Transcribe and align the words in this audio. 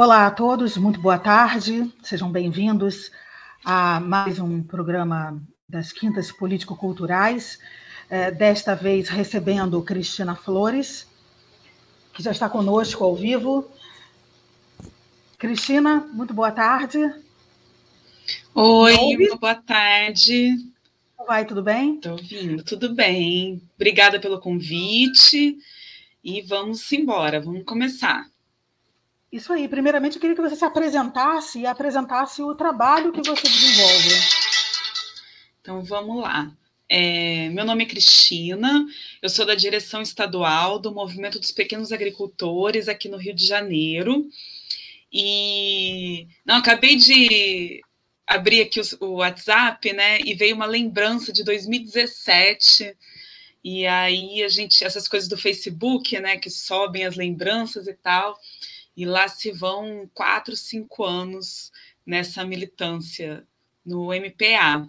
Olá 0.00 0.28
a 0.28 0.30
todos, 0.30 0.76
muito 0.76 1.00
boa 1.00 1.18
tarde, 1.18 1.92
sejam 2.04 2.30
bem-vindos 2.30 3.10
a 3.64 3.98
mais 3.98 4.38
um 4.38 4.62
programa 4.62 5.42
das 5.68 5.90
Quintas 5.90 6.30
Político-Culturais, 6.30 7.58
é, 8.08 8.30
desta 8.30 8.76
vez 8.76 9.08
recebendo 9.08 9.82
Cristina 9.82 10.36
Flores, 10.36 11.04
que 12.14 12.22
já 12.22 12.30
está 12.30 12.48
conosco 12.48 13.02
ao 13.02 13.16
vivo. 13.16 13.68
Cristina, 15.36 16.08
muito 16.12 16.32
boa 16.32 16.52
tarde. 16.52 17.00
Oi, 18.54 19.16
muito 19.16 19.36
boa 19.36 19.56
tarde. 19.56 20.54
Como 21.16 21.26
vai, 21.26 21.44
tudo 21.44 21.60
bem? 21.60 21.96
Estou 21.96 22.12
ouvindo, 22.12 22.62
tudo 22.62 22.94
bem. 22.94 23.60
Obrigada 23.74 24.20
pelo 24.20 24.38
convite 24.38 25.58
e 26.22 26.40
vamos 26.42 26.92
embora, 26.92 27.40
vamos 27.40 27.64
começar. 27.64 28.30
Isso 29.30 29.52
aí. 29.52 29.68
Primeiramente, 29.68 30.16
eu 30.16 30.20
queria 30.20 30.34
que 30.34 30.42
você 30.42 30.56
se 30.56 30.64
apresentasse 30.64 31.60
e 31.60 31.66
apresentasse 31.66 32.42
o 32.42 32.54
trabalho 32.54 33.12
que 33.12 33.20
você 33.20 33.42
desenvolve. 33.42 34.10
Então, 35.60 35.82
vamos 35.82 36.22
lá. 36.22 36.50
É, 36.90 37.50
meu 37.50 37.66
nome 37.66 37.84
é 37.84 37.86
Cristina, 37.86 38.86
eu 39.20 39.28
sou 39.28 39.44
da 39.44 39.54
direção 39.54 40.00
estadual 40.00 40.78
do 40.78 40.90
Movimento 40.90 41.38
dos 41.38 41.52
Pequenos 41.52 41.92
Agricultores 41.92 42.88
aqui 42.88 43.10
no 43.10 43.18
Rio 43.18 43.34
de 43.34 43.46
Janeiro. 43.46 44.26
E 45.12 46.26
não 46.46 46.56
acabei 46.56 46.96
de 46.96 47.82
abrir 48.26 48.62
aqui 48.62 48.80
o, 48.80 49.04
o 49.04 49.12
WhatsApp, 49.16 49.92
né? 49.92 50.20
E 50.20 50.34
veio 50.34 50.56
uma 50.56 50.64
lembrança 50.64 51.30
de 51.30 51.44
2017. 51.44 52.96
E 53.62 53.86
aí 53.86 54.42
a 54.42 54.48
gente, 54.48 54.82
essas 54.82 55.06
coisas 55.06 55.28
do 55.28 55.36
Facebook, 55.36 56.18
né? 56.18 56.38
Que 56.38 56.48
sobem 56.48 57.04
as 57.04 57.16
lembranças 57.16 57.86
e 57.86 57.92
tal. 57.92 58.38
E 58.98 59.06
lá 59.06 59.28
se 59.28 59.52
vão 59.52 60.10
quatro, 60.12 60.56
cinco 60.56 61.04
anos 61.04 61.70
nessa 62.04 62.44
militância 62.44 63.46
no 63.86 64.08
MPA. 64.12 64.88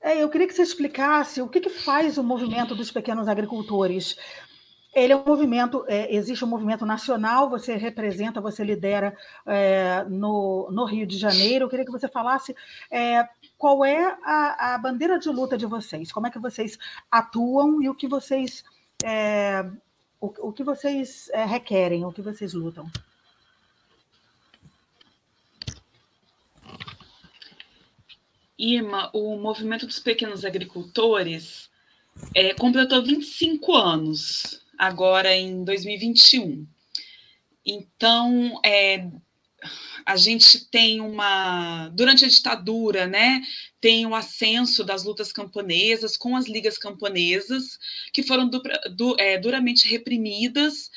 É, 0.00 0.22
eu 0.22 0.30
queria 0.30 0.46
que 0.46 0.54
você 0.54 0.62
explicasse 0.62 1.42
o 1.42 1.48
que, 1.48 1.58
que 1.58 1.68
faz 1.68 2.18
o 2.18 2.22
movimento 2.22 2.72
dos 2.72 2.92
pequenos 2.92 3.26
agricultores. 3.26 4.16
Ele 4.94 5.12
é 5.12 5.16
um 5.16 5.24
movimento, 5.24 5.84
é, 5.88 6.14
existe 6.14 6.44
um 6.44 6.48
movimento 6.48 6.86
nacional, 6.86 7.50
você 7.50 7.74
representa, 7.74 8.40
você 8.40 8.62
lidera 8.62 9.16
é, 9.44 10.04
no, 10.08 10.70
no, 10.70 10.84
Rio 10.84 11.04
de 11.04 11.18
Janeiro. 11.18 11.64
Eu 11.64 11.68
queria 11.68 11.84
que 11.84 11.90
você 11.90 12.06
falasse 12.06 12.54
é, 12.92 13.28
qual 13.58 13.84
é 13.84 14.16
a, 14.22 14.74
a, 14.74 14.78
bandeira 14.78 15.18
de 15.18 15.28
luta 15.30 15.58
de 15.58 15.66
vocês, 15.66 16.12
como 16.12 16.28
é 16.28 16.30
que 16.30 16.38
vocês 16.38 16.78
atuam 17.10 17.82
e 17.82 17.88
o 17.88 17.94
que 17.94 18.06
vocês 18.06 18.62
é, 19.04 19.68
o, 20.20 20.48
o 20.48 20.52
que 20.52 20.64
vocês 20.64 21.28
é, 21.30 21.44
requerem, 21.44 22.04
o 22.04 22.12
que 22.12 22.22
vocês 22.22 22.54
lutam? 22.54 22.90
Irma, 28.58 29.10
o 29.12 29.36
movimento 29.36 29.86
dos 29.86 29.98
pequenos 29.98 30.44
agricultores 30.44 31.70
é, 32.34 32.54
completou 32.54 33.02
25 33.02 33.74
anos, 33.74 34.62
agora 34.78 35.34
em 35.36 35.62
2021. 35.62 36.66
Então, 37.64 38.58
é, 38.64 39.10
a 40.06 40.16
gente 40.16 40.64
tem 40.66 41.00
uma. 41.00 41.88
Durante 41.88 42.24
a 42.24 42.28
ditadura, 42.28 43.08
né, 43.08 43.42
tem 43.80 44.06
o 44.06 44.14
ascenso 44.14 44.84
das 44.84 45.02
lutas 45.02 45.32
camponesas 45.32 46.16
com 46.16 46.36
as 46.36 46.46
ligas 46.46 46.78
camponesas, 46.78 47.76
que 48.12 48.22
foram 48.22 48.48
du, 48.48 48.62
du, 48.94 49.16
é, 49.18 49.36
duramente 49.36 49.88
reprimidas 49.88 50.92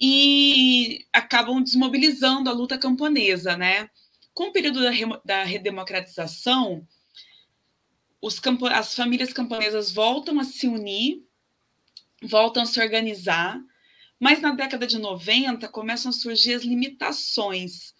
e 0.00 1.04
acabam 1.12 1.62
desmobilizando 1.62 2.48
a 2.48 2.52
luta 2.54 2.78
camponesa, 2.78 3.58
né? 3.58 3.90
Com 4.32 4.44
o 4.44 4.52
período 4.52 4.80
da, 4.80 4.90
da 5.22 5.44
redemocratização, 5.44 6.86
campo, 8.42 8.66
as 8.66 8.94
famílias 8.94 9.34
camponesas 9.34 9.92
voltam 9.92 10.40
a 10.40 10.44
se 10.44 10.66
unir, 10.66 11.22
voltam 12.22 12.62
a 12.62 12.66
se 12.66 12.80
organizar, 12.80 13.60
mas 14.18 14.40
na 14.40 14.52
década 14.52 14.86
de 14.86 14.98
90 14.98 15.68
começam 15.68 16.08
a 16.08 16.12
surgir 16.12 16.54
as 16.54 16.62
limitações 16.62 17.94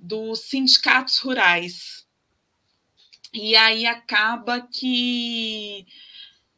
dos 0.00 0.40
sindicatos 0.40 1.18
rurais. 1.18 2.06
E 3.32 3.54
aí 3.54 3.86
acaba 3.86 4.60
que, 4.60 5.86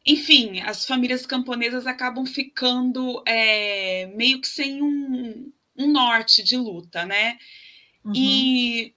enfim, 0.05 0.61
as 0.61 0.85
famílias 0.85 1.25
camponesas 1.25 1.85
acabam 1.85 2.25
ficando 2.25 3.21
é, 3.27 4.07
meio 4.15 4.41
que 4.41 4.47
sem 4.47 4.81
um, 4.81 5.51
um, 5.77 5.91
norte 5.91 6.41
de 6.41 6.57
luta, 6.57 7.05
né? 7.05 7.37
Uhum. 8.03 8.13
E 8.15 8.95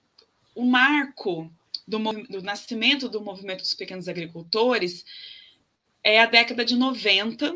o 0.55 0.65
marco 0.65 1.51
do, 1.87 1.99
do 1.99 2.41
nascimento 2.41 3.07
do 3.07 3.21
movimento 3.21 3.61
dos 3.61 3.75
pequenos 3.75 4.07
agricultores 4.07 5.05
é 6.03 6.19
a 6.19 6.25
década 6.25 6.65
de 6.65 6.75
90, 6.75 7.55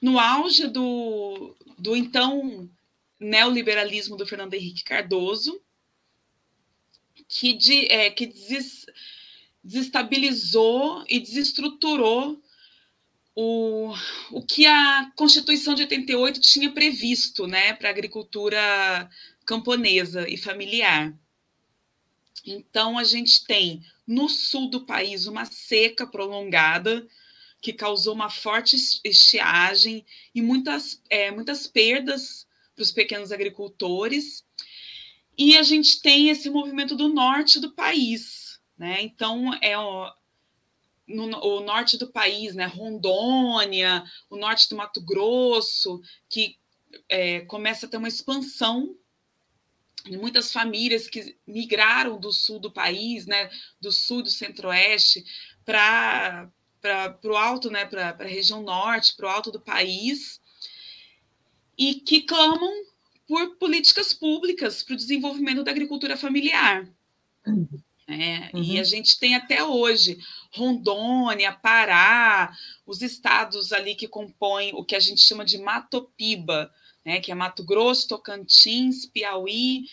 no 0.00 0.18
auge 0.18 0.68
do, 0.68 1.54
do 1.76 1.94
então 1.94 2.70
neoliberalismo 3.18 4.16
do 4.16 4.26
Fernando 4.26 4.54
Henrique 4.54 4.84
Cardoso, 4.84 5.60
que, 7.30 7.52
de, 7.52 7.86
é, 7.86 8.10
que 8.10 8.26
des, 8.26 8.84
desestabilizou 9.62 11.04
e 11.08 11.20
desestruturou 11.20 12.42
o, 13.34 13.94
o 14.32 14.42
que 14.42 14.66
a 14.66 15.10
Constituição 15.14 15.74
de 15.74 15.82
88 15.82 16.40
tinha 16.40 16.72
previsto 16.72 17.46
né, 17.46 17.72
para 17.72 17.88
a 17.88 17.92
agricultura 17.92 19.08
camponesa 19.46 20.28
e 20.28 20.36
familiar. 20.36 21.16
Então, 22.44 22.98
a 22.98 23.04
gente 23.04 23.46
tem 23.46 23.84
no 24.06 24.28
sul 24.28 24.68
do 24.68 24.84
país 24.84 25.26
uma 25.26 25.44
seca 25.44 26.06
prolongada 26.06 27.06
que 27.60 27.72
causou 27.72 28.14
uma 28.14 28.30
forte 28.30 28.76
estiagem 29.04 30.04
e 30.34 30.42
muitas, 30.42 31.00
é, 31.08 31.30
muitas 31.30 31.66
perdas 31.66 32.46
para 32.74 32.82
os 32.82 32.90
pequenos 32.90 33.30
agricultores. 33.30 34.44
E 35.40 35.56
a 35.56 35.62
gente 35.62 36.02
tem 36.02 36.28
esse 36.28 36.50
movimento 36.50 36.94
do 36.94 37.08
norte 37.08 37.58
do 37.58 37.72
país, 37.72 38.60
né? 38.76 39.00
Então 39.00 39.54
é 39.62 39.78
o, 39.78 40.12
no, 41.08 41.42
o 41.42 41.60
norte 41.60 41.96
do 41.96 42.12
país, 42.12 42.54
né? 42.54 42.66
Rondônia, 42.66 44.04
o 44.28 44.36
norte 44.36 44.68
do 44.68 44.76
Mato 44.76 45.00
Grosso, 45.00 46.02
que 46.28 46.58
é, 47.08 47.40
começa 47.46 47.86
a 47.86 47.88
ter 47.88 47.96
uma 47.96 48.06
expansão 48.06 48.94
de 50.04 50.18
muitas 50.18 50.52
famílias 50.52 51.08
que 51.08 51.34
migraram 51.46 52.20
do 52.20 52.34
sul 52.34 52.58
do 52.58 52.70
país, 52.70 53.24
né? 53.24 53.48
Do 53.80 53.90
sul 53.90 54.22
do 54.22 54.30
centro-oeste 54.30 55.24
para 55.64 56.50
para 56.82 57.18
o 57.24 57.36
alto, 57.36 57.70
né, 57.70 57.84
para 57.84 58.10
a 58.10 58.24
região 58.24 58.62
norte, 58.62 59.14
para 59.14 59.26
o 59.26 59.28
alto 59.28 59.50
do 59.50 59.60
país, 59.60 60.40
e 61.76 61.96
que 61.96 62.22
clamam 62.22 62.89
por 63.30 63.54
políticas 63.58 64.12
públicas 64.12 64.82
para 64.82 64.94
o 64.94 64.96
desenvolvimento 64.96 65.62
da 65.62 65.70
agricultura 65.70 66.16
familiar. 66.16 66.84
Uhum. 67.46 67.68
É, 68.08 68.50
uhum. 68.52 68.60
E 68.60 68.80
a 68.80 68.82
gente 68.82 69.20
tem 69.20 69.36
até 69.36 69.62
hoje 69.62 70.18
Rondônia, 70.52 71.52
Pará, 71.52 72.52
os 72.84 73.02
estados 73.02 73.72
ali 73.72 73.94
que 73.94 74.08
compõem 74.08 74.72
o 74.74 74.84
que 74.84 74.96
a 74.96 75.00
gente 75.00 75.20
chama 75.20 75.44
de 75.44 75.58
Matopiba, 75.58 76.74
né, 77.04 77.20
que 77.20 77.30
é 77.30 77.34
Mato 77.36 77.62
Grosso, 77.62 78.08
Tocantins, 78.08 79.06
Piauí, 79.06 79.84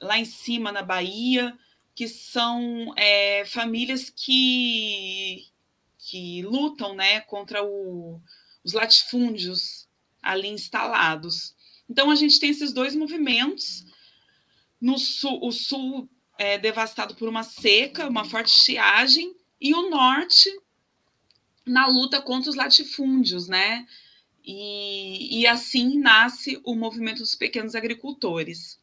lá 0.00 0.16
em 0.16 0.24
cima 0.24 0.70
na 0.70 0.82
Bahia, 0.82 1.58
que 1.96 2.06
são 2.06 2.94
é, 2.96 3.44
famílias 3.44 4.08
que, 4.08 5.48
que 5.98 6.42
lutam 6.42 6.94
né, 6.94 7.18
contra 7.22 7.64
o, 7.64 8.20
os 8.62 8.72
latifúndios 8.72 9.88
ali 10.22 10.46
instalados. 10.46 11.57
Então, 11.88 12.10
a 12.10 12.14
gente 12.14 12.38
tem 12.38 12.50
esses 12.50 12.72
dois 12.72 12.94
movimentos. 12.94 13.84
No 14.80 14.98
sul, 14.98 15.40
o 15.42 15.50
sul 15.50 16.08
é 16.38 16.58
devastado 16.58 17.14
por 17.14 17.28
uma 17.28 17.42
seca, 17.42 18.08
uma 18.08 18.24
forte 18.24 18.56
estiagem, 18.56 19.34
e 19.60 19.74
o 19.74 19.90
norte 19.90 20.48
na 21.66 21.86
luta 21.86 22.20
contra 22.22 22.50
os 22.50 22.56
latifúndios, 22.56 23.48
né? 23.48 23.86
E, 24.44 25.40
e 25.40 25.46
assim 25.46 25.98
nasce 25.98 26.60
o 26.64 26.74
movimento 26.74 27.18
dos 27.18 27.34
pequenos 27.34 27.74
agricultores. 27.74 28.80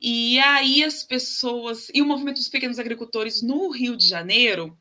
E 0.00 0.38
aí 0.40 0.84
as 0.84 1.02
pessoas. 1.02 1.88
E 1.94 2.02
o 2.02 2.06
movimento 2.06 2.36
dos 2.36 2.48
pequenos 2.48 2.78
agricultores 2.78 3.40
no 3.42 3.70
Rio 3.70 3.96
de 3.96 4.06
Janeiro 4.06 4.76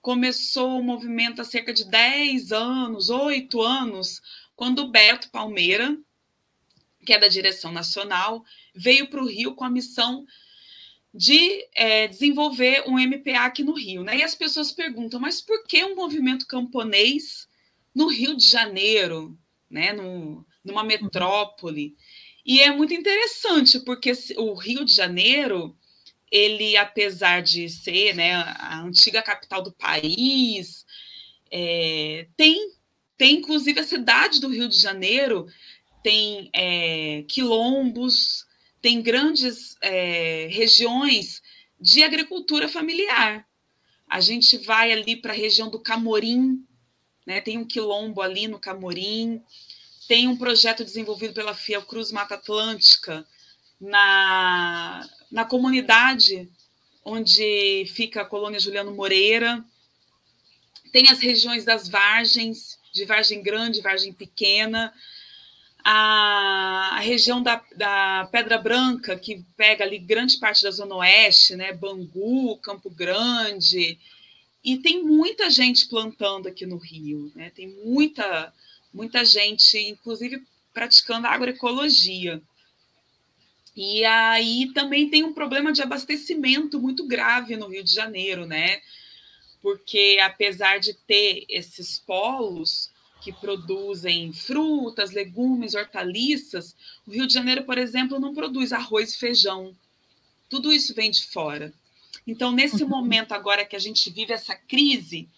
começou 0.00 0.80
o 0.80 0.82
movimento 0.82 1.42
há 1.42 1.44
cerca 1.44 1.74
de 1.74 1.84
10 1.84 2.52
anos, 2.52 3.10
8 3.10 3.60
anos, 3.60 4.22
quando 4.56 4.80
o 4.80 4.88
Beto 4.88 5.30
Palmeira, 5.30 5.98
que 7.04 7.12
é 7.12 7.18
da 7.18 7.28
direção 7.28 7.72
nacional, 7.72 8.44
veio 8.74 9.08
para 9.08 9.22
o 9.22 9.26
Rio 9.26 9.54
com 9.54 9.64
a 9.64 9.70
missão 9.70 10.26
de 11.12 11.66
é, 11.74 12.06
desenvolver 12.06 12.84
um 12.86 12.98
MPA 12.98 13.44
aqui 13.44 13.64
no 13.64 13.72
Rio. 13.72 14.04
Né? 14.04 14.18
E 14.18 14.22
as 14.22 14.34
pessoas 14.34 14.70
perguntam, 14.70 15.18
mas 15.18 15.40
por 15.40 15.66
que 15.66 15.84
um 15.84 15.96
movimento 15.96 16.46
camponês 16.46 17.48
no 17.94 18.06
Rio 18.06 18.36
de 18.36 18.46
Janeiro, 18.46 19.36
né? 19.68 19.92
no, 19.92 20.46
numa 20.64 20.84
metrópole? 20.84 21.96
E 22.44 22.60
é 22.60 22.70
muito 22.70 22.94
interessante, 22.94 23.80
porque 23.80 24.12
o 24.36 24.54
Rio 24.54 24.84
de 24.84 24.94
Janeiro, 24.94 25.76
ele, 26.30 26.76
apesar 26.76 27.42
de 27.42 27.68
ser 27.68 28.14
né, 28.14 28.34
a 28.34 28.80
antiga 28.80 29.22
capital 29.22 29.62
do 29.62 29.72
país, 29.72 30.86
é, 31.50 32.28
tem, 32.36 32.72
tem 33.16 33.36
inclusive 33.36 33.80
a 33.80 33.84
cidade 33.84 34.40
do 34.40 34.48
Rio 34.48 34.68
de 34.68 34.78
Janeiro, 34.78 35.46
tem 36.02 36.50
é, 36.52 37.24
quilombos, 37.28 38.46
tem 38.80 39.02
grandes 39.02 39.76
é, 39.82 40.48
regiões 40.50 41.42
de 41.80 42.02
agricultura 42.02 42.68
familiar. 42.68 43.46
A 44.08 44.20
gente 44.20 44.58
vai 44.58 44.92
ali 44.92 45.16
para 45.16 45.32
a 45.32 45.36
região 45.36 45.70
do 45.70 45.78
Camorim, 45.78 46.64
né, 47.26 47.40
tem 47.40 47.58
um 47.58 47.64
quilombo 47.64 48.20
ali 48.20 48.48
no 48.48 48.58
Camorim, 48.58 49.42
tem 50.08 50.26
um 50.26 50.36
projeto 50.36 50.84
desenvolvido 50.84 51.32
pela 51.32 51.54
Fiocruz 51.54 52.10
Mata 52.10 52.34
Atlântica 52.34 53.24
na, 53.80 55.08
na 55.30 55.44
comunidade 55.44 56.48
onde 57.04 57.86
fica 57.94 58.22
a 58.22 58.24
colônia 58.24 58.60
Juliano 58.60 58.94
Moreira. 58.94 59.64
Tem 60.92 61.08
as 61.08 61.20
regiões 61.20 61.64
das 61.64 61.88
vargens, 61.88 62.78
de 62.92 63.04
vargem 63.04 63.42
grande, 63.42 63.80
vargem 63.80 64.12
pequena. 64.12 64.92
A, 65.84 66.96
a 66.96 67.00
região 67.00 67.42
da, 67.42 67.62
da 67.76 68.28
Pedra 68.30 68.58
Branca, 68.58 69.18
que 69.18 69.44
pega 69.56 69.84
ali 69.84 69.98
grande 69.98 70.38
parte 70.38 70.62
da 70.62 70.70
Zona 70.70 70.96
Oeste, 70.96 71.56
né? 71.56 71.72
Bangu, 71.72 72.56
Campo 72.58 72.90
Grande. 72.90 73.98
E 74.62 74.78
tem 74.78 75.02
muita 75.02 75.50
gente 75.50 75.88
plantando 75.88 76.48
aqui 76.48 76.66
no 76.66 76.76
Rio, 76.76 77.32
né? 77.34 77.50
Tem 77.50 77.68
muita 77.84 78.52
muita 78.92 79.24
gente, 79.24 79.78
inclusive 79.78 80.42
praticando 80.74 81.26
agroecologia. 81.26 82.42
E 83.76 84.04
aí 84.04 84.70
também 84.74 85.08
tem 85.08 85.22
um 85.24 85.32
problema 85.32 85.72
de 85.72 85.80
abastecimento 85.80 86.80
muito 86.80 87.06
grave 87.06 87.56
no 87.56 87.68
Rio 87.68 87.84
de 87.84 87.94
Janeiro, 87.94 88.46
né? 88.46 88.80
Porque 89.62 90.18
apesar 90.22 90.78
de 90.78 90.94
ter 90.94 91.44
esses 91.48 91.98
polos 91.98 92.90
que 93.20 93.32
produzem 93.32 94.32
frutas, 94.32 95.10
legumes, 95.10 95.74
hortaliças, 95.74 96.74
o 97.06 97.10
Rio 97.10 97.26
de 97.26 97.34
Janeiro, 97.34 97.64
por 97.64 97.76
exemplo, 97.76 98.18
não 98.18 98.34
produz 98.34 98.72
arroz 98.72 99.14
e 99.14 99.18
feijão. 99.18 99.76
Tudo 100.48 100.72
isso 100.72 100.94
vem 100.94 101.10
de 101.10 101.26
fora. 101.26 101.72
Então, 102.26 102.50
nesse 102.50 102.82
uhum. 102.82 102.88
momento 102.88 103.32
agora 103.32 103.64
que 103.64 103.76
a 103.76 103.78
gente 103.78 104.10
vive 104.10 104.32
essa 104.32 104.54
crise, 104.54 105.28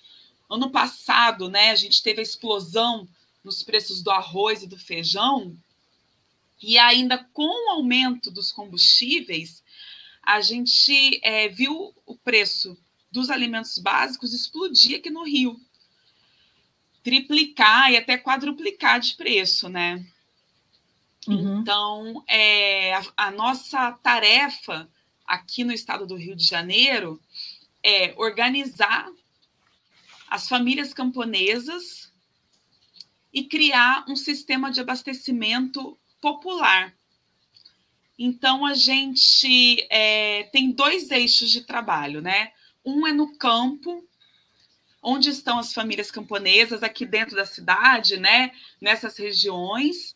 ano 0.48 0.70
passado, 0.70 1.48
né, 1.48 1.70
a 1.70 1.74
gente 1.74 2.02
teve 2.02 2.20
a 2.20 2.22
explosão 2.22 3.08
nos 3.42 3.62
preços 3.62 4.02
do 4.02 4.10
arroz 4.10 4.62
e 4.62 4.66
do 4.66 4.78
feijão, 4.78 5.56
e 6.62 6.78
ainda 6.78 7.18
com 7.32 7.42
o 7.42 7.70
aumento 7.72 8.30
dos 8.30 8.52
combustíveis, 8.52 9.62
a 10.22 10.40
gente 10.40 11.20
é, 11.24 11.48
viu 11.48 11.92
o 12.06 12.14
preço 12.14 12.78
dos 13.10 13.28
alimentos 13.28 13.78
básicos 13.78 14.32
explodir 14.32 14.98
aqui 14.98 15.10
no 15.10 15.24
Rio. 15.24 15.60
Triplicar 17.02 17.90
e 17.90 17.96
até 17.96 18.16
quadruplicar 18.16 19.00
de 19.00 19.14
preço, 19.14 19.68
né? 19.68 20.04
Uhum. 21.26 21.60
Então, 21.60 22.24
é, 22.26 22.94
a, 22.94 23.02
a 23.16 23.30
nossa 23.30 23.92
tarefa 24.02 24.88
aqui 25.24 25.64
no 25.64 25.72
estado 25.72 26.06
do 26.06 26.16
Rio 26.16 26.36
de 26.36 26.44
Janeiro 26.44 27.20
é 27.82 28.14
organizar 28.16 29.10
as 30.28 30.48
famílias 30.48 30.94
camponesas 30.94 32.10
e 33.32 33.44
criar 33.44 34.04
um 34.08 34.16
sistema 34.16 34.70
de 34.70 34.80
abastecimento 34.80 35.98
popular. 36.20 36.94
Então, 38.18 38.64
a 38.64 38.74
gente 38.74 39.86
é, 39.90 40.44
tem 40.44 40.70
dois 40.70 41.10
eixos 41.10 41.50
de 41.50 41.62
trabalho, 41.62 42.20
né? 42.20 42.52
Um 42.84 43.06
é 43.06 43.12
no 43.12 43.36
campo, 43.36 44.06
onde 45.02 45.30
estão 45.30 45.58
as 45.58 45.74
famílias 45.74 46.10
camponesas, 46.10 46.82
aqui 46.82 47.04
dentro 47.04 47.34
da 47.34 47.44
cidade, 47.44 48.16
né? 48.16 48.52
Nessas 48.80 49.16
regiões, 49.18 50.14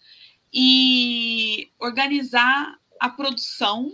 e 0.52 1.70
organizar 1.78 2.78
a 3.00 3.08
produção 3.08 3.92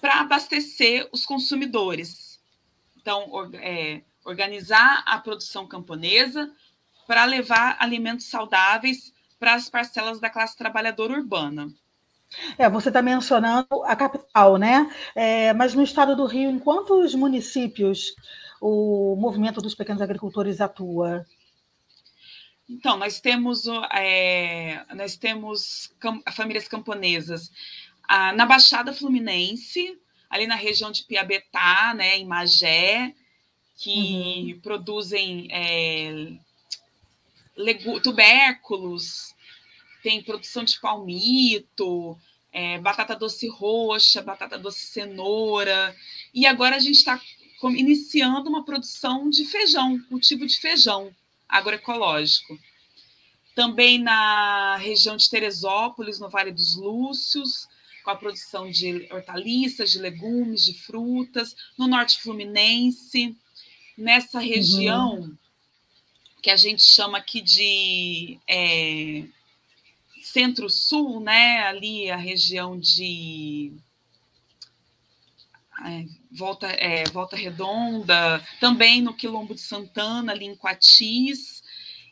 para 0.00 0.20
abastecer 0.20 1.08
os 1.12 1.26
consumidores. 1.26 2.40
Então, 2.96 3.50
é, 3.54 4.02
organizar 4.24 5.02
a 5.06 5.18
produção 5.18 5.66
camponesa, 5.66 6.50
para 7.06 7.24
levar 7.24 7.76
alimentos 7.78 8.26
saudáveis 8.26 9.12
para 9.38 9.54
as 9.54 9.68
parcelas 9.68 10.20
da 10.20 10.30
classe 10.30 10.56
trabalhadora 10.56 11.12
urbana. 11.12 11.68
É, 12.56 12.68
você 12.70 12.88
está 12.88 13.02
mencionando 13.02 13.82
a 13.84 13.94
capital, 13.94 14.56
né? 14.56 14.90
É, 15.14 15.52
mas 15.52 15.74
no 15.74 15.82
estado 15.82 16.16
do 16.16 16.24
Rio, 16.24 16.50
em 16.50 16.58
quantos 16.58 17.14
municípios 17.14 18.14
o 18.62 19.16
movimento 19.16 19.60
dos 19.60 19.74
pequenos 19.74 20.00
agricultores 20.00 20.60
atua? 20.60 21.26
Então, 22.70 22.96
nós 22.96 23.20
temos, 23.20 23.64
é, 23.92 24.84
nós 24.94 25.16
temos 25.16 25.92
famílias 26.32 26.68
camponesas 26.68 27.50
ah, 28.04 28.32
na 28.32 28.46
Baixada 28.46 28.94
Fluminense, 28.94 29.98
ali 30.30 30.46
na 30.46 30.54
região 30.54 30.92
de 30.92 31.02
Piabetá, 31.02 31.92
né, 31.92 32.18
em 32.18 32.24
Magé, 32.24 33.12
que 33.76 34.52
uhum. 34.54 34.60
produzem 34.60 35.48
é, 35.50 36.32
tubérculos, 38.00 39.34
tem 40.04 40.22
produção 40.22 40.62
de 40.62 40.78
palmito, 40.78 42.16
é, 42.52 42.78
batata 42.78 43.16
doce 43.16 43.48
roxa, 43.48 44.22
batata 44.22 44.56
doce 44.56 44.86
cenoura. 44.86 45.96
E 46.32 46.46
agora 46.46 46.76
a 46.76 46.78
gente 46.78 46.98
está 46.98 47.20
iniciando 47.70 48.48
uma 48.48 48.64
produção 48.64 49.28
de 49.30 49.44
feijão, 49.44 49.98
cultivo 50.08 50.46
de 50.46 50.58
feijão 50.58 51.14
agroecológico. 51.48 52.58
Também 53.54 53.98
na 53.98 54.76
região 54.76 55.16
de 55.16 55.28
Teresópolis, 55.28 56.18
no 56.18 56.30
Vale 56.30 56.52
dos 56.52 56.74
Lúcios, 56.74 57.68
com 58.02 58.10
a 58.10 58.16
produção 58.16 58.70
de 58.70 59.06
hortaliças, 59.10 59.92
de 59.92 59.98
legumes, 59.98 60.64
de 60.64 60.74
frutas. 60.74 61.54
No 61.78 61.86
norte 61.86 62.18
fluminense, 62.18 63.36
nessa 63.96 64.40
região, 64.40 65.20
uhum 65.20 65.38
que 66.42 66.50
a 66.50 66.56
gente 66.56 66.82
chama 66.82 67.18
aqui 67.18 67.40
de 67.40 68.36
é, 68.48 69.24
centro-sul, 70.20 71.20
né? 71.20 71.62
Ali 71.62 72.10
a 72.10 72.16
região 72.16 72.76
de 72.76 73.72
é, 75.86 76.04
Volta, 76.34 76.66
é, 76.66 77.04
Volta 77.04 77.36
Redonda, 77.36 78.42
também 78.58 79.00
no 79.00 79.14
Quilombo 79.14 79.54
de 79.54 79.60
Santana, 79.60 80.32
ali 80.32 80.46
em 80.46 80.56
Coatis, 80.56 81.62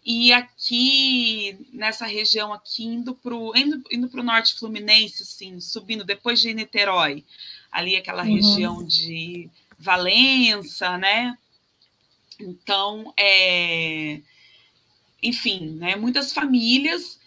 e 0.04 0.32
aqui 0.32 1.58
nessa 1.72 2.06
região 2.06 2.52
aqui 2.52 2.84
indo 2.84 3.14
para 3.14 3.34
o 3.34 3.56
indo, 3.56 3.82
indo 3.90 4.22
norte 4.22 4.54
fluminense, 4.54 5.22
assim, 5.22 5.60
subindo 5.60 6.04
depois 6.04 6.40
de 6.40 6.52
Niterói, 6.52 7.24
ali 7.70 7.96
aquela 7.96 8.24
uhum. 8.24 8.34
região 8.34 8.84
de 8.84 9.48
Valença, 9.78 10.98
né? 10.98 11.36
Então, 12.38 13.12
é, 13.16 14.20
enfim, 15.22 15.76
né, 15.78 15.96
muitas 15.96 16.32
famílias 16.32 17.18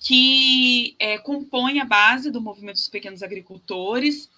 que 0.00 0.94
é, 0.98 1.18
compõem 1.18 1.80
a 1.80 1.84
base 1.84 2.30
do 2.30 2.40
movimento 2.40 2.76
dos 2.76 2.88
pequenos 2.88 3.22
agricultores 3.22 4.30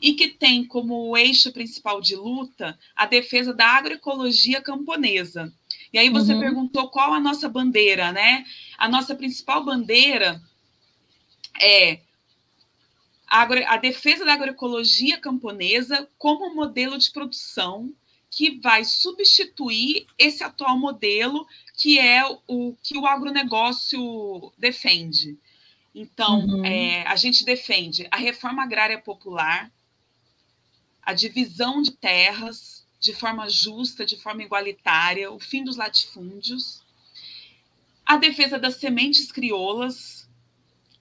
e 0.00 0.14
que 0.14 0.28
tem 0.28 0.64
como 0.64 1.16
eixo 1.16 1.52
principal 1.52 2.00
de 2.00 2.16
luta 2.16 2.78
a 2.96 3.06
defesa 3.06 3.52
da 3.52 3.66
agroecologia 3.66 4.60
camponesa. 4.60 5.52
E 5.92 5.98
aí 5.98 6.08
você 6.08 6.32
uhum. 6.32 6.40
perguntou 6.40 6.88
qual 6.88 7.12
a 7.12 7.20
nossa 7.20 7.48
bandeira, 7.48 8.12
né? 8.12 8.44
A 8.78 8.88
nossa 8.88 9.14
principal 9.14 9.64
bandeira 9.64 10.40
é 11.60 12.00
a, 13.26 13.42
a 13.74 13.76
defesa 13.76 14.24
da 14.24 14.32
agroecologia 14.32 15.18
camponesa 15.18 16.08
como 16.18 16.54
modelo 16.54 16.96
de 16.96 17.10
produção 17.10 17.92
que 18.30 18.60
vai 18.60 18.84
substituir 18.84 20.06
esse 20.16 20.44
atual 20.44 20.78
modelo 20.78 21.46
que 21.76 21.98
é 21.98 22.22
o 22.46 22.74
que 22.82 22.96
o 22.96 23.06
agronegócio 23.06 24.52
defende. 24.56 25.36
Então, 25.94 26.46
uhum. 26.46 26.64
é, 26.64 27.02
a 27.06 27.16
gente 27.16 27.44
defende 27.44 28.06
a 28.10 28.16
reforma 28.16 28.62
agrária 28.62 28.98
popular, 28.98 29.70
a 31.10 31.12
divisão 31.12 31.82
de 31.82 31.90
terras 31.90 32.86
de 33.00 33.12
forma 33.12 33.48
justa, 33.48 34.06
de 34.06 34.16
forma 34.16 34.44
igualitária, 34.44 35.30
o 35.32 35.40
fim 35.40 35.64
dos 35.64 35.76
latifúndios, 35.76 36.84
a 38.06 38.16
defesa 38.16 38.60
das 38.60 38.76
sementes 38.76 39.32
crioulas 39.32 40.28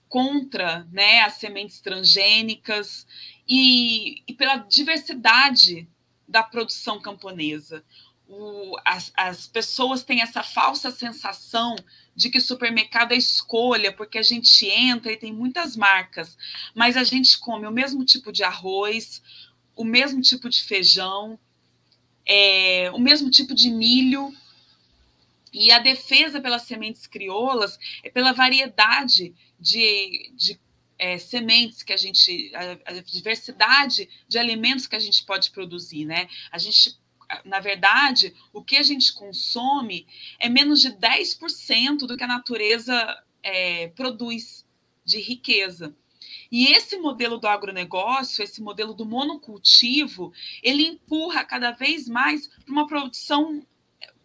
contra 0.08 0.88
né, 0.92 1.22
as 1.22 1.36
sementes 1.36 1.80
transgênicas 1.80 3.06
e, 3.48 4.24
e 4.28 4.34
pela 4.34 4.58
diversidade 4.58 5.88
da 6.28 6.42
produção 6.42 7.00
camponesa. 7.00 7.84
O, 8.28 8.76
as, 8.84 9.12
as 9.16 9.48
pessoas 9.48 10.04
têm 10.04 10.22
essa 10.22 10.42
falsa 10.42 10.90
sensação 10.90 11.76
de 12.16 12.32
que 12.32 12.40
supermercado 12.40 13.12
é 13.12 13.16
escolha, 13.16 13.94
porque 13.94 14.18
a 14.18 14.24
gente 14.24 14.68
entra 14.68 15.12
e 15.12 15.18
tem 15.18 15.32
muitas 15.32 15.76
marcas, 15.76 16.36
mas 16.74 16.98
a 16.98 17.04
gente 17.04 17.38
come 17.38 17.68
o 17.68 17.72
mesmo 17.72 18.04
tipo 18.04 18.32
de 18.32 18.44
arroz, 18.44 19.22
o 19.80 19.86
mesmo 19.86 20.20
tipo 20.20 20.50
de 20.50 20.62
feijão, 20.62 21.40
é, 22.26 22.92
o 22.92 23.00
mesmo 23.00 23.32
tipo 23.32 23.56
de 23.56 23.72
milho. 23.72 24.30
E 25.54 25.72
a 25.72 25.80
defesa 25.80 26.42
pelas 26.42 26.64
sementes 26.64 27.08
crioulas 27.08 27.80
é 28.04 28.10
pela 28.10 28.34
variedade 28.34 29.34
de, 29.58 30.34
de 30.36 30.60
é, 30.98 31.18
sementes 31.18 31.82
que 31.82 31.94
a 31.94 31.98
gente, 31.98 32.52
a, 32.54 32.92
a, 32.92 33.02
diversidade 33.02 34.10
de 34.28 34.38
alimentos 34.38 34.86
que 34.86 34.98
a 34.98 35.00
gente 35.00 35.26
pode 35.26 35.50
produzir, 35.52 36.04
né? 36.04 36.28
A 36.52 36.58
gente 36.58 37.00
na 37.46 37.60
verdade, 37.60 38.34
o 38.52 38.64
que 38.64 38.76
a 38.76 38.82
gente 38.82 39.14
consome 39.14 40.08
é 40.40 40.50
menos 40.50 40.82
de 40.82 40.90
10% 40.90 42.00
do 42.00 42.18
que 42.18 42.24
a 42.24 42.28
natureza 42.28 43.24
é, 43.44 43.88
produz 43.90 44.66
de 45.06 45.20
riqueza. 45.22 45.96
E 46.52 46.68
esse 46.68 46.98
modelo 46.98 47.38
do 47.38 47.48
agronegócio, 47.48 48.44
esse 48.44 48.62
modelo 48.62 48.94
do 48.94 49.06
monocultivo, 49.06 50.34
ele 50.64 50.86
empurra 50.86 51.44
cada 51.44 51.72
vez 51.72 52.08
mais 52.08 52.48
para 52.48 52.72
uma 52.72 52.88
produção, 52.88 53.66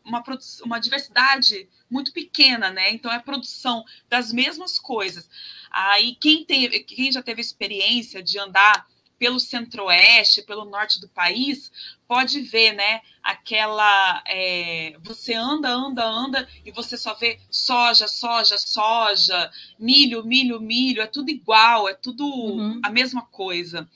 uma, 0.04 0.22
uma 0.64 0.78
diversidade 0.78 1.68
muito 1.90 2.12
pequena, 2.12 2.70
né? 2.70 2.90
Então 2.90 3.10
é 3.12 3.16
a 3.16 3.20
produção 3.20 3.84
das 4.08 4.32
mesmas 4.32 4.78
coisas. 4.78 5.28
Aí 5.70 6.14
quem, 6.16 6.44
tem, 6.44 6.68
quem 6.84 7.10
já 7.12 7.22
teve 7.22 7.40
experiência 7.40 8.22
de 8.22 8.38
andar 8.38 8.86
pelo 9.24 9.40
centro-oeste, 9.40 10.42
pelo 10.42 10.66
norte 10.66 11.00
do 11.00 11.08
país, 11.08 11.72
pode 12.06 12.42
ver, 12.42 12.74
né? 12.74 13.00
Aquela. 13.22 14.22
É, 14.26 14.98
você 15.02 15.32
anda, 15.32 15.70
anda, 15.70 16.04
anda 16.04 16.46
e 16.62 16.70
você 16.70 16.94
só 16.98 17.14
vê 17.14 17.40
soja, 17.50 18.06
soja, 18.06 18.58
soja, 18.58 19.50
milho, 19.78 20.22
milho, 20.26 20.60
milho, 20.60 21.00
é 21.00 21.06
tudo 21.06 21.30
igual, 21.30 21.88
é 21.88 21.94
tudo 21.94 22.26
uhum. 22.26 22.82
a 22.84 22.90
mesma 22.90 23.22
coisa. 23.22 23.88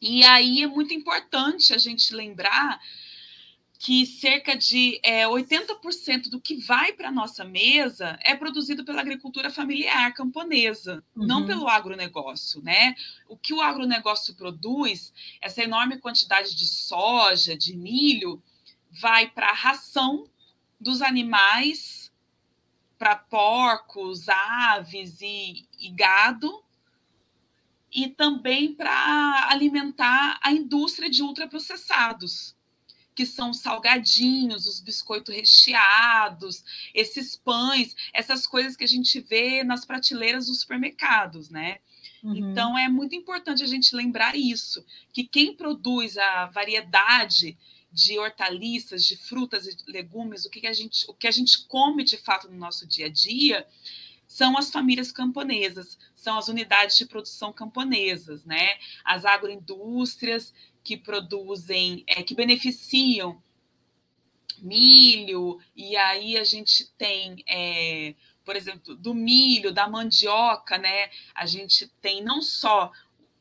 E 0.00 0.24
aí 0.24 0.62
é 0.62 0.66
muito 0.66 0.94
importante 0.94 1.74
a 1.74 1.78
gente 1.78 2.14
lembrar 2.14 2.80
que 3.84 4.06
cerca 4.06 4.56
de 4.56 4.98
é, 5.02 5.26
80% 5.26 6.30
do 6.30 6.40
que 6.40 6.56
vai 6.56 6.94
para 6.94 7.08
a 7.08 7.12
nossa 7.12 7.44
mesa 7.44 8.18
é 8.22 8.34
produzido 8.34 8.82
pela 8.82 9.02
agricultura 9.02 9.50
familiar 9.50 10.14
camponesa, 10.14 11.04
uhum. 11.14 11.26
não 11.26 11.44
pelo 11.44 11.68
agronegócio, 11.68 12.62
né? 12.62 12.94
O 13.28 13.36
que 13.36 13.52
o 13.52 13.60
agronegócio 13.60 14.34
produz, 14.36 15.12
essa 15.38 15.62
enorme 15.62 15.98
quantidade 15.98 16.56
de 16.56 16.64
soja, 16.66 17.54
de 17.58 17.76
milho, 17.76 18.42
vai 18.90 19.28
para 19.28 19.50
a 19.50 19.54
ração 19.54 20.24
dos 20.80 21.02
animais, 21.02 22.10
para 22.98 23.14
porcos, 23.14 24.30
aves 24.30 25.20
e, 25.20 25.68
e 25.78 25.90
gado, 25.90 26.64
e 27.92 28.08
também 28.08 28.72
para 28.72 29.50
alimentar 29.50 30.40
a 30.42 30.50
indústria 30.50 31.10
de 31.10 31.22
ultraprocessados 31.22 32.53
que 33.14 33.24
são 33.24 33.52
salgadinhos, 33.52 34.66
os 34.66 34.80
biscoitos 34.80 35.34
recheados, 35.34 36.64
esses 36.92 37.36
pães, 37.36 37.94
essas 38.12 38.46
coisas 38.46 38.76
que 38.76 38.84
a 38.84 38.88
gente 38.88 39.20
vê 39.20 39.62
nas 39.62 39.84
prateleiras 39.84 40.46
dos 40.46 40.60
supermercados, 40.60 41.48
né? 41.48 41.78
Uhum. 42.22 42.34
Então 42.34 42.76
é 42.76 42.88
muito 42.88 43.14
importante 43.14 43.62
a 43.62 43.66
gente 43.66 43.94
lembrar 43.94 44.34
isso, 44.34 44.84
que 45.12 45.24
quem 45.24 45.54
produz 45.54 46.16
a 46.16 46.46
variedade 46.46 47.56
de 47.92 48.18
hortaliças, 48.18 49.04
de 49.04 49.16
frutas 49.16 49.66
e 49.66 49.76
legumes, 49.86 50.44
o 50.44 50.50
que, 50.50 50.66
a 50.66 50.72
gente, 50.72 51.08
o 51.08 51.14
que 51.14 51.28
a 51.28 51.30
gente 51.30 51.64
come 51.68 52.02
de 52.02 52.16
fato 52.16 52.50
no 52.50 52.56
nosso 52.56 52.86
dia 52.86 53.06
a 53.06 53.08
dia, 53.08 53.64
são 54.26 54.58
as 54.58 54.70
famílias 54.70 55.12
camponesas, 55.12 55.96
são 56.16 56.36
as 56.36 56.48
unidades 56.48 56.96
de 56.96 57.06
produção 57.06 57.52
camponesas, 57.52 58.44
né? 58.44 58.70
As 59.04 59.24
agroindústrias 59.24 60.52
que 60.84 60.96
produzem, 60.96 62.04
é, 62.06 62.22
que 62.22 62.34
beneficiam 62.34 63.42
milho, 64.58 65.58
e 65.74 65.96
aí 65.96 66.36
a 66.36 66.44
gente 66.44 66.86
tem, 66.96 67.42
é, 67.48 68.14
por 68.44 68.54
exemplo, 68.54 68.94
do 68.94 69.14
milho, 69.14 69.72
da 69.72 69.88
mandioca, 69.88 70.78
né? 70.78 71.10
A 71.34 71.46
gente 71.46 71.88
tem 72.00 72.22
não 72.22 72.40
só 72.40 72.92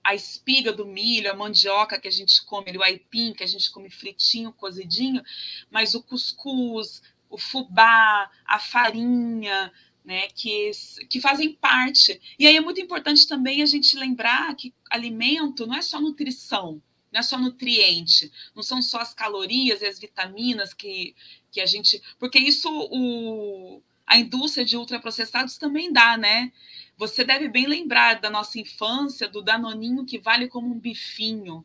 a 0.04 0.16
espiga 0.16 0.74
do 0.74 0.86
milho, 0.86 1.32
a 1.32 1.36
mandioca 1.36 2.00
que 2.00 2.08
a 2.08 2.12
gente 2.12 2.44
come, 2.46 2.76
o 2.78 2.84
aipim, 2.84 3.34
que 3.34 3.44
a 3.44 3.48
gente 3.48 3.72
come 3.72 3.90
fritinho, 3.90 4.52
cozidinho, 4.52 5.24
mas 5.70 5.94
o 5.94 6.02
cuscuz, 6.04 7.02
o 7.30 7.38
fubá, 7.38 8.30
a 8.46 8.60
farinha, 8.60 9.72
né, 10.04 10.28
que, 10.36 10.72
que 11.10 11.22
fazem 11.22 11.54
parte. 11.54 12.22
E 12.38 12.46
aí 12.46 12.58
é 12.58 12.62
muito 12.62 12.82
importante 12.82 13.28
também 13.28 13.62
a 13.62 13.66
gente 13.66 13.98
lembrar 13.98 14.54
que 14.56 14.74
alimento 14.90 15.66
não 15.66 15.76
é 15.76 15.82
só 15.82 16.02
nutrição, 16.02 16.82
não 17.14 17.20
é 17.20 17.24
só 17.24 17.38
nutriente, 17.38 18.32
não 18.56 18.64
são 18.64 18.82
só 18.82 19.00
as 19.00 19.14
calorias 19.14 19.82
e 19.82 19.86
as 19.86 20.00
vitaminas 20.00 20.74
que, 20.74 21.16
que 21.52 21.62
a 21.62 21.66
gente. 21.68 22.02
Porque 22.18 22.40
isso 22.40 22.68
o, 22.92 23.82
a 24.08 24.18
indústria 24.18 24.66
de 24.66 24.76
ultraprocessados 24.76 25.58
também 25.60 25.94
dá, 25.94 26.18
né? 26.18 26.52
Você 26.98 27.24
deve 27.24 27.48
bem 27.48 27.68
lembrar 27.68 28.20
da 28.20 28.32
nossa 28.32 28.60
infância, 28.60 29.28
do 29.30 29.44
Danoninho 29.44 30.06
que 30.06 30.18
vale 30.18 30.48
como 30.48 30.74
um 30.74 30.80
bifinho. 30.80 31.64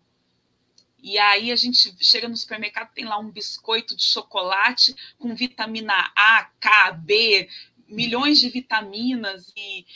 E 1.02 1.16
aí 1.16 1.50
a 1.50 1.56
gente 1.56 1.94
chega 2.04 2.28
no 2.28 2.36
supermercado, 2.36 2.92
tem 2.92 3.06
lá 3.06 3.18
um 3.18 3.30
biscoito 3.30 3.96
de 3.96 4.04
chocolate 4.04 4.94
com 5.16 5.34
vitamina 5.34 6.12
A, 6.14 6.44
K, 6.60 6.92
B, 6.92 7.48
milhões 7.88 8.38
de 8.38 8.50
vitaminas. 8.50 9.50
E 9.56 9.86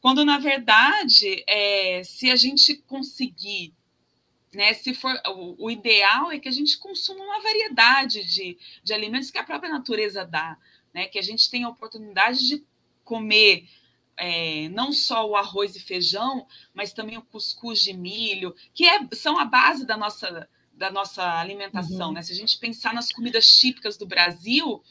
quando, 0.00 0.24
na 0.24 0.38
verdade, 0.38 1.42
é, 1.48 2.04
se 2.04 2.30
a 2.30 2.36
gente 2.36 2.76
conseguir 2.76 3.74
né, 4.54 4.74
se 4.74 4.94
for 4.94 5.14
o, 5.26 5.66
o, 5.66 5.70
ideal 5.70 6.30
é 6.30 6.38
que 6.38 6.48
a 6.48 6.52
gente 6.52 6.78
consuma 6.78 7.24
uma 7.24 7.40
variedade 7.40 8.24
de, 8.24 8.58
de 8.82 8.92
alimentos 8.92 9.30
que 9.30 9.38
a 9.38 9.44
própria 9.44 9.70
natureza 9.70 10.24
dá, 10.24 10.58
né, 10.92 11.06
que 11.06 11.18
a 11.18 11.22
gente 11.22 11.50
tenha 11.50 11.66
a 11.66 11.70
oportunidade 11.70 12.46
de 12.46 12.64
comer 13.02 13.66
é, 14.16 14.68
não 14.68 14.92
só 14.92 15.26
o 15.28 15.34
arroz 15.36 15.74
e 15.74 15.80
feijão, 15.80 16.46
mas 16.74 16.92
também 16.92 17.16
o 17.16 17.22
cuscuz 17.22 17.80
de 17.80 17.92
milho, 17.92 18.54
que 18.74 18.84
é, 18.84 19.08
são 19.12 19.38
a 19.38 19.44
base 19.44 19.86
da 19.86 19.96
nossa, 19.96 20.48
da 20.72 20.90
nossa 20.90 21.40
alimentação. 21.40 22.08
Uhum. 22.08 22.14
Né? 22.14 22.22
Se 22.22 22.32
a 22.32 22.36
gente 22.36 22.58
pensar 22.58 22.92
nas 22.92 23.10
comidas 23.10 23.46
típicas 23.58 23.96
do 23.96 24.06
Brasil, 24.06 24.82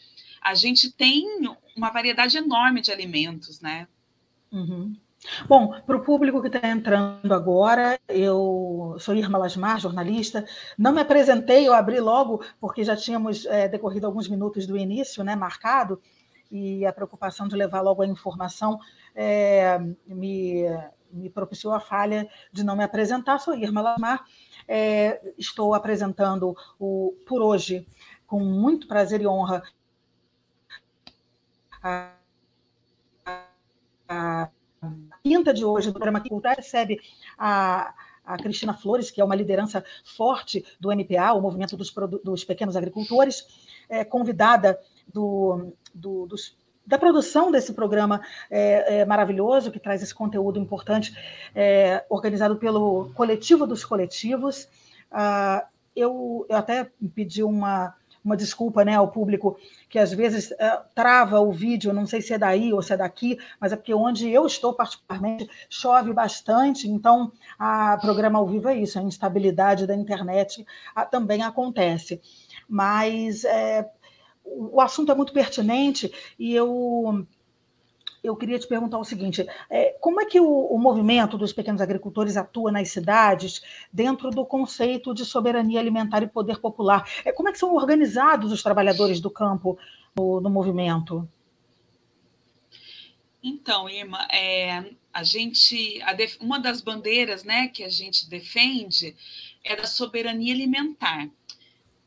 a 0.42 0.56
gente 0.56 0.92
tem 0.92 1.26
uma 1.76 1.92
variedade 1.92 2.38
enorme 2.38 2.82
de 2.82 2.92
alimentos, 2.92 3.62
né? 3.62 3.88
Uhum. 4.52 4.96
Bom, 5.48 5.80
para 5.86 5.98
o 5.98 6.02
público 6.02 6.42
que 6.42 6.48
está 6.48 6.68
entrando 6.68 7.32
agora, 7.32 8.00
eu 8.08 8.96
sou 9.00 9.14
Irma 9.14 9.38
Lasmar, 9.38 9.80
jornalista. 9.80 10.44
Não 10.78 10.92
me 10.92 11.02
apresentei, 11.02 11.68
eu 11.68 11.74
abri 11.74 12.00
logo, 12.00 12.44
porque 12.60 12.84
já 12.84 12.96
tínhamos 12.96 13.46
é, 13.46 13.68
decorrido 13.68 14.08
alguns 14.08 14.28
minutos 14.28 14.66
do 14.66 14.76
início, 14.76 15.24
né, 15.24 15.36
marcado, 15.36 16.02
e 16.50 16.86
a 16.86 16.92
preocupação 16.92 17.48
de 17.48 17.56
levar 17.56 17.82
logo 17.82 18.02
a 18.02 18.08
informação 18.08 18.80
é, 19.14 19.78
me, 20.08 20.66
me 21.12 21.30
propiciou 21.30 21.74
a 21.74 21.80
falha 21.80 22.28
de 22.52 22.64
não 22.64 22.76
me 22.76 22.84
apresentar. 22.84 23.40
Sou 23.40 23.54
Irma 23.54 23.82
Lasmar, 23.82 24.26
é, 24.68 25.22
estou 25.38 25.76
apresentando 25.76 26.56
o 26.80 27.16
Por 27.28 27.44
Hoje, 27.44 27.86
com 28.26 28.40
muito 28.40 28.88
prazer 28.88 29.22
e 29.22 29.28
honra, 29.28 29.62
a, 31.84 32.12
a 34.10 34.50
quinta 35.24 35.54
de 35.54 35.64
hoje 35.64 35.88
do 35.88 35.94
programa 35.94 36.22
Cultura 36.22 36.54
recebe 36.54 37.00
a, 37.38 37.94
a 38.26 38.38
Cristina 38.38 38.74
Flores, 38.74 39.12
que 39.12 39.22
é 39.22 39.24
uma 39.24 39.36
liderança 39.36 39.84
forte 40.04 40.64
do 40.80 40.92
MPA, 40.92 41.34
o 41.34 41.42
Movimento 41.42 41.78
dos, 41.78 41.94
dos 42.24 42.44
Pequenos 42.44 42.76
Agricultores, 42.76 43.46
é, 43.90 44.04
convidada 44.04 44.80
do, 45.08 45.74
do, 45.94 46.26
dos, 46.26 46.58
da 46.86 46.98
produção 46.98 47.52
desse 47.52 47.74
programa 47.74 48.22
é, 48.50 49.00
é, 49.00 49.06
maravilhoso, 49.06 49.72
que 49.72 49.80
traz 49.80 50.02
esse 50.02 50.14
conteúdo 50.14 50.60
importante, 50.60 51.16
é, 51.54 52.06
organizado 52.10 52.56
pelo 52.58 53.12
Coletivo 53.14 53.68
dos 53.68 53.86
Coletivos. 53.86 54.68
Ah, 55.12 55.68
eu, 55.96 56.46
eu 56.50 56.58
até 56.58 56.90
pedi 57.14 57.44
uma 57.44 57.96
uma 58.24 58.38
desculpa 58.38 58.86
né, 58.86 58.96
ao 58.96 59.08
público 59.08 59.58
que 59.90 60.00
às 60.00 60.14
vezes 60.14 60.52
é, 60.54 60.82
trava 60.94 61.40
o 61.40 61.52
vídeo, 61.52 61.94
não 61.94 62.06
sei 62.06 62.22
se 62.22 62.34
é 62.34 62.38
daí 62.38 62.72
ou 62.72 62.82
se 62.82 62.94
é 62.94 62.98
daqui, 62.98 63.38
mas 63.60 63.74
é 63.74 63.76
porque 63.76 63.94
onde 63.94 64.30
eu 64.30 64.46
estou 64.46 64.74
particularmente 64.74 65.50
chove 65.70 66.14
bastante, 66.14 66.88
então 66.88 67.32
a 67.58 67.98
programa 67.98 68.40
ao 68.40 68.48
vivo 68.48 68.70
é 68.70 68.78
isso, 68.78 69.00
a 69.00 69.04
instabilidade 69.04 69.88
da 69.88 69.96
internet 69.96 70.66
a, 70.96 71.06
também 71.06 71.42
acontece. 71.44 72.22
Mas 72.70 73.44
é, 73.44 73.90
o 74.44 74.80
assunto 74.80 75.12
é 75.12 75.16
muito 75.16 75.34
pertinente 75.34 76.12
e 76.38 76.54
eu 76.54 77.26
eu 78.24 78.36
queria 78.36 78.60
te 78.60 78.68
perguntar 78.68 78.98
o 78.98 79.04
seguinte: 79.04 79.46
é, 79.70 79.96
como 80.00 80.22
é 80.22 80.26
que 80.26 80.40
o, 80.40 80.48
o, 80.48 80.78
movimento 80.78 81.38
dos 81.38 81.52
pequenos 81.52 81.82
agricultores 81.82 82.38
atua 82.38 82.72
nas 82.72 82.90
cidades 82.90 83.62
dentro 83.92 84.30
do 84.30 84.46
conceito 84.46 85.14
de 85.14 85.26
soberania 85.26 85.80
alimentar 85.80 86.22
e 86.22 86.28
poder 86.28 86.60
popular? 86.60 87.08
É, 87.26 87.32
como 87.32 87.50
é 87.50 87.52
que 87.52 87.60
são 87.60 87.74
organizados 87.74 88.52
os 88.52 88.62
trabalhadores 88.62 89.20
do 89.20 89.30
campo 89.30 89.78
no, 90.16 90.40
no 90.40 90.50
movimento? 90.50 91.28
Então, 93.44 93.90
Irma, 93.90 94.28
é, 94.32 94.86
a 95.12 95.24
gente, 95.24 96.00
a 96.04 96.14
def, 96.14 96.38
uma 96.40 96.60
das 96.60 96.80
bandeiras 96.80 97.44
né, 97.44 97.68
que 97.70 97.84
a 97.84 97.90
gente 97.90 98.30
defende 98.30 99.16
é 99.64 99.76
da 99.76 99.86
soberania 99.86 100.54
alimentar. 100.54 101.28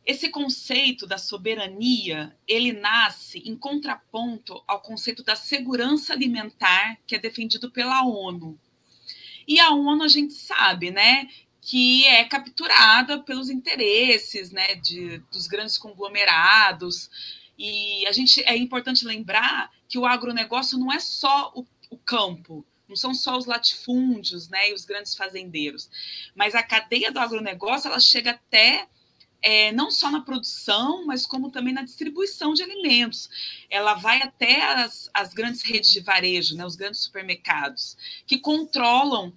Esse 0.04 0.28
conceito 0.28 1.06
da 1.06 1.16
soberania, 1.16 2.36
ele 2.46 2.72
nasce 2.72 3.38
em 3.38 3.56
contraponto 3.56 4.62
ao 4.66 4.82
conceito 4.82 5.22
da 5.22 5.34
segurança 5.34 6.12
alimentar 6.12 6.98
que 7.06 7.14
é 7.14 7.18
defendido 7.18 7.70
pela 7.70 8.04
ONU. 8.04 8.58
E 9.48 9.58
a 9.58 9.70
ONU 9.70 10.02
a 10.02 10.08
gente 10.08 10.34
sabe, 10.34 10.90
né, 10.90 11.28
que 11.60 12.04
é 12.06 12.24
capturada 12.24 13.20
pelos 13.20 13.48
interesses, 13.48 14.50
né, 14.50 14.74
de, 14.74 15.18
dos 15.32 15.46
grandes 15.46 15.78
conglomerados. 15.78 17.10
E 17.58 18.06
a 18.06 18.12
gente 18.12 18.42
é 18.44 18.54
importante 18.56 19.06
lembrar 19.06 19.70
que 19.88 19.98
o 19.98 20.04
agronegócio 20.04 20.78
não 20.78 20.92
é 20.92 21.00
só 21.00 21.50
o, 21.54 21.64
o 21.88 21.96
campo, 21.96 22.66
não 22.86 22.96
são 22.96 23.14
só 23.14 23.38
os 23.38 23.46
latifúndios, 23.46 24.50
né, 24.50 24.68
e 24.68 24.74
os 24.74 24.84
grandes 24.84 25.16
fazendeiros, 25.16 25.88
mas 26.34 26.54
a 26.54 26.62
cadeia 26.62 27.10
do 27.10 27.18
agronegócio 27.18 27.88
ela 27.88 28.00
chega 28.00 28.32
até 28.32 28.86
é, 29.44 29.70
não 29.72 29.90
só 29.90 30.10
na 30.10 30.22
produção, 30.22 31.04
mas 31.04 31.26
como 31.26 31.50
também 31.50 31.74
na 31.74 31.82
distribuição 31.82 32.54
de 32.54 32.62
alimentos. 32.62 33.28
Ela 33.68 33.92
vai 33.92 34.22
até 34.22 34.62
as, 34.62 35.10
as 35.12 35.34
grandes 35.34 35.60
redes 35.60 35.90
de 35.90 36.00
varejo, 36.00 36.56
né, 36.56 36.64
os 36.64 36.76
grandes 36.76 37.00
supermercados, 37.00 37.94
que 38.26 38.38
controlam 38.38 39.34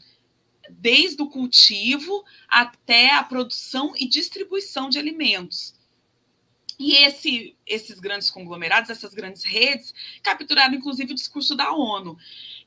desde 0.70 1.22
o 1.22 1.28
cultivo 1.28 2.24
até 2.48 3.12
a 3.12 3.24
produção 3.24 3.94
e 3.98 4.08
distribuição 4.08 4.90
de 4.90 4.98
alimentos. 4.98 5.76
E 6.80 6.96
esse, 6.96 7.58
esses 7.66 8.00
grandes 8.00 8.30
conglomerados, 8.30 8.90
essas 8.90 9.14
grandes 9.14 9.44
redes, 9.44 9.94
capturaram 10.24 10.76
inclusive 10.76 11.12
o 11.12 11.16
discurso 11.16 11.54
da 11.54 11.74
ONU. 11.74 12.18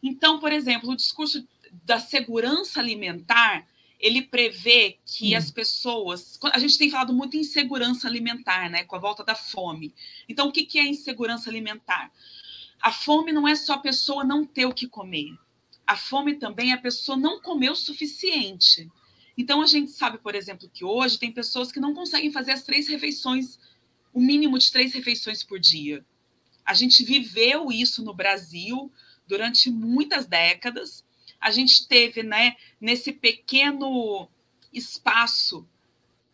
Então, 0.02 0.38
por 0.38 0.52
exemplo, 0.52 0.90
o 0.90 0.96
discurso 0.96 1.46
da 1.84 1.98
segurança 1.98 2.80
alimentar 2.80 3.66
ele 4.00 4.22
prevê 4.22 4.98
que 5.04 5.34
hum. 5.34 5.38
as 5.38 5.50
pessoas. 5.50 6.38
A 6.52 6.58
gente 6.58 6.78
tem 6.78 6.90
falado 6.90 7.12
muito 7.12 7.36
em 7.36 7.40
insegurança 7.40 8.08
alimentar, 8.08 8.70
né? 8.70 8.84
Com 8.84 8.96
a 8.96 8.98
volta 8.98 9.22
da 9.22 9.34
fome. 9.34 9.94
Então, 10.28 10.48
o 10.48 10.52
que 10.52 10.78
é 10.78 10.86
insegurança 10.86 11.50
alimentar? 11.50 12.10
A 12.80 12.90
fome 12.90 13.30
não 13.30 13.46
é 13.46 13.54
só 13.54 13.74
a 13.74 13.78
pessoa 13.78 14.24
não 14.24 14.44
ter 14.44 14.64
o 14.64 14.72
que 14.72 14.88
comer. 14.88 15.36
A 15.86 15.96
fome 15.96 16.34
também 16.34 16.70
é 16.70 16.74
a 16.74 16.80
pessoa 16.80 17.16
não 17.16 17.40
comer 17.40 17.70
o 17.70 17.76
suficiente. 17.76 18.90
Então, 19.36 19.60
a 19.60 19.66
gente 19.66 19.90
sabe, 19.90 20.18
por 20.18 20.34
exemplo, 20.34 20.70
que 20.72 20.84
hoje 20.84 21.18
tem 21.18 21.30
pessoas 21.30 21.70
que 21.70 21.80
não 21.80 21.94
conseguem 21.94 22.32
fazer 22.32 22.52
as 22.52 22.62
três 22.62 22.88
refeições, 22.88 23.58
o 24.14 24.20
mínimo 24.20 24.58
de 24.58 24.72
três 24.72 24.94
refeições 24.94 25.42
por 25.42 25.58
dia. 25.58 26.04
A 26.64 26.72
gente 26.72 27.04
viveu 27.04 27.70
isso 27.70 28.02
no 28.02 28.14
Brasil 28.14 28.90
durante 29.26 29.70
muitas 29.70 30.26
décadas 30.26 31.04
a 31.40 31.50
gente 31.50 31.86
teve, 31.88 32.22
né, 32.22 32.56
nesse 32.80 33.12
pequeno 33.12 34.28
espaço 34.72 35.66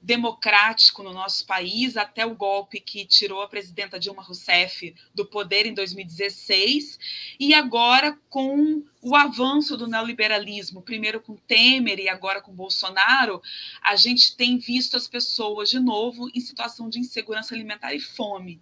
democrático 0.07 1.03
no 1.03 1.13
nosso 1.13 1.45
país, 1.47 1.97
até 1.97 2.25
o 2.25 2.37
golpe 2.37 2.79
que 2.79 3.05
tirou 3.05 3.43
a 3.43 3.49
presidenta 3.49 3.99
Dilma 3.99 4.23
Rousseff 4.23 4.95
do 5.13 5.27
poder 5.27 5.67
em 5.67 5.75
2016, 5.75 6.99
e 7.41 7.53
agora 7.53 8.17
com 8.31 8.85
o 9.03 9.17
avanço 9.17 9.77
do 9.77 9.89
neoliberalismo, 9.89 10.81
primeiro 10.81 11.21
com 11.21 11.35
Temer 11.35 11.99
e 11.99 12.09
agora 12.09 12.41
com 12.41 12.55
Bolsonaro, 12.55 13.43
a 13.83 13.97
gente 13.97 14.37
tem 14.37 14.59
visto 14.59 14.97
as 14.97 15.09
pessoas 15.09 15.71
de 15.71 15.81
novo 15.81 16.31
em 16.33 16.41
situação 16.41 16.89
de 16.89 17.01
insegurança 17.01 17.53
alimentar 17.53 17.93
e 17.93 17.99
fome. 17.99 18.61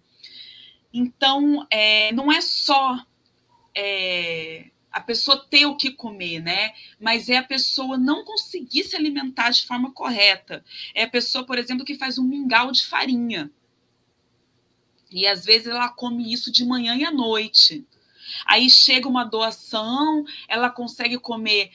Então, 0.91 1.67
é, 1.69 2.11
não 2.11 2.31
é 2.31 2.41
só 2.41 3.05
é, 3.75 4.71
a 4.95 5.01
pessoa 5.01 5.45
ter 5.49 5.65
o 5.65 5.75
que 5.75 5.91
comer, 5.91 6.39
né? 6.39 6.73
Mas 6.97 7.27
é 7.27 7.35
a 7.35 7.43
pessoa 7.43 7.97
não 7.97 8.23
conseguir 8.23 8.85
se 8.85 8.95
alimentar 8.95 9.49
de 9.49 9.65
forma 9.65 9.91
correta. 9.91 10.63
É 10.93 11.03
a 11.03 11.09
pessoa, 11.09 11.45
por 11.45 11.57
exemplo, 11.57 11.83
que 11.83 11.95
faz 11.95 12.17
um 12.17 12.23
mingau 12.23 12.71
de 12.71 12.85
farinha. 12.85 13.51
E 15.11 15.27
às 15.27 15.43
vezes 15.43 15.67
ela 15.67 15.89
come 15.89 16.31
isso 16.31 16.49
de 16.49 16.63
manhã 16.63 16.95
e 16.95 17.03
à 17.03 17.11
noite. 17.11 17.85
Aí 18.45 18.69
chega 18.69 19.09
uma 19.09 19.25
doação, 19.25 20.23
ela 20.47 20.69
consegue 20.69 21.19
comer 21.19 21.71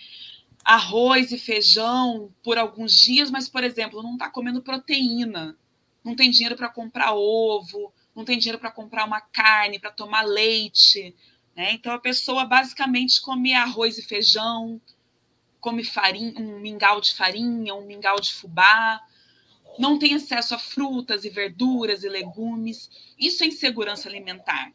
arroz 0.64 1.30
e 1.30 1.38
feijão 1.38 2.32
por 2.42 2.56
alguns 2.56 2.98
dias, 2.98 3.30
mas, 3.30 3.50
por 3.50 3.62
exemplo, 3.62 4.02
não 4.02 4.14
está 4.14 4.30
comendo 4.30 4.62
proteína, 4.62 5.58
não 6.02 6.16
tem 6.16 6.30
dinheiro 6.30 6.56
para 6.56 6.70
comprar 6.70 7.12
ovo, 7.12 7.92
não 8.16 8.24
tem 8.24 8.38
dinheiro 8.38 8.58
para 8.58 8.70
comprar 8.70 9.04
uma 9.04 9.20
carne, 9.20 9.78
para 9.78 9.90
tomar 9.90 10.22
leite, 10.22 11.14
né? 11.60 11.72
Então, 11.72 11.92
a 11.92 11.98
pessoa 11.98 12.46
basicamente 12.46 13.20
come 13.20 13.52
arroz 13.52 13.98
e 13.98 14.02
feijão, 14.02 14.80
come 15.60 15.84
farinha, 15.84 16.32
um 16.40 16.58
mingau 16.58 17.02
de 17.02 17.12
farinha, 17.12 17.74
um 17.74 17.84
mingau 17.84 18.18
de 18.18 18.32
fubá, 18.32 18.98
não 19.78 19.98
tem 19.98 20.14
acesso 20.14 20.54
a 20.54 20.58
frutas 20.58 21.22
e 21.26 21.28
verduras 21.28 22.02
e 22.02 22.08
legumes. 22.08 22.88
Isso 23.18 23.44
é 23.44 23.46
insegurança 23.46 24.08
alimentar. 24.08 24.72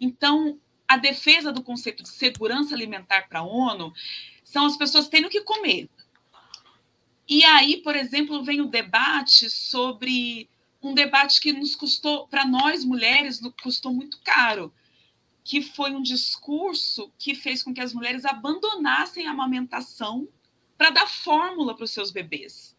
Então, 0.00 0.58
a 0.88 0.96
defesa 0.96 1.52
do 1.52 1.62
conceito 1.62 2.02
de 2.02 2.08
segurança 2.08 2.74
alimentar 2.74 3.28
para 3.28 3.38
a 3.38 3.46
ONU 3.46 3.92
são 4.42 4.66
as 4.66 4.76
pessoas 4.76 5.06
tendo 5.06 5.28
que 5.28 5.42
comer. 5.42 5.88
E 7.28 7.44
aí, 7.44 7.76
por 7.76 7.94
exemplo, 7.94 8.42
vem 8.42 8.60
o 8.60 8.66
debate 8.66 9.48
sobre 9.48 10.50
um 10.82 10.94
debate 10.94 11.40
que 11.40 11.52
nos 11.52 11.76
custou, 11.76 12.26
para 12.26 12.44
nós 12.44 12.84
mulheres, 12.84 13.40
custou 13.62 13.94
muito 13.94 14.18
caro, 14.24 14.74
que 15.44 15.60
foi 15.60 15.94
um 15.94 16.02
discurso 16.02 17.12
que 17.18 17.34
fez 17.34 17.62
com 17.62 17.74
que 17.74 17.80
as 17.80 17.92
mulheres 17.92 18.24
abandonassem 18.24 19.26
a 19.26 19.30
amamentação 19.30 20.26
para 20.76 20.90
dar 20.90 21.06
fórmula 21.06 21.74
para 21.76 21.84
os 21.84 21.90
seus 21.90 22.10
bebês. 22.10 22.74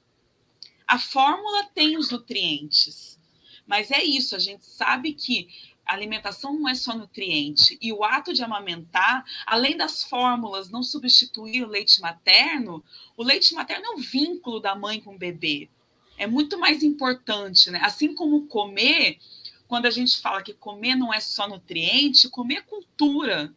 A 0.87 0.97
fórmula 0.97 1.63
tem 1.75 1.95
os 1.95 2.09
nutrientes, 2.09 3.19
mas 3.67 3.91
é 3.91 4.03
isso, 4.03 4.35
a 4.35 4.39
gente 4.39 4.65
sabe 4.65 5.13
que 5.13 5.47
a 5.85 5.93
alimentação 5.93 6.53
não 6.53 6.67
é 6.67 6.73
só 6.73 6.95
nutriente, 6.95 7.77
e 7.79 7.93
o 7.93 8.03
ato 8.03 8.33
de 8.33 8.43
amamentar, 8.43 9.23
além 9.45 9.77
das 9.77 10.03
fórmulas 10.03 10.69
não 10.69 10.81
substituir 10.81 11.63
o 11.63 11.69
leite 11.69 12.01
materno, 12.01 12.83
o 13.15 13.23
leite 13.23 13.53
materno 13.53 13.85
é 13.85 13.89
um 13.91 13.97
vínculo 13.97 14.59
da 14.59 14.75
mãe 14.75 14.99
com 14.99 15.13
o 15.13 15.17
bebê. 15.17 15.69
É 16.17 16.25
muito 16.25 16.57
mais 16.57 16.81
importante, 16.81 17.69
né? 17.69 17.79
Assim 17.83 18.15
como 18.15 18.47
comer, 18.47 19.19
quando 19.67 19.85
a 19.85 19.91
gente 19.91 20.19
fala 20.19 20.43
que 20.43 20.53
comer 20.53 20.95
não 20.95 21.13
é 21.13 21.19
só 21.19 21.47
nutriente, 21.47 22.29
comer 22.29 22.57
é 22.57 22.61
cultura. 22.61 23.53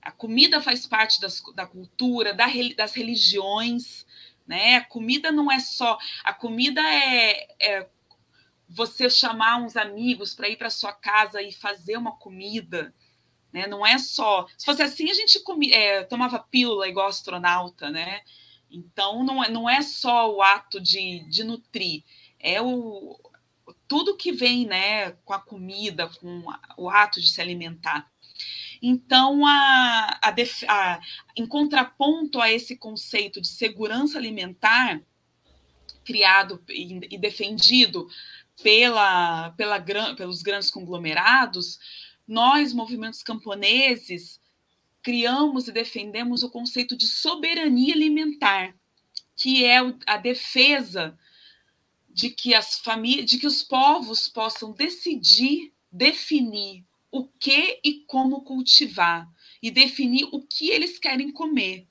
A 0.00 0.10
comida 0.10 0.60
faz 0.60 0.86
parte 0.86 1.20
das, 1.20 1.42
da 1.54 1.66
cultura, 1.66 2.34
da, 2.34 2.46
das 2.76 2.94
religiões, 2.94 4.06
né? 4.46 4.76
A 4.76 4.84
comida 4.84 5.30
não 5.30 5.50
é 5.50 5.60
só. 5.60 5.98
A 6.24 6.32
comida 6.32 6.80
é, 6.80 7.48
é 7.60 7.88
você 8.68 9.08
chamar 9.08 9.56
uns 9.56 9.76
amigos 9.76 10.34
para 10.34 10.48
ir 10.48 10.56
para 10.56 10.70
sua 10.70 10.92
casa 10.92 11.42
e 11.42 11.52
fazer 11.52 11.96
uma 11.96 12.16
comida. 12.16 12.94
Né? 13.52 13.66
Não 13.66 13.86
é 13.86 13.98
só. 13.98 14.46
Se 14.56 14.64
fosse 14.64 14.82
assim, 14.82 15.10
a 15.10 15.14
gente 15.14 15.40
comia, 15.40 15.74
é, 15.74 16.04
tomava 16.04 16.38
pílula 16.38 16.88
igual 16.88 17.08
astronauta, 17.08 17.90
né? 17.90 18.22
Então, 18.70 19.24
não 19.24 19.42
é, 19.42 19.48
não 19.48 19.68
é 19.68 19.80
só 19.80 20.30
o 20.30 20.42
ato 20.42 20.78
de, 20.80 21.20
de 21.30 21.42
nutrir, 21.42 22.04
é 22.38 22.60
o, 22.60 23.18
tudo 23.88 24.16
que 24.16 24.30
vem 24.30 24.66
né, 24.66 25.12
com 25.24 25.32
a 25.32 25.40
comida, 25.40 26.08
com 26.20 26.44
o 26.76 26.90
ato 26.90 27.20
de 27.20 27.28
se 27.28 27.40
alimentar. 27.40 28.08
Então, 28.80 29.44
a, 29.44 30.20
a, 30.22 30.34
a, 30.68 31.00
em 31.36 31.46
contraponto 31.46 32.40
a 32.40 32.52
esse 32.52 32.76
conceito 32.76 33.40
de 33.40 33.48
segurança 33.48 34.18
alimentar, 34.18 35.00
criado 36.04 36.62
e, 36.68 37.14
e 37.14 37.18
defendido 37.18 38.08
pela, 38.62 39.50
pela, 39.52 39.80
pelos 40.14 40.42
grandes 40.42 40.70
conglomerados, 40.70 41.78
nós, 42.26 42.72
movimentos 42.72 43.22
camponeses, 43.22 44.40
criamos 45.02 45.66
e 45.66 45.72
defendemos 45.72 46.42
o 46.42 46.50
conceito 46.50 46.96
de 46.96 47.06
soberania 47.06 47.94
alimentar, 47.94 48.74
que 49.34 49.64
é 49.64 49.78
a 50.06 50.16
defesa 50.18 51.18
de 52.18 52.30
que 52.30 52.52
as 52.52 52.80
famílias, 52.80 53.30
de 53.30 53.38
que 53.38 53.46
os 53.46 53.62
povos 53.62 54.26
possam 54.26 54.72
decidir, 54.72 55.72
definir 55.90 56.84
o 57.12 57.28
que 57.28 57.78
e 57.84 58.02
como 58.08 58.42
cultivar 58.42 59.24
e 59.62 59.70
definir 59.70 60.28
o 60.32 60.42
que 60.42 60.68
eles 60.68 60.98
querem 60.98 61.30
comer. 61.30 61.86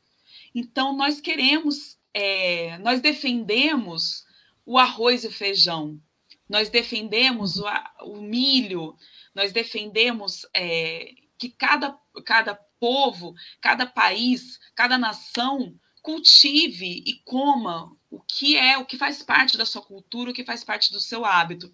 Então 0.54 0.94
nós 0.98 1.22
queremos, 1.22 1.98
é, 2.13 2.78
nós 2.80 3.00
defendemos 3.00 4.26
o 4.66 4.78
arroz 4.78 5.24
e 5.24 5.28
o 5.28 5.32
feijão, 5.32 5.98
nós 6.50 6.70
defendemos 6.70 7.58
o, 7.58 7.66
o 8.02 8.22
milho, 8.22 8.98
nós 9.34 9.54
defendemos 9.54 10.46
é, 10.54 11.10
que 11.40 11.48
cada, 11.48 11.98
cada 12.26 12.54
povo, 12.54 13.34
cada 13.62 13.86
país, 13.86 14.60
cada 14.76 14.98
nação 14.98 15.74
cultive 16.02 17.02
e 17.06 17.13
coma 17.24 17.96
o 18.10 18.20
que 18.22 18.56
é, 18.56 18.78
o 18.78 18.86
que 18.86 18.98
faz 18.98 19.22
parte 19.22 19.58
da 19.58 19.65
sua 19.65 19.82
cultura, 19.82 20.32
o 20.32 20.34
que 20.34 20.46
faz 20.46 20.63
parte 20.63 20.91
do 20.91 21.00
seu 21.00 21.26
hábito. 21.26 21.72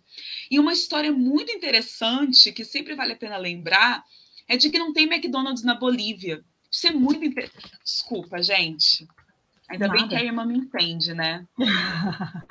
E 0.50 0.60
uma 0.60 0.74
história 0.74 1.12
muito 1.12 1.52
interessante, 1.52 2.52
que 2.52 2.65
sempre 2.65 2.96
vale 2.96 3.13
a 3.13 3.17
pena 3.17 3.38
lembrar, 3.38 4.04
é 4.48 4.58
de 4.58 4.69
que 4.69 4.80
não 4.80 4.93
tem 4.93 5.06
McDonald's 5.06 5.63
na 5.63 5.76
Bolívia. 5.76 6.43
Isso 6.72 6.88
é 6.88 6.91
muito 6.91 7.24
interessante. 7.24 7.72
Desculpa, 7.84 8.41
gente. 8.41 9.08
Ainda 9.69 9.88
Nada. 9.88 10.00
bem 10.00 10.08
que 10.08 10.15
a 10.15 10.24
irmã 10.24 10.46
me 10.46 10.58
entende, 10.58 11.13
né? 11.13 11.46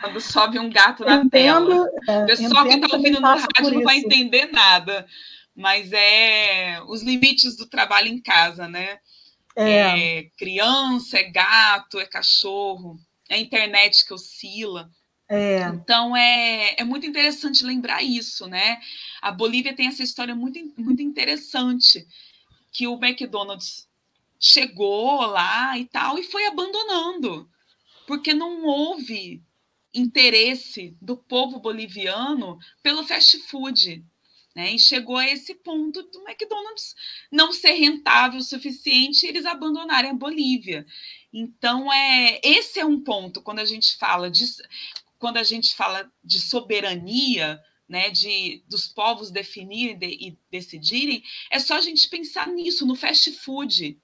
Quando 0.01 0.21
sobe 0.21 0.59
um 0.59 0.71
gato 0.71 1.05
na 1.05 1.17
entendo, 1.17 1.85
tela. 1.85 1.91
É, 2.09 2.23
o 2.23 2.27
pessoal 2.27 2.67
que 2.67 2.75
está 2.75 2.97
ouvindo 2.97 3.21
no 3.21 3.27
rádio 3.27 3.75
não 3.75 3.83
vai 3.83 3.99
entender 3.99 4.47
nada. 4.47 5.07
Mas 5.55 5.93
é 5.93 6.81
os 6.87 7.03
limites 7.03 7.57
do 7.57 7.67
trabalho 7.67 8.09
em 8.09 8.21
casa, 8.21 8.67
né? 8.67 8.99
É. 9.55 10.19
é 10.19 10.23
criança, 10.39 11.19
é 11.19 11.25
gato, 11.25 12.01
é 12.01 12.07
cachorro 12.07 12.99
é 12.99 13.12
a 13.35 13.39
internet 13.39 14.05
que 14.07 14.15
oscila. 14.15 14.91
É. 15.29 15.63
Então 15.69 16.17
é, 16.17 16.75
é 16.79 16.85
muito 16.85 17.07
interessante 17.07 17.65
lembrar 17.65 18.03
isso, 18.03 18.47
né? 18.47 18.79
A 19.21 19.33
Bolívia 19.33 19.75
tem 19.75 19.87
essa 19.87 20.03
história 20.03 20.35
muito, 20.35 20.59
muito 20.77 21.01
interessante 21.01 22.07
que 22.71 22.87
o 22.87 23.03
McDonald's 23.03 23.89
chegou 24.39 25.21
lá 25.23 25.79
e 25.79 25.85
tal 25.87 26.19
e 26.19 26.25
foi 26.25 26.47
abandonando 26.47 27.49
porque 28.07 28.35
não 28.35 28.65
houve 28.65 29.43
interesse 29.95 30.97
do 31.01 31.17
povo 31.17 31.61
boliviano 31.61 32.59
pelo 32.83 33.05
fast 33.05 33.39
food. 33.49 34.05
Né? 34.55 34.75
E 34.75 34.79
chegou 34.79 35.17
a 35.17 35.27
esse 35.27 35.55
ponto 35.55 36.03
do 36.03 36.29
McDonald's 36.29 36.95
não 37.31 37.53
ser 37.53 37.73
rentável 37.73 38.39
o 38.39 38.43
suficiente 38.43 39.25
e 39.25 39.29
eles 39.29 39.47
abandonarem 39.47 40.11
a 40.11 40.15
Bolívia. 40.15 40.87
Então, 41.33 41.91
é, 41.91 42.39
esse 42.43 42.79
é 42.79 42.85
um 42.85 43.01
ponto 43.01 43.41
quando 43.41 43.61
a 43.61 43.65
gente 43.65 43.97
fala 43.97 44.31
de, 44.31 44.45
quando 45.19 45.39
a 45.39 45.43
gente 45.43 45.75
fala 45.75 46.11
de 46.23 46.39
soberania, 46.39 47.59
né, 47.89 48.11
de 48.11 48.63
dos 48.69 48.87
povos 48.87 49.31
definirem 49.31 49.97
de, 49.97 50.07
e 50.07 50.39
decidirem, 50.51 51.23
é 51.51 51.59
só 51.59 51.77
a 51.77 51.81
gente 51.81 52.09
pensar 52.09 52.49
nisso, 52.49 52.85
no 52.85 52.95
fast 52.95 53.31
food. 53.33 53.99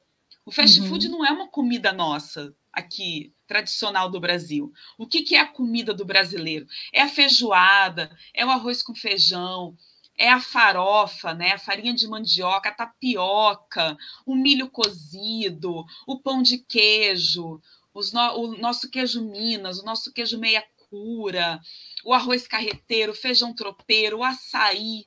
O 0.46 0.50
fast 0.50 0.80
uhum. 0.80 0.88
food 0.88 1.08
não 1.08 1.24
é 1.26 1.30
uma 1.30 1.48
comida 1.48 1.92
nossa 1.92 2.54
aqui, 2.72 3.34
tradicional 3.46 4.10
do 4.10 4.20
Brasil. 4.20 4.72
O 4.96 5.06
que, 5.06 5.22
que 5.22 5.34
é 5.34 5.40
a 5.40 5.46
comida 5.46 5.92
do 5.92 6.04
brasileiro? 6.04 6.66
É 6.92 7.02
a 7.02 7.08
feijoada, 7.08 8.16
é 8.32 8.46
o 8.46 8.50
arroz 8.50 8.82
com 8.82 8.94
feijão, 8.94 9.76
é 10.18 10.28
a 10.28 10.40
farofa, 10.40 11.32
né? 11.32 11.52
A 11.52 11.58
farinha 11.58 11.94
de 11.94 12.08
mandioca, 12.08 12.68
a 12.68 12.74
tapioca, 12.74 13.96
o 14.26 14.34
milho 14.34 14.68
cozido, 14.68 15.86
o 16.06 16.18
pão 16.18 16.42
de 16.42 16.58
queijo, 16.58 17.62
no, 18.12 18.38
o 18.40 18.56
nosso 18.58 18.90
queijo 18.90 19.24
Minas, 19.24 19.78
o 19.78 19.84
nosso 19.84 20.12
queijo 20.12 20.36
meia 20.36 20.64
cura, 20.90 21.60
o 22.04 22.12
arroz 22.12 22.48
carreteiro, 22.48 23.12
o 23.12 23.14
feijão 23.14 23.54
tropeiro, 23.54 24.18
o 24.18 24.24
açaí. 24.24 25.06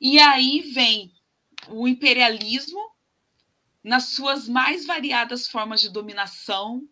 E 0.00 0.18
aí 0.18 0.60
vem 0.60 1.12
o 1.68 1.88
imperialismo 1.88 2.80
nas 3.82 4.10
suas 4.10 4.48
mais 4.48 4.86
variadas 4.86 5.48
formas 5.48 5.80
de 5.80 5.88
dominação, 5.88 6.86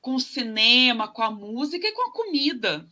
com 0.00 0.14
o 0.14 0.20
cinema, 0.20 1.08
com 1.08 1.22
a 1.22 1.30
música 1.30 1.86
e 1.86 1.92
com 1.92 2.10
a 2.10 2.12
comida. 2.12 2.88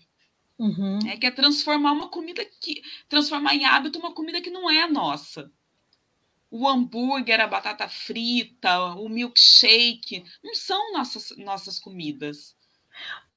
Uhum. 0.62 1.00
É 1.08 1.16
que 1.16 1.26
é 1.26 1.30
transformar 1.32 1.90
uma 1.90 2.08
comida 2.08 2.44
que. 2.60 2.82
transformar 3.08 3.52
em 3.56 3.64
hábito 3.64 3.98
uma 3.98 4.12
comida 4.12 4.40
que 4.40 4.48
não 4.48 4.70
é 4.70 4.86
nossa. 4.86 5.50
O 6.48 6.68
hambúrguer, 6.68 7.40
a 7.40 7.48
batata 7.48 7.88
frita, 7.88 8.94
o 8.94 9.08
milkshake, 9.08 10.24
não 10.44 10.54
são 10.54 10.92
nossas, 10.92 11.36
nossas 11.36 11.80
comidas. 11.80 12.54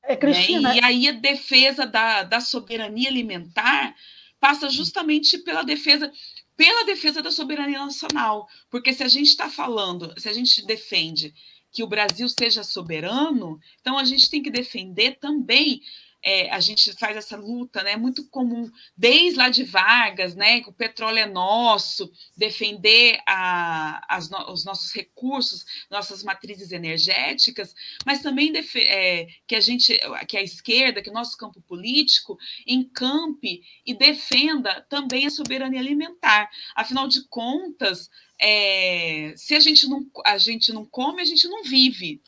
É, 0.04 0.16
Cristina... 0.16 0.70
Né? 0.70 0.76
E 0.78 0.84
aí 0.84 1.08
a 1.08 1.14
defesa 1.14 1.88
da, 1.88 2.22
da 2.22 2.40
soberania 2.40 3.10
alimentar 3.10 3.96
passa 4.40 4.70
justamente 4.70 5.40
pela 5.40 5.64
defesa 5.64 6.12
pela 6.56 6.86
defesa 6.86 7.24
da 7.24 7.32
soberania 7.32 7.80
nacional. 7.80 8.48
Porque 8.70 8.94
se 8.94 9.02
a 9.02 9.08
gente 9.08 9.30
está 9.30 9.50
falando, 9.50 10.14
se 10.20 10.30
a 10.30 10.34
gente 10.34 10.64
defende 10.64 11.34
que 11.72 11.84
o 11.84 11.88
Brasil 11.88 12.30
seja 12.30 12.64
soberano, 12.64 13.60
então 13.82 13.98
a 13.98 14.04
gente 14.04 14.30
tem 14.30 14.44
que 14.44 14.52
defender 14.52 15.18
também 15.20 15.82
é, 16.26 16.50
a 16.50 16.60
gente 16.60 16.92
faz 16.94 17.16
essa 17.16 17.38
luta, 17.38 17.84
né? 17.84 17.96
Muito 17.96 18.28
comum, 18.30 18.68
desde 18.98 19.38
lá 19.38 19.48
de 19.48 19.64
Vargas, 19.64 20.36
né? 20.36 20.60
Que 20.60 20.70
o 20.70 20.74
petróleo 20.74 21.20
é 21.20 21.28
nosso, 21.28 22.12
defender 22.36 23.20
a, 23.28 24.04
as, 24.10 24.28
os 24.50 24.66
nossos 24.66 24.92
recursos, 24.92 25.64
nossas 25.90 26.24
matrizes 26.24 26.72
energéticas, 26.72 27.76
mas 28.04 28.24
também 28.24 28.52
é, 28.58 29.28
que 29.46 29.56
a 29.56 29.60
gente, 29.60 30.00
que 30.28 30.36
a 30.36 30.42
esquerda, 30.42 31.00
que 31.00 31.12
o 31.12 31.14
nosso 31.14 31.38
campo 31.38 31.62
político 31.62 32.36
encampe 32.66 33.62
e 33.86 33.94
defenda 33.94 34.82
também 34.90 35.28
a 35.28 35.30
soberania 35.30 35.80
alimentar. 35.80 36.50
Afinal 36.76 37.08
de 37.08 37.28
contas, 37.28 38.10
é, 38.42 39.32
se 39.38 39.54
a 39.54 39.60
gente 39.60 39.88
não 39.88 40.04
a 40.26 40.40
gente 40.40 40.74
não 40.74 40.86
come, 40.86 41.22
a 41.22 41.26
gente 41.26 41.48
não 41.48 41.64
vive. 41.64 42.20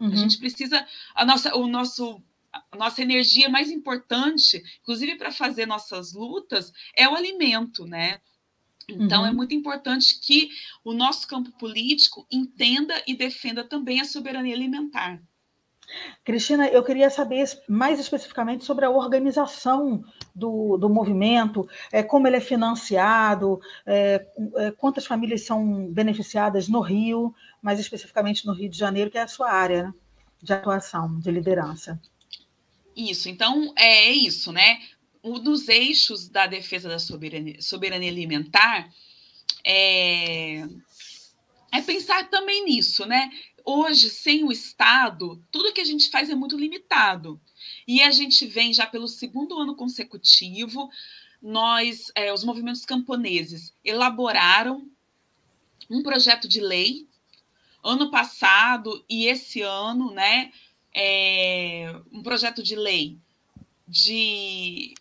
Uhum. 0.00 0.12
A 0.12 0.16
gente 0.16 0.38
precisa 0.38 0.84
a 1.14 1.24
nossa 1.24 1.54
o 1.54 1.68
nosso 1.68 2.20
a 2.70 2.76
nossa 2.76 3.02
energia 3.02 3.48
mais 3.48 3.70
importante, 3.70 4.62
inclusive 4.80 5.16
para 5.16 5.32
fazer 5.32 5.66
nossas 5.66 6.12
lutas, 6.12 6.72
é 6.96 7.08
o 7.08 7.14
alimento, 7.14 7.84
né? 7.84 8.20
Então, 8.88 9.24
é 9.24 9.28
uhum. 9.28 9.32
é 9.32 9.36
muito 9.36 9.54
importante 9.54 10.20
que 10.20 10.50
o 10.84 10.92
nosso 10.92 11.26
campo 11.26 11.50
político 11.52 12.26
entenda 12.30 12.94
e 13.06 13.16
defenda 13.16 13.64
também 13.64 14.00
a 14.00 14.04
soberania 14.04 14.54
alimentar. 14.54 15.22
Cristina, 16.24 16.68
eu 16.68 16.82
queria 16.82 17.10
saber 17.10 17.44
mais 17.68 18.00
especificamente 18.00 18.64
sobre 18.64 18.84
a 18.84 18.90
organização 18.90 20.02
do, 20.34 20.76
do 20.78 20.88
movimento, 20.88 21.68
é, 21.92 22.02
como 22.02 22.26
ele 22.26 22.36
é 22.36 22.40
financiado, 22.40 23.60
é, 23.86 24.26
é, 24.56 24.70
quantas 24.72 25.06
famílias 25.06 25.44
são 25.44 25.86
beneficiadas 25.92 26.68
no 26.68 26.80
Rio, 26.80 27.34
mais 27.62 27.78
especificamente 27.78 28.46
no 28.46 28.54
Rio 28.54 28.68
de 28.68 28.78
Janeiro, 28.78 29.10
que 29.10 29.18
é 29.18 29.22
a 29.22 29.28
sua 29.28 29.50
área 29.50 29.84
né, 29.84 29.94
de 30.42 30.52
atuação, 30.52 31.18
de 31.18 31.30
liderança. 31.30 32.00
Isso, 32.96 33.28
então 33.28 33.72
é 33.76 34.10
isso, 34.10 34.52
né? 34.52 34.80
Um 35.22 35.38
dos 35.38 35.68
eixos 35.68 36.28
da 36.28 36.46
defesa 36.46 36.88
da 36.88 36.98
soberania, 36.98 37.60
soberania 37.60 38.10
alimentar 38.10 38.92
é, 39.64 40.66
é 41.72 41.82
pensar 41.82 42.28
também 42.28 42.64
nisso, 42.64 43.06
né? 43.06 43.30
Hoje, 43.64 44.10
sem 44.10 44.44
o 44.44 44.52
Estado, 44.52 45.42
tudo 45.50 45.72
que 45.72 45.80
a 45.80 45.84
gente 45.84 46.10
faz 46.10 46.28
é 46.28 46.34
muito 46.34 46.56
limitado. 46.56 47.40
E 47.88 48.02
a 48.02 48.10
gente 48.10 48.46
vem 48.46 48.74
já 48.74 48.86
pelo 48.86 49.08
segundo 49.08 49.58
ano 49.58 49.74
consecutivo, 49.74 50.90
nós, 51.40 52.12
é, 52.14 52.32
os 52.32 52.44
movimentos 52.44 52.84
camponeses, 52.84 53.74
elaboraram 53.82 54.86
um 55.90 56.02
projeto 56.02 56.46
de 56.46 56.60
lei 56.60 57.08
ano 57.82 58.10
passado 58.10 59.04
e 59.08 59.26
esse 59.26 59.62
ano, 59.62 60.10
né? 60.10 60.52
É, 60.94 61.94
um 62.12 62.22
projeto 62.22 62.62
de 62.62 62.76
lei 62.76 63.18
de 63.86 64.94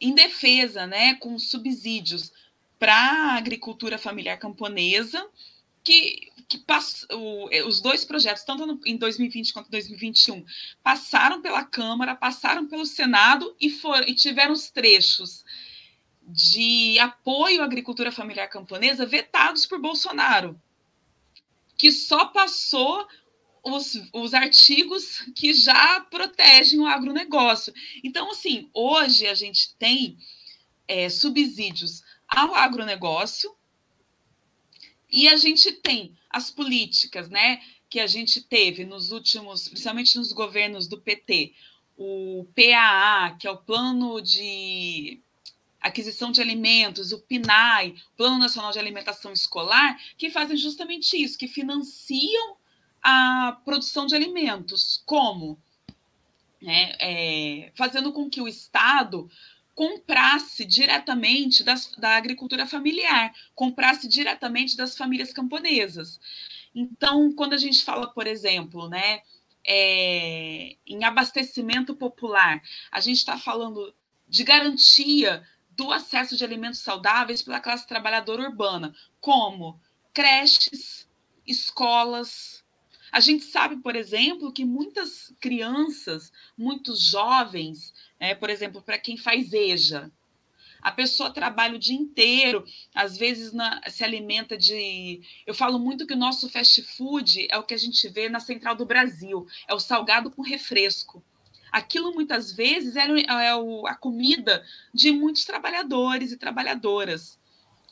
em 0.00 0.14
defesa, 0.14 0.86
né, 0.86 1.14
com 1.14 1.38
subsídios 1.38 2.32
para 2.78 2.94
a 2.94 3.36
agricultura 3.36 3.96
familiar 3.96 4.38
camponesa, 4.38 5.26
que, 5.82 6.30
que 6.48 6.58
pass, 6.58 7.06
o, 7.10 7.48
os 7.66 7.80
dois 7.80 8.04
projetos, 8.04 8.42
tanto 8.44 8.66
no, 8.66 8.80
em 8.84 8.96
2020 8.96 9.52
quanto 9.52 9.68
em 9.68 9.70
2021, 9.70 10.44
passaram 10.82 11.40
pela 11.40 11.64
Câmara, 11.64 12.14
passaram 12.14 12.66
pelo 12.66 12.84
Senado 12.84 13.54
e, 13.60 13.70
for, 13.70 14.06
e 14.08 14.14
tiveram 14.14 14.52
os 14.52 14.70
trechos 14.70 15.44
de 16.26 16.98
apoio 16.98 17.62
à 17.62 17.64
agricultura 17.64 18.10
familiar 18.10 18.48
camponesa 18.48 19.06
vetados 19.06 19.66
por 19.66 19.78
Bolsonaro, 19.78 20.60
que 21.76 21.92
só 21.92 22.26
passou 22.26 23.06
os, 23.64 24.00
os 24.12 24.34
artigos 24.34 25.20
que 25.34 25.54
já 25.54 26.00
protegem 26.00 26.78
o 26.78 26.86
agronegócio. 26.86 27.72
Então, 28.04 28.30
assim, 28.30 28.68
hoje 28.74 29.26
a 29.26 29.34
gente 29.34 29.74
tem 29.76 30.18
é, 30.86 31.08
subsídios 31.08 32.02
ao 32.28 32.54
agronegócio 32.54 33.54
e 35.10 35.28
a 35.28 35.36
gente 35.36 35.72
tem 35.72 36.14
as 36.28 36.50
políticas, 36.50 37.30
né, 37.30 37.62
que 37.88 38.00
a 38.00 38.06
gente 38.06 38.42
teve 38.42 38.84
nos 38.84 39.12
últimos, 39.12 39.68
principalmente 39.68 40.16
nos 40.16 40.32
governos 40.32 40.86
do 40.86 41.00
PT, 41.00 41.54
o 41.96 42.46
PAA, 42.54 43.36
que 43.38 43.46
é 43.46 43.50
o 43.50 43.56
Plano 43.56 44.20
de 44.20 45.20
Aquisição 45.80 46.32
de 46.32 46.40
Alimentos, 46.40 47.12
o 47.12 47.20
PNAE, 47.20 47.94
Plano 48.16 48.38
Nacional 48.38 48.72
de 48.72 48.78
Alimentação 48.78 49.32
Escolar, 49.32 49.96
que 50.18 50.30
fazem 50.30 50.56
justamente 50.56 51.16
isso, 51.16 51.38
que 51.38 51.46
financiam 51.46 52.56
a 53.04 53.60
produção 53.64 54.06
de 54.06 54.14
alimentos. 54.14 55.02
Como? 55.04 55.58
É, 56.66 57.66
é, 57.66 57.72
fazendo 57.76 58.10
com 58.10 58.30
que 58.30 58.40
o 58.40 58.48
Estado 58.48 59.30
comprasse 59.74 60.64
diretamente 60.64 61.62
das, 61.62 61.92
da 61.98 62.16
agricultura 62.16 62.66
familiar, 62.66 63.34
comprasse 63.54 64.08
diretamente 64.08 64.76
das 64.76 64.96
famílias 64.96 65.32
camponesas. 65.32 66.18
Então, 66.74 67.32
quando 67.34 67.52
a 67.52 67.58
gente 67.58 67.84
fala, 67.84 68.06
por 68.06 68.26
exemplo, 68.26 68.88
né, 68.88 69.20
é, 69.66 70.76
em 70.86 71.04
abastecimento 71.04 71.94
popular, 71.94 72.62
a 72.90 73.00
gente 73.00 73.18
está 73.18 73.36
falando 73.36 73.94
de 74.26 74.42
garantia 74.42 75.46
do 75.70 75.92
acesso 75.92 76.36
de 76.36 76.44
alimentos 76.44 76.80
saudáveis 76.80 77.42
pela 77.42 77.60
classe 77.60 77.86
trabalhadora 77.86 78.48
urbana, 78.48 78.94
como 79.20 79.78
creches, 80.14 81.06
escolas. 81.46 82.63
A 83.14 83.20
gente 83.20 83.44
sabe, 83.44 83.76
por 83.76 83.94
exemplo, 83.94 84.52
que 84.52 84.64
muitas 84.64 85.32
crianças, 85.38 86.32
muitos 86.58 87.00
jovens, 87.00 87.94
é, 88.18 88.34
por 88.34 88.50
exemplo, 88.50 88.82
para 88.82 88.98
quem 88.98 89.16
faz 89.16 89.52
EJA, 89.52 90.10
a 90.82 90.90
pessoa 90.90 91.30
trabalha 91.30 91.76
o 91.76 91.78
dia 91.78 91.94
inteiro, 91.94 92.64
às 92.92 93.16
vezes 93.16 93.52
na, 93.52 93.80
se 93.88 94.02
alimenta 94.02 94.58
de. 94.58 95.22
Eu 95.46 95.54
falo 95.54 95.78
muito 95.78 96.08
que 96.08 96.14
o 96.14 96.16
nosso 96.16 96.48
fast 96.48 96.82
food 96.82 97.46
é 97.52 97.56
o 97.56 97.62
que 97.62 97.74
a 97.74 97.78
gente 97.78 98.08
vê 98.08 98.28
na 98.28 98.40
Central 98.40 98.74
do 98.74 98.84
Brasil, 98.84 99.46
é 99.68 99.72
o 99.72 99.78
salgado 99.78 100.28
com 100.28 100.42
refresco. 100.42 101.22
Aquilo 101.70 102.12
muitas 102.12 102.50
vezes 102.50 102.96
é, 102.96 103.06
é 103.06 103.54
o, 103.54 103.86
a 103.86 103.94
comida 103.94 104.66
de 104.92 105.12
muitos 105.12 105.44
trabalhadores 105.44 106.32
e 106.32 106.36
trabalhadoras 106.36 107.38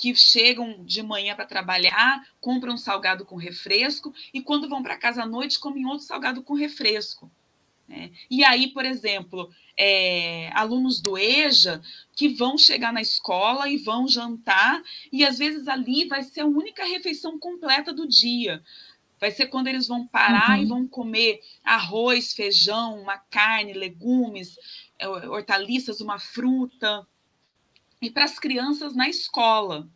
que 0.03 0.13
chegam 0.17 0.85
de 0.85 1.01
manhã 1.01 1.37
para 1.37 1.47
trabalhar, 1.47 2.27
compram 2.41 2.75
um 2.75 2.77
salgado 2.77 3.25
com 3.25 3.37
refresco 3.37 4.13
e 4.35 4.43
quando 4.43 4.69
vão 4.69 4.83
para 4.83 4.99
casa 4.99 5.23
à 5.23 5.27
noite 5.27 5.61
comem 5.61 5.87
outro 5.87 6.05
salgado 6.05 6.43
com 6.43 6.55
refresco. 6.55 7.31
Né? 7.87 8.11
E 8.29 8.43
aí, 8.43 8.67
por 8.73 8.85
exemplo, 8.85 9.49
é, 9.79 10.51
alunos 10.55 11.01
do 11.01 11.17
EJA 11.17 11.81
que 12.17 12.31
vão 12.31 12.59
chegar 12.59 12.93
na 12.93 13.01
escola 13.01 13.69
e 13.69 13.77
vão 13.77 14.09
jantar, 14.09 14.83
e 15.13 15.25
às 15.25 15.39
vezes 15.39 15.69
ali 15.69 16.09
vai 16.09 16.25
ser 16.25 16.41
a 16.41 16.47
única 16.47 16.85
refeição 16.85 17.39
completa 17.39 17.93
do 17.93 18.05
dia. 18.05 18.61
Vai 19.21 19.31
ser 19.31 19.47
quando 19.47 19.69
eles 19.69 19.87
vão 19.87 20.05
parar 20.05 20.59
uhum. 20.59 20.65
e 20.65 20.67
vão 20.67 20.89
comer 20.89 21.41
arroz, 21.63 22.33
feijão, 22.33 23.01
uma 23.01 23.19
carne, 23.19 23.73
legumes, 23.73 24.59
é, 24.99 25.07
hortaliças, 25.07 26.01
uma 26.01 26.19
fruta. 26.19 27.07
E 28.03 28.11
para 28.11 28.25
as 28.25 28.39
crianças 28.39 28.95
na 28.95 29.09
escola. 29.09 29.89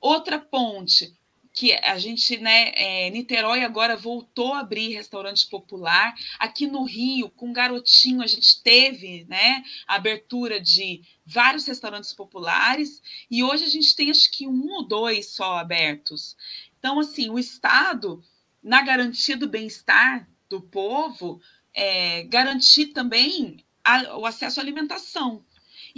Outra 0.00 0.38
ponte, 0.38 1.18
que 1.58 1.72
a 1.72 1.98
gente, 1.98 2.36
né, 2.36 2.72
é, 2.76 3.10
Niterói 3.10 3.64
agora 3.64 3.96
voltou 3.96 4.54
a 4.54 4.60
abrir 4.60 4.94
restaurante 4.94 5.48
popular. 5.48 6.14
Aqui 6.38 6.68
no 6.68 6.84
Rio, 6.84 7.28
com 7.30 7.52
Garotinho, 7.52 8.22
a 8.22 8.28
gente 8.28 8.62
teve, 8.62 9.26
né, 9.28 9.64
a 9.86 9.96
abertura 9.96 10.60
de 10.60 11.02
vários 11.26 11.66
restaurantes 11.66 12.12
populares 12.12 13.02
e 13.28 13.42
hoje 13.42 13.64
a 13.64 13.68
gente 13.68 13.96
tem 13.96 14.08
acho 14.08 14.30
que 14.30 14.46
um 14.46 14.70
ou 14.74 14.86
dois 14.86 15.30
só 15.30 15.58
abertos. 15.58 16.36
Então, 16.78 17.00
assim, 17.00 17.28
o 17.28 17.40
Estado, 17.40 18.22
na 18.62 18.80
garantia 18.82 19.36
do 19.36 19.48
bem-estar 19.48 20.28
do 20.48 20.60
povo, 20.60 21.40
é, 21.74 22.22
garantir 22.22 22.88
também 22.88 23.64
a, 23.82 24.16
o 24.16 24.26
acesso 24.26 24.60
à 24.60 24.62
alimentação. 24.62 25.44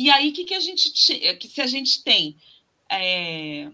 E 0.00 0.08
aí, 0.08 0.32
que, 0.32 0.44
que 0.44 0.54
a 0.54 0.60
gente 0.60 0.90
que 1.34 1.46
se 1.46 1.60
a 1.60 1.66
gente 1.66 2.02
tem 2.02 2.34
é, 2.90 3.70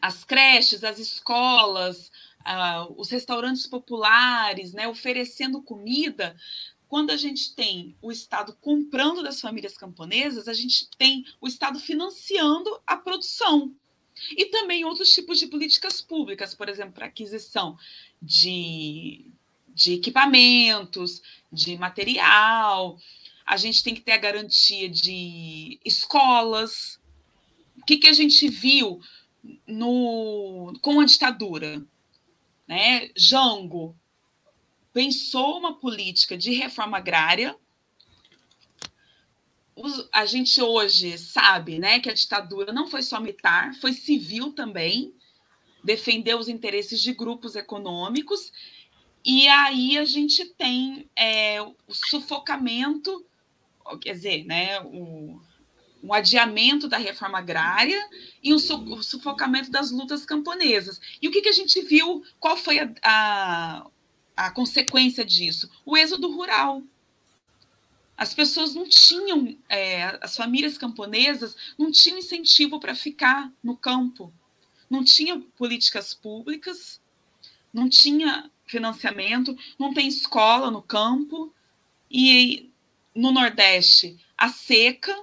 as 0.00 0.22
creches, 0.22 0.84
as 0.84 1.00
escolas, 1.00 2.12
os 2.96 3.10
restaurantes 3.10 3.66
populares, 3.66 4.72
né, 4.72 4.86
oferecendo 4.86 5.64
comida, 5.64 6.36
quando 6.86 7.10
a 7.10 7.16
gente 7.16 7.56
tem 7.56 7.96
o 8.00 8.12
Estado 8.12 8.56
comprando 8.60 9.20
das 9.20 9.40
famílias 9.40 9.76
camponesas, 9.76 10.46
a 10.46 10.54
gente 10.54 10.88
tem 10.96 11.26
o 11.40 11.48
Estado 11.48 11.80
financiando 11.80 12.80
a 12.86 12.96
produção. 12.96 13.74
E 14.36 14.46
também 14.46 14.84
outros 14.84 15.12
tipos 15.12 15.40
de 15.40 15.48
políticas 15.48 16.00
públicas, 16.00 16.54
por 16.54 16.68
exemplo, 16.68 16.92
para 16.92 17.06
aquisição 17.06 17.76
de, 18.22 19.26
de 19.74 19.94
equipamentos, 19.94 21.20
de 21.52 21.76
material. 21.76 22.96
A 23.50 23.56
gente 23.56 23.82
tem 23.82 23.96
que 23.96 24.00
ter 24.00 24.12
a 24.12 24.16
garantia 24.16 24.88
de 24.88 25.80
escolas. 25.84 27.00
O 27.76 27.84
que, 27.84 27.96
que 27.96 28.06
a 28.06 28.12
gente 28.12 28.48
viu 28.48 29.00
no, 29.66 30.72
com 30.80 31.00
a 31.00 31.04
ditadura. 31.04 31.84
Né? 32.64 33.10
Jango 33.16 33.96
pensou 34.92 35.58
uma 35.58 35.74
política 35.74 36.38
de 36.38 36.52
reforma 36.52 36.98
agrária. 36.98 37.56
A 40.12 40.26
gente 40.26 40.62
hoje 40.62 41.18
sabe 41.18 41.80
né, 41.80 41.98
que 41.98 42.08
a 42.08 42.14
ditadura 42.14 42.72
não 42.72 42.86
foi 42.86 43.02
só 43.02 43.18
militar, 43.18 43.74
foi 43.80 43.92
civil 43.92 44.52
também, 44.52 45.12
defendeu 45.82 46.38
os 46.38 46.48
interesses 46.48 47.00
de 47.00 47.12
grupos 47.12 47.56
econômicos, 47.56 48.52
e 49.24 49.48
aí 49.48 49.96
a 49.96 50.04
gente 50.04 50.44
tem 50.44 51.08
é, 51.16 51.62
o 51.62 51.74
sufocamento, 51.90 53.26
quer 53.98 54.12
dizer, 54.12 54.44
né, 54.44 54.80
o, 54.80 55.40
um 56.02 56.12
adiamento 56.12 56.88
da 56.88 56.96
reforma 56.96 57.38
agrária 57.38 58.08
e 58.42 58.54
um 58.54 58.58
sufocamento 58.58 59.70
das 59.70 59.90
lutas 59.90 60.24
camponesas. 60.24 61.00
E 61.20 61.28
o 61.28 61.30
que, 61.30 61.42
que 61.42 61.48
a 61.48 61.52
gente 61.52 61.80
viu? 61.82 62.24
Qual 62.38 62.56
foi 62.56 62.78
a, 62.78 62.92
a, 63.02 63.86
a 64.36 64.50
consequência 64.50 65.24
disso? 65.24 65.70
O 65.84 65.96
êxodo 65.96 66.30
rural. 66.30 66.82
As 68.16 68.34
pessoas 68.34 68.74
não 68.74 68.86
tinham, 68.86 69.56
é, 69.68 70.18
as 70.20 70.36
famílias 70.36 70.76
camponesas 70.76 71.56
não 71.78 71.90
tinham 71.90 72.18
incentivo 72.18 72.78
para 72.78 72.94
ficar 72.94 73.50
no 73.62 73.74
campo, 73.74 74.30
não 74.90 75.02
tinha 75.02 75.40
políticas 75.56 76.12
públicas, 76.12 77.00
não 77.72 77.88
tinha 77.88 78.50
financiamento, 78.66 79.56
não 79.78 79.94
tem 79.94 80.06
escola 80.06 80.70
no 80.70 80.82
campo, 80.82 81.50
e 82.10 82.69
no 83.14 83.32
Nordeste 83.32 84.16
a 84.36 84.48
seca 84.48 85.14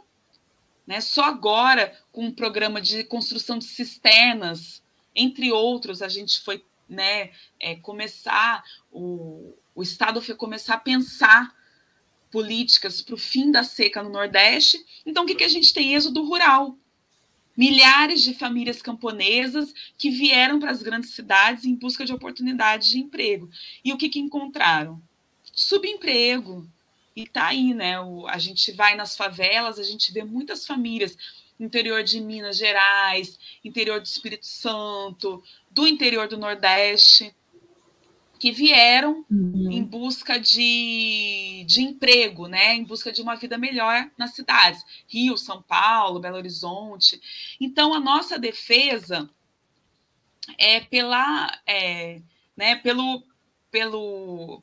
né? 0.88 1.02
Só 1.02 1.26
agora, 1.26 1.94
com 2.14 2.28
um 2.28 2.32
programa 2.32 2.82
de 2.82 3.04
construção 3.04 3.60
de 3.60 3.66
cisternas, 3.66 4.82
entre 5.14 5.52
outros, 5.52 6.02
a 6.02 6.08
gente 6.08 6.40
foi 6.40 6.64
né, 6.88 7.32
é, 7.60 7.76
começar, 7.76 8.64
o, 8.90 9.54
o 9.76 9.84
Estado 9.84 10.22
foi 10.22 10.34
começar 10.34 10.76
a 10.76 10.80
pensar 10.80 11.54
políticas 12.32 13.02
para 13.02 13.16
o 13.16 13.18
fim 13.18 13.52
da 13.52 13.64
seca 13.66 14.02
no 14.02 14.10
Nordeste. 14.10 14.80
Então, 15.06 15.24
o 15.24 15.28
que, 15.28 15.36
que 15.36 15.44
a 15.44 15.50
gente 15.50 15.74
tem? 15.74 15.94
Êxodo 15.94 16.24
rural. 16.24 16.78
Milhares 17.56 18.22
de 18.22 18.36
famílias 18.36 18.82
camponesas 18.82 19.74
que 19.98 20.10
vieram 20.10 20.60
para 20.60 20.72
as 20.72 20.84
grandes 20.84 21.10
cidades 21.10 21.66
em 21.66 21.76
busca 21.76 22.06
de 22.06 22.14
oportunidades 22.14 22.88
de 22.90 23.00
emprego. 23.00 23.50
E 23.84 23.92
o 23.92 23.98
que, 23.98 24.08
que 24.08 24.20
encontraram? 24.20 25.02
Subemprego, 25.54 26.70
e 27.18 27.26
tá 27.26 27.48
aí, 27.48 27.74
né? 27.74 28.00
O, 28.00 28.28
a 28.28 28.38
gente 28.38 28.72
vai 28.72 28.96
nas 28.96 29.18
favelas, 29.18 29.80
a 29.80 29.84
gente 29.84 30.14
vê 30.14 30.24
muitas 30.24 30.68
famílias 30.68 31.18
interior 31.60 32.04
de 32.04 32.22
Minas 32.22 32.58
Gerais, 32.58 33.40
interior 33.66 34.00
do 34.00 34.06
Espírito 34.06 34.46
Santo, 34.46 35.44
do 35.72 35.88
interior 35.88 36.28
do 36.28 36.38
Nordeste, 36.38 37.36
que 38.38 38.52
vieram 38.52 39.26
uhum. 39.32 39.72
em 39.72 39.84
busca 39.84 40.40
de, 40.40 41.66
de 41.66 41.82
emprego, 41.82 42.46
né? 42.48 42.76
Em 42.76 42.84
busca 42.84 43.12
de 43.12 43.20
uma 43.20 43.36
vida 43.36 43.58
melhor 43.58 44.12
nas 44.16 44.36
cidades, 44.36 44.86
Rio, 45.08 45.36
São 45.40 45.60
Paulo, 45.60 46.20
Belo 46.20 46.38
Horizonte. 46.38 47.20
Então, 47.60 47.96
a 47.96 48.00
nossa 48.00 48.38
defesa 48.38 49.28
é 50.56 50.82
pela, 50.82 51.52
é, 51.66 52.22
né? 52.56 52.76
Pelo, 52.76 53.24
pelo 53.72 54.62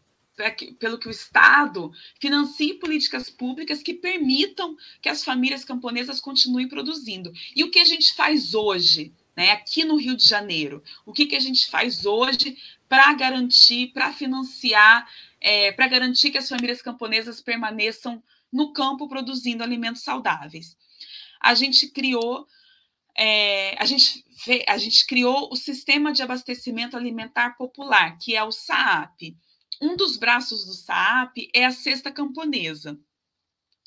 que, 0.57 0.73
pelo 0.75 0.99
que 0.99 1.09
o 1.09 1.11
Estado 1.11 1.93
financie 2.21 2.75
políticas 2.75 3.31
públicas 3.31 3.83
que 3.83 3.95
permitam 3.95 4.77
que 5.01 5.09
as 5.09 5.25
famílias 5.25 5.65
camponesas 5.65 6.21
continuem 6.21 6.69
produzindo. 6.69 7.33
E 7.55 7.63
o 7.63 7.71
que 7.71 7.79
a 7.79 7.85
gente 7.85 8.15
faz 8.15 8.55
hoje, 8.55 9.13
né, 9.37 9.51
aqui 9.53 9.85
no 9.85 9.97
Rio 9.97 10.17
de 10.17 10.25
Janeiro? 10.25 10.83
O 11.07 11.13
que, 11.13 11.27
que 11.27 11.37
a 11.37 11.41
gente 11.41 11.69
faz 11.71 12.05
hoje 12.05 12.59
para 12.89 13.13
garantir, 13.15 13.93
para 13.93 14.13
financiar, 14.13 15.09
é, 15.41 15.73
para 15.73 15.87
garantir 15.87 16.31
que 16.31 16.39
as 16.39 16.49
famílias 16.49 16.83
camponesas 16.83 17.41
permaneçam 17.41 18.23
no 18.53 18.73
campo 18.73 19.09
produzindo 19.09 19.63
alimentos 19.63 20.03
saudáveis? 20.03 20.77
A 21.41 21.55
gente 21.55 21.89
criou 21.89 22.47
é, 23.17 23.81
a, 23.81 23.85
gente, 23.85 24.25
a 24.67 24.77
gente 24.77 25.07
criou 25.07 25.49
o 25.53 25.55
Sistema 25.55 26.13
de 26.13 26.21
Abastecimento 26.21 26.97
Alimentar 26.97 27.57
Popular, 27.57 28.19
que 28.19 28.35
é 28.35 28.43
o 28.43 28.51
SAAP 28.51 29.37
um 29.81 29.97
dos 29.97 30.17
braços 30.17 30.65
do 30.65 30.75
SAP 30.75 31.49
é 31.53 31.65
a 31.65 31.71
cesta 31.71 32.11
camponesa. 32.11 32.99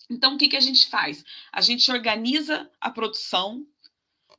Então, 0.09 0.35
o 0.35 0.37
que, 0.37 0.47
que 0.47 0.57
a 0.57 0.61
gente 0.61 0.87
faz? 0.87 1.23
A 1.51 1.61
gente 1.61 1.91
organiza 1.91 2.71
a 2.79 2.89
produção 2.89 3.67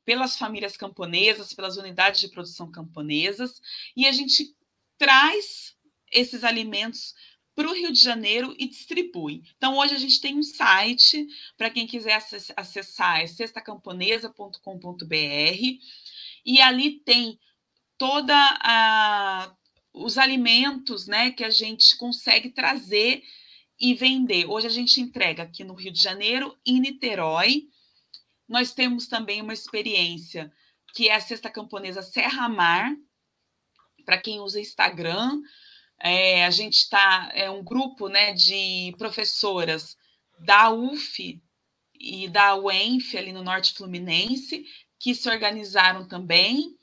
pelas 0.05 0.39
famílias 0.39 0.77
camponesas, 0.77 1.53
pelas 1.53 1.77
unidades 1.77 2.21
de 2.21 2.29
produção 2.29 2.71
camponesas, 2.71 3.61
e 3.95 4.07
a 4.07 4.13
gente 4.13 4.57
traz 4.97 5.77
esses 6.11 6.45
alimentos 6.45 7.15
para 7.55 7.69
o 7.69 7.75
Rio 7.75 7.93
de 7.93 8.01
Janeiro 8.01 8.55
e 8.59 8.67
distribui. 8.67 9.43
Então, 9.57 9.77
hoje 9.77 9.95
a 9.95 9.99
gente 9.99 10.21
tem 10.21 10.37
um 10.37 10.43
site 10.43 11.27
para 11.57 11.69
quem 11.69 11.87
quiser 11.87 12.25
acessar, 12.57 13.21
é 13.21 13.27
cestacamponesa.com.br, 13.27 15.79
e 16.47 16.61
ali 16.61 17.01
tem 17.01 17.39
toda 17.99 18.35
a 18.63 19.55
os 19.99 20.19
alimentos, 20.19 21.07
né, 21.07 21.31
que 21.31 21.45
a 21.45 21.51
gente 21.51 21.97
consegue 21.97 22.51
trazer 22.51 23.23
e 23.81 23.95
vender. 23.95 24.47
Hoje 24.47 24.67
a 24.67 24.71
gente 24.71 25.01
entrega 25.01 25.43
aqui 25.43 25.65
no 25.65 25.75
Rio 25.75 25.93
de 25.93 26.03
Janeiro 26.03 26.57
em 26.65 26.81
Niterói. 26.81 27.69
Nós 28.49 28.73
temos 28.73 29.07
também 29.07 29.41
uma 29.41 29.53
experiência 29.53 30.53
que 30.95 31.09
é 31.09 31.15
a 31.15 31.21
Cesta 31.21 31.51
Camponesa 31.51 32.03
Serra 32.03 32.49
Mar, 32.49 32.91
para 34.05 34.19
quem 34.19 34.41
usa 34.41 34.59
Instagram, 34.59 35.41
é, 36.01 36.45
a 36.47 36.51
gente 36.51 36.77
está, 36.77 37.31
é 37.35 37.51
um 37.51 37.63
grupo 37.63 38.09
né, 38.09 38.33
de 38.33 38.95
professoras 38.97 39.97
da 40.39 40.71
UF 40.71 41.43
e 41.95 42.29
da 42.29 42.57
UENF, 42.57 43.17
ali 43.17 43.33
no 43.33 43.43
Norte 43.43 43.75
Fluminense, 43.75 44.65
que 44.99 45.15
se 45.15 45.29
organizaram 45.29 46.07
também. 46.07 46.77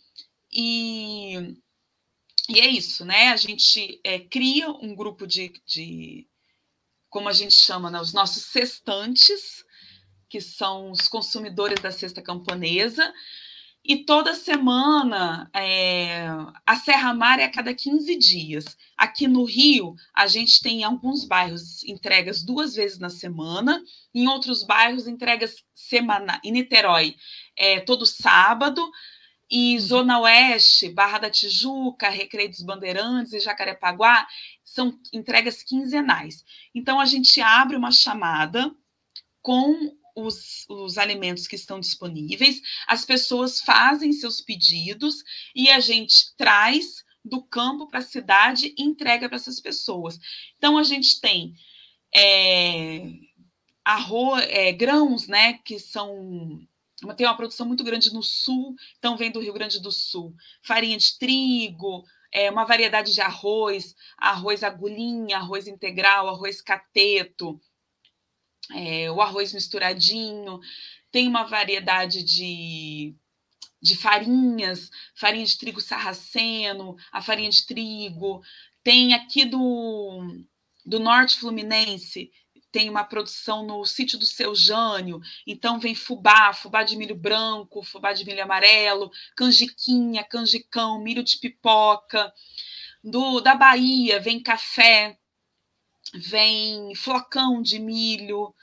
E, 0.52 1.56
e 2.50 2.60
é 2.60 2.68
isso, 2.68 3.04
né? 3.06 3.30
A 3.30 3.36
gente 3.36 4.00
é, 4.04 4.20
cria 4.20 4.70
um 4.70 4.96
grupo 4.96 5.26
de, 5.26 5.54
de, 5.66 6.28
como 7.10 7.28
a 7.28 7.34
gente 7.34 7.56
chama, 7.56 7.90
né, 7.90 8.00
os 8.00 8.14
nossos 8.14 8.44
cestantes, 8.44 9.66
que 10.30 10.40
são 10.40 10.92
os 10.92 11.08
consumidores 11.08 11.82
da 11.82 11.92
cesta 11.92 12.22
camponesa, 12.22 13.14
e 13.88 13.98
toda 13.98 14.34
semana, 14.34 15.48
é, 15.54 16.28
a 16.66 16.76
Serra 16.76 17.14
Mar 17.14 17.40
é 17.40 17.44
a 17.44 17.52
cada 17.52 17.72
15 17.72 18.18
dias. 18.18 18.76
Aqui 18.98 19.28
no 19.28 19.44
Rio, 19.44 19.96
a 20.12 20.26
gente 20.26 20.60
tem 20.60 20.80
em 20.80 20.84
alguns 20.84 21.24
bairros 21.24 21.84
entregas 21.84 22.42
duas 22.42 22.74
vezes 22.74 22.98
na 22.98 23.12
semana, 23.12 23.80
em 24.12 24.28
outros 24.28 24.64
bairros, 24.64 25.08
entregas 25.08 25.64
semana 25.76 26.42
em 26.44 26.52
Niterói, 26.52 27.16
é, 27.56 27.80
todo 27.80 28.08
sábado, 28.08 28.92
e 29.50 29.80
Zona 29.80 30.20
Oeste, 30.20 30.90
Barra 30.90 31.20
da 31.20 31.30
Tijuca, 31.30 32.10
Recreio 32.10 32.50
dos 32.50 32.62
Bandeirantes 32.62 33.34
e 33.34 33.40
Jacarepaguá, 33.40 34.28
são 34.64 35.00
entregas 35.14 35.62
quinzenais. 35.62 36.44
Então, 36.74 37.00
a 37.00 37.06
gente 37.06 37.40
abre 37.42 37.76
uma 37.76 37.92
chamada 37.92 38.74
com 39.42 39.96
os, 40.16 40.66
os 40.70 40.98
alimentos 40.98 41.48
que 41.48 41.56
estão 41.56 41.80
disponíveis, 41.80 42.62
as 42.88 43.06
pessoas 43.06 43.62
fazem 43.62 44.12
seus 44.14 44.42
pedidos 44.42 45.24
e 45.54 45.70
a 45.70 45.80
gente 45.80 46.36
traz 46.36 47.04
do 47.24 47.44
campo 47.44 47.88
para 47.88 48.00
a 48.00 48.04
cidade 48.04 48.74
e 48.78 48.84
entrega 48.84 49.28
para 49.28 49.36
essas 49.36 49.60
pessoas. 49.60 50.18
Então, 50.58 50.78
a 50.78 50.84
gente 50.84 51.20
tem 51.20 51.54
é, 52.16 53.12
arroz, 53.84 54.46
é, 54.48 54.72
grãos, 54.72 55.28
né, 55.28 55.54
que 55.66 55.80
são 55.80 56.66
tem 57.18 57.28
uma 57.28 57.36
produção 57.36 57.66
muito 57.66 57.84
grande 57.84 58.14
no 58.14 58.24
sul, 58.24 58.76
então 58.98 59.18
vem 59.18 59.32
do 59.32 59.42
Rio 59.42 59.54
Grande 59.54 59.80
do 59.82 59.92
Sul. 59.92 60.34
Farinha 60.62 60.98
de 60.98 61.18
trigo, 61.18 62.06
é, 62.32 62.50
uma 62.50 62.66
variedade 62.66 63.14
de 63.14 63.22
arroz, 63.22 63.96
arroz 64.18 64.64
agulhinha, 64.64 65.38
arroz 65.38 65.68
integral, 65.68 66.30
arroz 66.30 66.62
cateto, 66.62 67.60
é, 68.74 69.12
o 69.12 69.22
arroz 69.22 69.54
misturadinho, 69.54 70.60
tem 71.12 71.28
uma 71.28 71.44
variedade 71.44 72.24
de, 72.24 73.16
de 73.82 73.96
farinhas, 73.96 74.90
farinha 75.16 75.46
de 75.46 75.58
trigo 75.58 75.80
sarraceno, 75.80 76.96
a 77.12 77.22
farinha 77.22 77.50
de 77.50 77.66
trigo, 77.66 78.42
tem 78.84 79.14
aqui 79.14 79.46
do, 79.46 80.46
do 80.86 81.00
norte 81.00 81.40
fluminense, 81.40 82.32
tem 82.76 82.90
uma 82.90 83.06
produção 83.06 83.66
no 83.66 83.86
sítio 83.86 84.20
do 84.20 84.26
seu 84.26 84.54
Jânio, 84.54 85.22
então 85.48 85.80
vem 85.80 85.96
fubá, 85.96 86.52
fubá 86.52 86.84
de 86.84 86.98
milho 86.98 87.16
branco, 87.16 87.82
fubá 87.82 88.12
de 88.12 88.26
milho 88.26 88.44
amarelo, 88.44 89.10
canjiquinha, 89.34 90.26
canjicão, 90.26 91.02
milho 91.02 91.24
de 91.24 91.38
pipoca. 91.38 92.34
Do, 93.02 93.40
da 93.40 93.56
Bahia 93.56 94.20
vem 94.20 94.44
café, 94.44 95.18
vem 96.16 96.94
flocão 96.96 97.62
de 97.62 97.80
milho, 97.80 98.54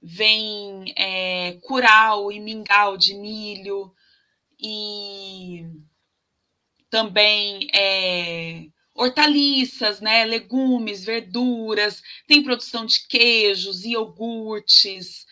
vem 0.00 0.94
é, 0.96 1.58
curau 1.60 2.30
e 2.30 2.38
mingau 2.38 2.96
de 2.96 3.14
milho, 3.14 3.92
e 4.60 5.66
também 6.88 7.68
é, 7.74 8.68
hortaliças, 9.00 9.98
né, 10.00 10.26
legumes, 10.26 11.02
verduras, 11.02 12.02
tem 12.26 12.42
produção 12.42 12.84
de 12.84 13.06
queijos, 13.08 13.84
iogurtes 13.84 15.24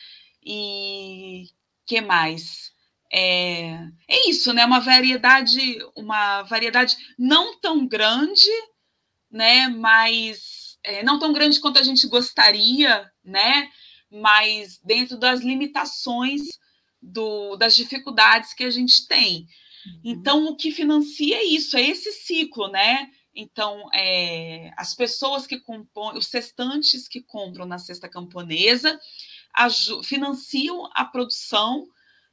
e 0.42 1.44
que 1.86 2.00
mais? 2.00 2.72
É, 3.12 3.72
é 4.08 4.30
isso, 4.30 4.54
né? 4.54 4.64
Uma 4.64 4.80
variedade, 4.80 5.78
uma 5.94 6.42
variedade 6.44 6.96
não 7.18 7.60
tão 7.60 7.86
grande, 7.86 8.50
né? 9.30 9.68
Mas 9.68 10.78
é, 10.82 11.02
não 11.02 11.18
tão 11.18 11.32
grande 11.32 11.60
quanto 11.60 11.78
a 11.78 11.82
gente 11.82 12.06
gostaria, 12.06 13.10
né? 13.22 13.68
Mas 14.10 14.80
dentro 14.82 15.18
das 15.18 15.40
limitações 15.40 16.40
do, 17.02 17.56
das 17.56 17.76
dificuldades 17.76 18.54
que 18.54 18.64
a 18.64 18.70
gente 18.70 19.06
tem. 19.06 19.46
Uhum. 19.86 20.00
Então, 20.04 20.46
o 20.46 20.56
que 20.56 20.70
financia 20.70 21.36
é 21.36 21.44
isso, 21.44 21.76
é 21.76 21.82
esse 21.82 22.12
ciclo, 22.12 22.68
né? 22.68 23.10
Então, 23.40 23.88
é, 23.94 24.72
as 24.76 24.94
pessoas 24.94 25.46
que 25.46 25.60
compõem, 25.60 26.18
os 26.18 26.26
cestantes 26.26 27.06
que 27.06 27.22
compram 27.22 27.64
na 27.66 27.78
cesta 27.78 28.08
camponesa, 28.08 28.98
financiam 30.02 30.90
a 30.92 31.04
produção, 31.04 31.86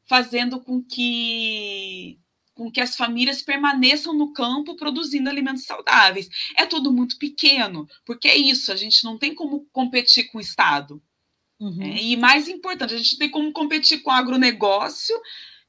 fazendo 0.09 0.59
com 0.59 0.83
que 0.83 2.19
com 2.55 2.71
que 2.71 2.79
as 2.79 2.95
famílias 2.95 3.41
permaneçam 3.41 4.13
no 4.13 4.31
campo 4.31 4.77
produzindo 4.77 5.29
alimentos 5.29 5.65
saudáveis. 5.65 6.29
É 6.55 6.65
tudo 6.65 6.89
muito 6.89 7.17
pequeno, 7.17 7.85
porque 8.05 8.29
é 8.29 8.37
isso, 8.37 8.71
a 8.71 8.77
gente 8.77 9.03
não 9.03 9.17
tem 9.17 9.35
como 9.35 9.65
competir 9.73 10.31
com 10.31 10.37
o 10.37 10.41
Estado. 10.41 11.03
Uhum. 11.59 11.81
É, 11.81 12.01
e 12.01 12.15
mais 12.15 12.47
importante, 12.47 12.93
a 12.93 12.97
gente 12.97 13.17
tem 13.17 13.29
como 13.29 13.51
competir 13.51 14.01
com 14.01 14.09
o 14.09 14.13
agronegócio 14.13 15.13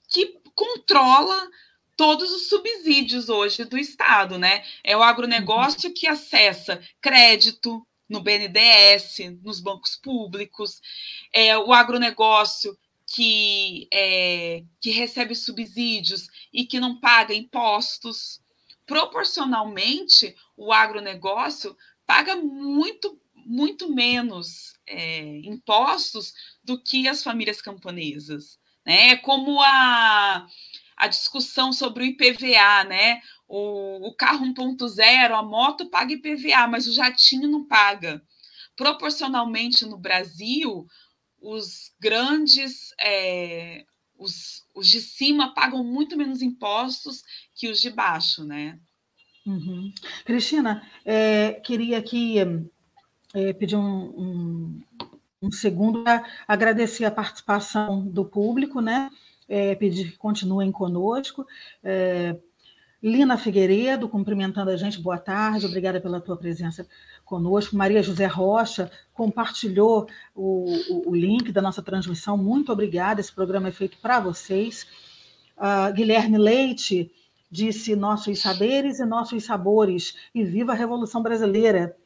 que 0.08 0.38
controla 0.54 1.50
todos 1.96 2.30
os 2.30 2.48
subsídios 2.48 3.28
hoje 3.28 3.64
do 3.64 3.78
Estado, 3.78 4.38
né? 4.38 4.62
É 4.84 4.96
o 4.96 5.02
agronegócio 5.02 5.92
que 5.92 6.06
acessa 6.06 6.80
crédito 7.00 7.86
no 8.08 8.20
BNDES, 8.20 9.18
nos 9.42 9.58
bancos 9.58 9.96
públicos, 9.96 10.80
é 11.32 11.56
o 11.58 11.72
agronegócio 11.72 12.78
que, 13.06 13.88
é, 13.92 14.62
que 14.80 14.90
recebe 14.90 15.34
subsídios 15.34 16.28
e 16.52 16.64
que 16.64 16.78
não 16.78 17.00
paga 17.00 17.34
impostos. 17.34 18.40
Proporcionalmente, 18.84 20.36
o 20.56 20.72
agronegócio 20.72 21.76
paga 22.06 22.36
muito, 22.36 23.20
muito 23.34 23.92
menos 23.92 24.74
é, 24.86 25.38
impostos 25.38 26.32
do 26.62 26.80
que 26.80 27.08
as 27.08 27.22
famílias 27.22 27.60
camponesas. 27.60 28.58
Né? 28.84 29.10
É 29.10 29.16
como 29.16 29.60
a, 29.60 30.46
a 30.96 31.06
discussão 31.06 31.72
sobre 31.72 32.02
o 32.02 32.06
IPVA, 32.06 32.84
né? 32.88 33.20
O, 33.46 34.08
o 34.08 34.14
carro 34.14 34.46
1.0, 34.46 35.32
a 35.32 35.42
moto 35.42 35.90
paga 35.90 36.14
IPVA, 36.14 36.66
mas 36.66 36.86
o 36.88 36.94
jatinho 36.94 37.48
não 37.48 37.66
paga. 37.66 38.22
Proporcionalmente 38.74 39.84
no 39.84 39.98
Brasil, 39.98 40.86
os 41.40 41.92
grandes, 42.00 42.94
é, 43.00 43.84
os, 44.18 44.64
os 44.74 44.88
de 44.88 45.00
cima 45.00 45.54
pagam 45.54 45.84
muito 45.84 46.16
menos 46.16 46.40
impostos 46.42 47.22
que 47.54 47.68
os 47.68 47.80
de 47.80 47.90
baixo, 47.90 48.44
né? 48.44 48.78
Uhum. 49.46 49.92
Cristina, 50.24 50.82
é, 51.04 51.52
queria 51.52 51.98
aqui 51.98 52.36
é, 53.32 53.52
pedir 53.52 53.76
um, 53.76 53.82
um, 53.82 54.82
um 55.42 55.52
segundo 55.52 56.02
para 56.02 56.24
agradecer 56.48 57.04
a 57.04 57.10
participação 57.10 58.04
do 58.06 58.24
público, 58.24 58.80
né? 58.80 59.10
É, 59.48 59.74
pedir 59.74 60.12
que 60.12 60.18
continuem 60.18 60.72
conosco. 60.72 61.46
É, 61.82 62.36
Lina 63.02 63.36
Figueiredo, 63.36 64.08
cumprimentando 64.08 64.70
a 64.70 64.76
gente, 64.76 65.00
boa 65.00 65.18
tarde, 65.18 65.66
obrigada 65.66 66.00
pela 66.00 66.20
tua 66.20 66.36
presença 66.36 66.86
conosco. 67.24 67.76
Maria 67.76 68.02
José 68.02 68.26
Rocha 68.26 68.90
compartilhou 69.12 70.08
o, 70.34 70.72
o, 70.90 71.10
o 71.10 71.14
link 71.14 71.52
da 71.52 71.62
nossa 71.62 71.82
transmissão, 71.82 72.36
muito 72.36 72.72
obrigada, 72.72 73.20
esse 73.20 73.32
programa 73.32 73.68
é 73.68 73.72
feito 73.72 73.98
para 73.98 74.18
vocês. 74.18 74.86
Uh, 75.56 75.92
Guilherme 75.92 76.38
Leite 76.38 77.10
disse 77.50 77.94
nossos 77.94 78.40
saberes 78.40 78.98
e 78.98 79.04
nossos 79.04 79.44
sabores, 79.44 80.16
e 80.34 80.42
viva 80.42 80.72
a 80.72 80.76
Revolução 80.76 81.22
Brasileira. 81.22 81.96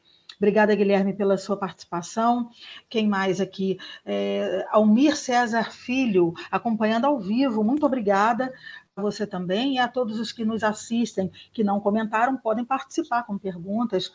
Obrigada, 0.41 0.73
Guilherme, 0.73 1.13
pela 1.13 1.37
sua 1.37 1.55
participação. 1.55 2.49
Quem 2.89 3.07
mais 3.07 3.39
aqui? 3.39 3.77
É, 4.03 4.65
Almir 4.71 5.15
César 5.15 5.71
Filho, 5.71 6.33
acompanhando 6.49 7.05
ao 7.05 7.19
vivo. 7.19 7.63
Muito 7.63 7.85
obrigada 7.85 8.51
a 8.95 9.01
você 9.03 9.27
também 9.27 9.75
e 9.75 9.77
a 9.77 9.87
todos 9.87 10.19
os 10.19 10.31
que 10.31 10.43
nos 10.43 10.63
assistem, 10.63 11.31
que 11.53 11.63
não 11.63 11.79
comentaram, 11.79 12.35
podem 12.35 12.65
participar 12.65 13.21
com 13.21 13.37
perguntas, 13.37 14.11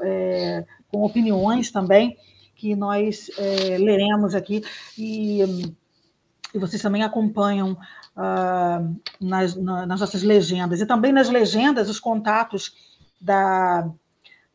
é, 0.00 0.66
com 0.88 1.04
opiniões 1.04 1.70
também, 1.70 2.16
que 2.56 2.74
nós 2.74 3.30
é, 3.38 3.78
leremos 3.78 4.34
aqui. 4.34 4.64
E, 4.98 5.42
e 6.52 6.58
vocês 6.58 6.82
também 6.82 7.04
acompanham 7.04 7.74
uh, 8.16 9.00
nas, 9.20 9.54
nas 9.54 10.00
nossas 10.00 10.24
legendas. 10.24 10.80
E 10.80 10.86
também 10.86 11.12
nas 11.12 11.28
legendas, 11.28 11.88
os 11.88 12.00
contatos 12.00 12.74
da 13.20 13.88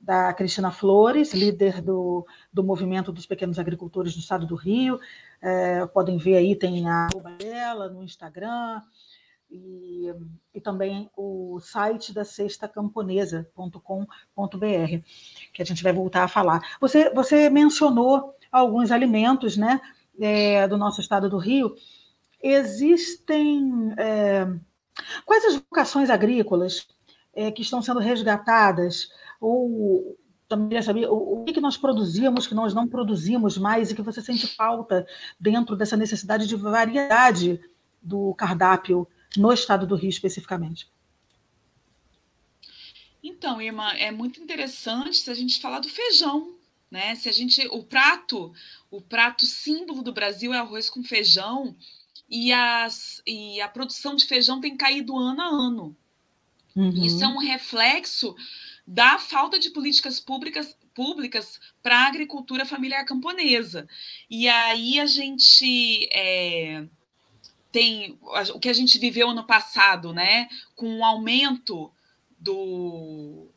da 0.04 0.34
Cristina 0.34 0.70
Flores, 0.70 1.34
líder 1.34 1.82
do, 1.82 2.28
do 2.52 2.62
movimento 2.62 3.12
dos 3.12 3.26
pequenos 3.26 3.58
agricultores 3.58 4.14
do 4.14 4.20
estado 4.20 4.46
do 4.46 4.56
Rio. 4.56 5.00
É, 5.42 5.86
podem 5.88 6.18
ver 6.18 6.36
aí, 6.36 6.56
tem 6.56 6.88
a 6.90 7.08
dela 7.40 7.90
no 7.90 8.04
Instagram, 8.04 8.82
e, 9.50 10.14
e, 10.54 10.60
também 10.60 11.10
o 11.16 11.60
site 11.62 12.12
da 12.12 12.26
sextacamponesa.com.br, 12.26 15.08
que 15.54 15.62
a 15.62 15.66
gente 15.66 15.84
vai 15.84 15.94
voltar 15.94 16.24
a 16.24 16.28
falar. 16.28 16.60
Você, 16.82 17.10
você 17.12 17.50
mencionou 17.50 18.36
alguns 18.52 18.92
alimentos 18.92 19.56
né, 19.56 19.80
é, 20.20 20.68
do 20.68 20.78
nosso 20.78 21.00
estado 21.00 21.30
do 21.30 21.38
Rio. 21.38 21.76
Existem. 22.42 23.94
É, 23.98 24.48
quais 25.24 25.46
as 25.46 25.56
vocações 25.56 26.10
agrícolas 26.10 26.88
é, 27.34 27.52
que 27.52 27.62
estão 27.62 27.82
sendo 27.82 28.00
resgatadas? 28.00 29.08
Ou 29.44 30.18
também 30.48 30.70
queria 30.70 30.82
saber 30.82 31.08
o, 31.10 31.44
que, 31.44 31.60
nós 31.60 31.76
produzíamos 31.76 32.48
que 32.48 32.56
nós 32.56 32.74
não 32.74 32.88
produzimos 32.88 33.58
mais 33.58 33.92
e 33.92 33.96
que 33.96 34.02
você 34.02 34.22
sente 34.22 34.48
falta 34.48 35.06
dentro 35.38 35.76
dessa 35.76 35.98
necessidade 35.98 36.48
de 36.48 36.56
variedade 36.56 37.60
do 38.02 38.34
cardápio 38.36 39.06
no 39.36 39.52
estado 39.52 39.86
do 39.86 39.96
Rio 39.96 40.10
especificamente. 40.10 40.88
Então, 43.22 43.62
irmã, 43.62 43.90
é 43.94 44.12
muito 44.12 44.42
interessante 44.42 45.18
se 45.18 45.30
a 45.30 45.34
gente 45.34 45.60
falar 45.60 45.80
do 45.80 45.90
feijão, 45.90 46.56
né? 46.90 47.16
Se 47.16 47.28
a 47.28 47.32
gente, 47.32 47.68
o 47.72 47.84
prato, 47.84 48.54
o 48.90 49.02
prato 49.02 49.46
símbolo 49.46 50.02
do 50.02 50.14
Brasil 50.14 50.54
é 50.54 50.60
arroz 50.60 50.90
com 50.90 51.04
feijão 51.04 51.76
e, 52.30 52.54
as, 52.54 53.22
e 53.28 53.60
a 53.60 53.68
produção 53.68 54.16
de 54.16 54.26
feijão 54.26 54.62
tem 54.62 54.78
caído 54.78 55.18
ano 55.18 55.42
a 55.42 55.46
ano. 55.46 55.98
Uhum. 56.76 56.90
Isso 56.90 57.24
é 57.24 57.28
um 57.28 57.38
reflexo 57.38 58.36
da 58.86 59.18
falta 59.18 59.58
de 59.58 59.70
políticas 59.70 60.20
públicas 60.20 60.78
públicas 60.94 61.60
para 61.82 61.98
a 61.98 62.08
agricultura 62.08 62.66
familiar 62.66 63.04
camponesa. 63.06 63.88
E 64.30 64.48
aí 64.48 65.00
a 65.00 65.08
gente 65.08 66.08
é, 66.14 66.86
tem 67.72 68.20
o 68.22 68.60
que 68.60 68.70
a 68.70 68.74
gente 68.74 69.00
viveu 69.00 69.34
no 69.34 69.46
passado, 69.46 70.14
né? 70.14 70.48
Com 70.76 71.00
o 71.00 71.04
aumento 71.04 71.92
do 72.40 73.48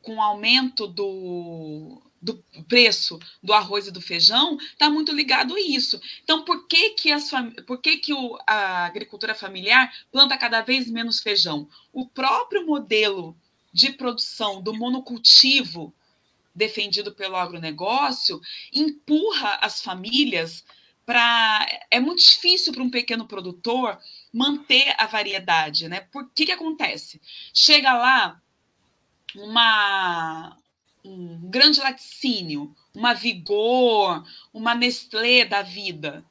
com 0.00 0.16
o 0.16 0.20
aumento 0.20 0.88
do, 0.88 2.02
do 2.20 2.42
preço 2.66 3.20
do 3.40 3.52
arroz 3.52 3.86
e 3.86 3.90
do 3.92 4.00
feijão 4.00 4.56
está 4.56 4.90
muito 4.90 5.12
ligado 5.12 5.54
a 5.54 5.60
isso. 5.60 6.00
Então, 6.24 6.44
por 6.44 6.66
que 6.66 6.90
que, 6.90 7.12
as, 7.12 7.30
por 7.66 7.78
que, 7.78 7.98
que 7.98 8.12
o, 8.12 8.36
a 8.44 8.86
agricultura 8.86 9.32
familiar 9.32 9.92
planta 10.10 10.36
cada 10.36 10.60
vez 10.60 10.90
menos 10.90 11.20
feijão? 11.20 11.68
O 11.92 12.08
próprio 12.08 12.66
modelo 12.66 13.36
de 13.72 13.92
produção 13.92 14.60
do 14.60 14.74
monocultivo 14.74 15.94
defendido 16.54 17.12
pelo 17.12 17.36
agronegócio 17.36 18.40
empurra 18.72 19.58
as 19.62 19.80
famílias 19.80 20.64
para. 21.06 21.66
É 21.90 21.98
muito 21.98 22.22
difícil 22.22 22.72
para 22.72 22.82
um 22.82 22.90
pequeno 22.90 23.26
produtor 23.26 23.98
manter 24.32 24.94
a 24.98 25.06
variedade, 25.06 25.88
né? 25.88 26.00
Por 26.00 26.30
que, 26.30 26.46
que 26.46 26.52
acontece? 26.52 27.20
Chega 27.54 27.92
lá 27.94 28.40
uma, 29.34 30.58
um 31.04 31.50
grande 31.50 31.80
laticínio, 31.80 32.74
uma 32.94 33.14
Vigor, 33.14 34.24
uma 34.52 34.74
Nestlé 34.74 35.44
da 35.44 35.62
vida. 35.62 36.24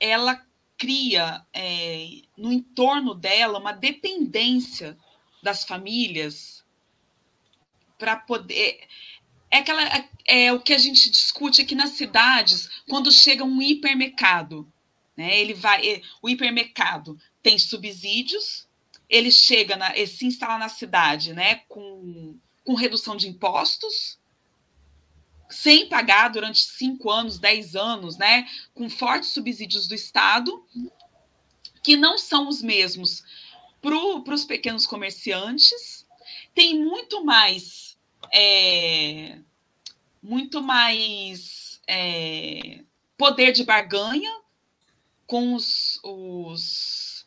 Ela 0.00 0.44
cria 0.76 1.46
é, 1.52 2.22
no 2.36 2.52
entorno 2.52 3.14
dela 3.14 3.58
uma 3.58 3.72
dependência 3.72 4.98
das 5.42 5.64
famílias 5.64 6.61
para 8.02 8.16
poder. 8.16 8.80
É, 9.48 9.58
aquela, 9.58 9.84
é, 9.84 10.08
é 10.26 10.52
o 10.52 10.58
que 10.58 10.74
a 10.74 10.78
gente 10.78 11.08
discute 11.08 11.62
aqui 11.62 11.72
nas 11.76 11.90
cidades, 11.90 12.68
quando 12.88 13.12
chega 13.12 13.44
um 13.44 13.62
hipermercado. 13.62 14.66
Né? 15.16 15.38
Ele 15.38 15.54
vai, 15.54 15.88
é, 15.88 16.02
o 16.20 16.28
hipermercado 16.28 17.16
tem 17.40 17.56
subsídios, 17.60 18.66
ele 19.08 19.30
chega, 19.30 19.76
na, 19.76 19.96
ele 19.96 20.08
se 20.08 20.26
instala 20.26 20.58
na 20.58 20.68
cidade 20.68 21.32
né, 21.32 21.62
com, 21.68 22.36
com 22.64 22.74
redução 22.74 23.14
de 23.14 23.28
impostos, 23.28 24.18
sem 25.48 25.88
pagar 25.88 26.28
durante 26.28 26.64
cinco 26.64 27.08
anos, 27.08 27.38
dez 27.38 27.76
anos, 27.76 28.16
né, 28.16 28.48
com 28.74 28.90
fortes 28.90 29.28
subsídios 29.28 29.86
do 29.86 29.94
Estado, 29.94 30.66
que 31.84 31.94
não 31.94 32.18
são 32.18 32.48
os 32.48 32.62
mesmos 32.62 33.22
para 33.80 34.34
os 34.34 34.44
pequenos 34.44 34.86
comerciantes, 34.86 36.04
tem 36.54 36.78
muito 36.78 37.24
mais 37.24 37.91
é, 38.30 39.38
muito 40.22 40.62
mais 40.62 41.80
é, 41.86 42.80
poder 43.16 43.52
de 43.52 43.64
barganha 43.64 44.30
com 45.26 45.54
os, 45.54 45.98
os, 46.02 47.26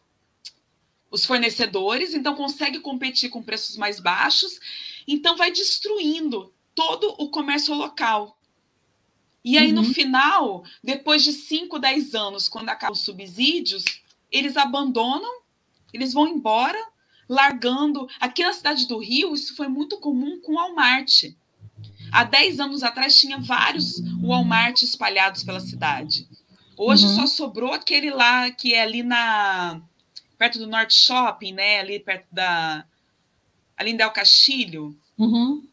os, 1.10 1.26
fornecedores, 1.26 2.14
então 2.14 2.36
consegue 2.36 2.80
competir 2.80 3.30
com 3.30 3.42
preços 3.42 3.78
mais 3.78 4.00
baixos, 4.00 4.60
então 5.08 5.36
vai 5.36 5.52
destruindo 5.52 6.54
todo 6.74 7.16
o 7.18 7.30
comércio 7.30 7.74
local. 7.74 8.38
E 9.44 9.58
aí, 9.58 9.70
uhum. 9.70 9.82
no 9.82 9.84
final, 9.84 10.64
depois 10.84 11.24
de 11.24 11.32
5, 11.32 11.78
10 11.78 12.16
anos, 12.16 12.48
quando 12.48 12.70
acabam 12.70 12.94
os 12.94 13.02
subsídios, 13.02 13.86
eles 14.32 14.58
abandonam, 14.58 15.42
eles 15.94 16.14
vão 16.14 16.28
embora 16.28 16.84
largando. 17.28 18.08
Aqui 18.20 18.44
na 18.44 18.54
cidade 18.54 18.88
do 18.88 18.98
Rio, 18.98 19.34
isso 19.34 19.56
foi 19.56 19.68
muito 19.68 19.98
comum 19.98 20.40
com 20.42 20.54
o 20.54 20.56
Walmart. 20.56 21.26
Há 22.12 22.24
10 22.24 22.60
anos 22.60 22.84
atrás 22.84 23.18
tinha 23.18 23.40
vários 23.40 24.00
Walmart 24.22 24.82
espalhados 24.82 25.44
pela 25.44 25.60
cidade. 25.60 26.28
Hoje 26.78 27.06
uhum. 27.06 27.16
só 27.16 27.28
sobrou 27.28 27.74
aquele 27.74 28.10
lá 28.10 28.52
que 28.52 28.74
é 28.74 28.82
ali 28.82 29.02
na 29.02 29.82
perto 30.38 30.60
do 30.60 30.68
Norte 30.68 30.94
Shopping, 30.94 31.54
né? 31.54 31.80
Ali 31.80 32.00
perto 32.00 32.28
da 32.32 32.86
ali 33.78 33.92
em 33.92 33.98
Del 33.98 34.12
Castilho. 34.12 34.98
Uhum. 35.18 35.66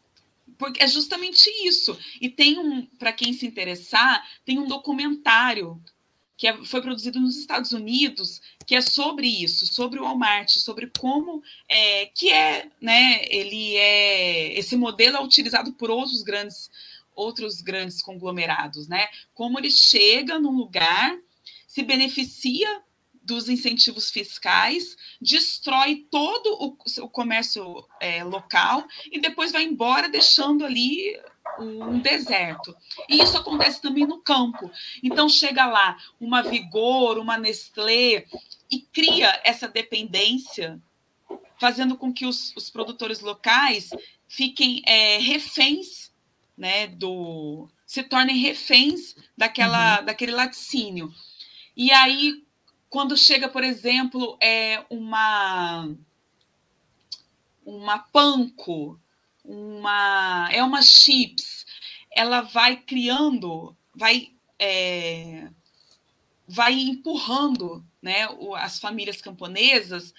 Porque 0.58 0.82
é 0.82 0.86
justamente 0.86 1.48
isso. 1.66 1.98
E 2.20 2.28
tem 2.28 2.58
um, 2.58 2.86
para 2.98 3.12
quem 3.12 3.32
se 3.32 3.46
interessar, 3.46 4.24
tem 4.44 4.58
um 4.58 4.66
documentário 4.66 5.80
que 6.42 6.48
é, 6.48 6.64
foi 6.64 6.82
produzido 6.82 7.20
nos 7.20 7.36
Estados 7.36 7.70
Unidos, 7.70 8.42
que 8.66 8.74
é 8.74 8.80
sobre 8.80 9.28
isso, 9.28 9.64
sobre 9.64 10.00
o 10.00 10.02
Walmart, 10.02 10.50
sobre 10.50 10.90
como 10.98 11.40
é, 11.68 12.06
que 12.06 12.32
é, 12.32 12.68
né? 12.80 13.24
Ele 13.30 13.76
é 13.76 14.58
esse 14.58 14.74
modelo 14.74 15.18
é 15.18 15.22
utilizado 15.22 15.72
por 15.74 15.88
outros 15.88 16.20
grandes 16.24 16.68
outros 17.14 17.60
grandes 17.60 18.02
conglomerados, 18.02 18.88
né? 18.88 19.06
Como 19.32 19.56
ele 19.56 19.70
chega 19.70 20.40
num 20.40 20.50
lugar, 20.50 21.16
se 21.68 21.80
beneficia 21.84 22.82
dos 23.22 23.48
incentivos 23.48 24.10
fiscais, 24.10 24.96
destrói 25.20 26.08
todo 26.10 26.54
o, 26.60 27.04
o 27.04 27.08
comércio 27.08 27.86
é, 28.00 28.24
local 28.24 28.84
e 29.12 29.20
depois 29.20 29.52
vai 29.52 29.62
embora, 29.62 30.08
deixando 30.08 30.64
ali 30.64 31.16
um 31.58 31.98
deserto. 31.98 32.74
E 33.08 33.22
isso 33.22 33.36
acontece 33.36 33.80
também 33.80 34.06
no 34.06 34.18
campo. 34.18 34.70
Então 35.02 35.28
chega 35.28 35.66
lá 35.66 35.96
uma 36.20 36.42
Vigor, 36.42 37.18
uma 37.18 37.36
Nestlé 37.36 38.26
e 38.70 38.80
cria 38.80 39.40
essa 39.44 39.68
dependência, 39.68 40.80
fazendo 41.60 41.96
com 41.96 42.12
que 42.12 42.26
os, 42.26 42.54
os 42.56 42.70
produtores 42.70 43.20
locais 43.20 43.90
fiquem 44.28 44.82
é, 44.86 45.18
reféns, 45.18 46.10
né, 46.56 46.86
do 46.86 47.68
se 47.86 48.02
tornem 48.02 48.38
reféns 48.38 49.14
daquela, 49.36 49.98
uhum. 49.98 50.06
daquele 50.06 50.32
laticínio. 50.32 51.12
E 51.76 51.90
aí, 51.92 52.42
quando 52.88 53.16
chega, 53.16 53.48
por 53.48 53.62
exemplo, 53.62 54.36
é 54.40 54.82
uma 54.88 55.88
uma 57.64 57.98
panko, 57.98 58.98
uma 59.44 60.48
é 60.52 60.62
uma 60.62 60.82
chips, 60.82 61.66
ela 62.10 62.42
vai 62.42 62.76
criando, 62.76 63.76
vai 63.94 64.30
é, 64.58 65.48
vai 66.46 66.74
empurrando, 66.74 67.84
né, 68.00 68.28
as 68.56 68.78
famílias 68.78 69.20
camponesas 69.20 70.12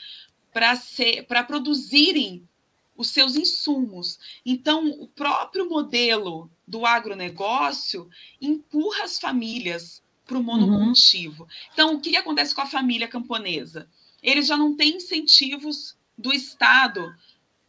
para 0.51 1.43
produzirem 1.43 2.47
os 2.95 3.09
seus 3.09 3.35
insumos. 3.35 4.19
Então, 4.45 4.89
o 4.89 5.07
próprio 5.07 5.67
modelo 5.69 6.49
do 6.67 6.85
agronegócio 6.85 8.09
empurra 8.41 9.03
as 9.03 9.19
famílias 9.19 10.01
para 10.25 10.37
o 10.37 10.43
monocultivo. 10.43 11.43
Uhum. 11.43 11.49
Então, 11.73 11.95
o 11.95 11.99
que 11.99 12.15
acontece 12.15 12.53
com 12.53 12.61
a 12.61 12.67
família 12.67 13.07
camponesa? 13.07 13.89
Eles 14.21 14.47
já 14.47 14.55
não 14.55 14.75
têm 14.75 14.97
incentivos 14.97 15.97
do 16.17 16.31
Estado 16.33 17.13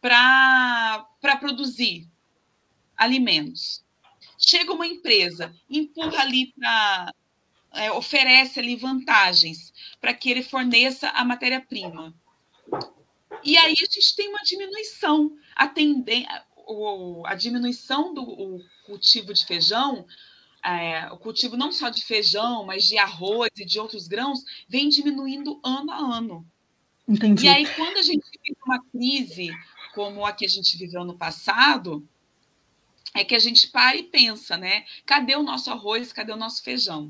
para 0.05 1.37
produzir 1.39 2.07
alimentos. 2.95 3.83
Chega 4.37 4.71
uma 4.71 4.85
empresa, 4.85 5.51
empurra 5.67 6.21
ali 6.21 6.53
para. 6.53 7.11
É, 7.73 7.91
oferece 7.91 8.59
ali 8.59 8.75
vantagens 8.77 9.73
para 9.99 10.13
que 10.13 10.29
ele 10.29 10.43
forneça 10.43 11.09
a 11.09 11.25
matéria-prima. 11.25 12.13
E 13.43 13.57
aí 13.57 13.73
a 13.73 13.75
gente 13.75 14.15
tem 14.15 14.29
uma 14.29 14.41
diminuição. 14.43 15.35
A, 15.55 15.67
tenden 15.67 16.25
a 17.25 17.35
diminuição 17.35 18.13
do 18.13 18.63
cultivo 18.85 19.33
de 19.33 19.45
feijão, 19.45 20.05
é, 20.63 21.11
o 21.11 21.17
cultivo 21.17 21.57
não 21.57 21.71
só 21.71 21.89
de 21.89 22.03
feijão, 22.03 22.65
mas 22.65 22.85
de 22.87 22.97
arroz 22.97 23.49
e 23.57 23.65
de 23.65 23.79
outros 23.79 24.07
grãos, 24.07 24.39
vem 24.69 24.87
diminuindo 24.87 25.59
ano 25.63 25.91
a 25.91 25.97
ano. 25.97 26.47
Entendi. 27.07 27.45
E 27.45 27.49
aí, 27.49 27.67
quando 27.75 27.97
a 27.97 28.01
gente 28.01 28.25
vive 28.43 28.57
uma 28.65 28.83
crise 28.85 29.51
como 29.95 30.25
a 30.25 30.33
que 30.33 30.45
a 30.45 30.49
gente 30.49 30.77
viveu 30.77 31.05
no 31.05 31.17
passado, 31.17 32.05
é 33.15 33.23
que 33.23 33.33
a 33.33 33.39
gente 33.39 33.67
para 33.67 33.95
e 33.95 34.03
pensa, 34.03 34.57
né? 34.57 34.83
Cadê 35.05 35.37
o 35.37 35.41
nosso 35.41 35.71
arroz? 35.71 36.11
Cadê 36.11 36.33
o 36.33 36.37
nosso 36.37 36.61
feijão? 36.61 37.09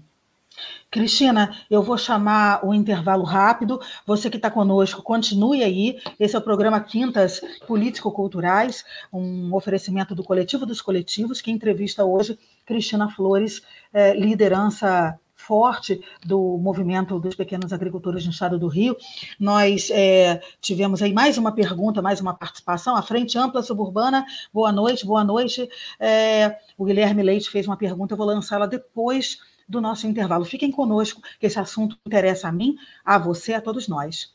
Cristina, 0.92 1.60
eu 1.70 1.82
vou 1.82 1.98
chamar 1.98 2.64
o 2.64 2.74
intervalo 2.74 3.24
rápido. 3.24 3.82
Você 4.06 4.30
que 4.30 4.38
está 4.38 4.52
conosco, 4.52 5.02
continue 5.02 5.64
aí. 5.64 6.00
Esse 6.20 6.36
é 6.36 6.40
o 6.40 6.44
programa 6.44 6.80
Quintas 6.80 7.42
Político-Culturais, 7.68 8.86
um 9.12 9.54
oferecimento 9.54 10.14
do 10.14 10.24
Coletivo 10.24 10.66
dos 10.66 10.82
Coletivos, 10.82 11.42
que 11.42 11.52
entrevista 11.52 12.06
hoje 12.06 12.38
Cristina 12.66 13.10
Flores, 13.10 13.64
é, 13.92 14.14
liderança 14.14 15.20
forte 15.48 16.02
do 16.26 16.58
movimento 16.58 17.20
dos 17.20 17.36
pequenos 17.36 17.72
agricultores 17.72 18.26
no 18.26 18.32
estado 18.32 18.58
do 18.58 18.68
Rio. 18.68 18.98
Nós 19.40 19.90
é, 19.92 20.42
tivemos 20.60 21.02
aí 21.02 21.14
mais 21.14 21.38
uma 21.38 21.52
pergunta, 21.52 22.02
mais 22.02 22.20
uma 22.20 22.34
participação. 22.34 22.96
A 22.96 23.02
Frente 23.02 23.38
Ampla 23.38 23.62
Suburbana, 23.62 24.26
boa 24.54 24.72
noite, 24.72 25.06
boa 25.06 25.24
noite. 25.24 25.70
É, 26.00 26.58
o 26.78 26.86
Guilherme 26.86 27.24
Leite 27.24 27.50
fez 27.50 27.68
uma 27.68 27.78
pergunta, 27.78 28.14
eu 28.14 28.18
vou 28.18 28.26
lançá-la 28.26 28.66
depois 28.66 29.40
do 29.68 29.82
nosso 29.82 30.08
intervalo. 30.08 30.46
Fiquem 30.46 30.72
conosco, 30.72 31.22
que 31.40 31.46
esse 31.46 31.60
assunto 31.60 31.98
interessa 32.06 32.48
a 32.48 32.52
mim, 32.52 32.76
a 33.04 33.18
você, 33.18 33.54
a 33.54 33.62
todos 33.62 33.88
nós. 33.88 34.35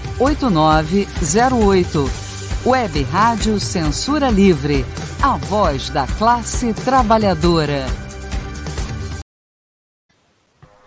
8908. 0.21 2.05
Web 2.63 3.01
Rádio 3.05 3.59
Censura 3.59 4.29
Livre, 4.29 4.85
a 5.19 5.35
voz 5.35 5.89
da 5.89 6.05
classe 6.05 6.71
trabalhadora. 6.75 7.87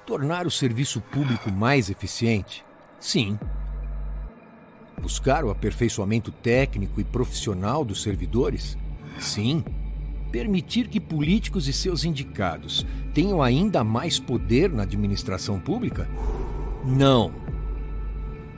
Tornar 0.06 0.46
o 0.46 0.50
serviço 0.52 1.00
público 1.00 1.50
mais 1.50 1.90
eficiente? 1.90 2.64
Sim. 3.00 3.36
Buscar 5.02 5.44
o 5.44 5.50
aperfeiçoamento 5.50 6.30
técnico 6.30 7.00
e 7.00 7.04
profissional 7.04 7.84
dos 7.84 8.04
servidores? 8.04 8.78
Sim 9.18 9.64
permitir 10.30 10.88
que 10.88 10.98
políticos 10.98 11.68
e 11.68 11.72
seus 11.72 12.04
indicados 12.04 12.84
tenham 13.12 13.40
ainda 13.40 13.84
mais 13.84 14.18
poder 14.18 14.68
na 14.68 14.82
administração 14.82 15.60
pública? 15.60 16.08
Não. 16.84 17.43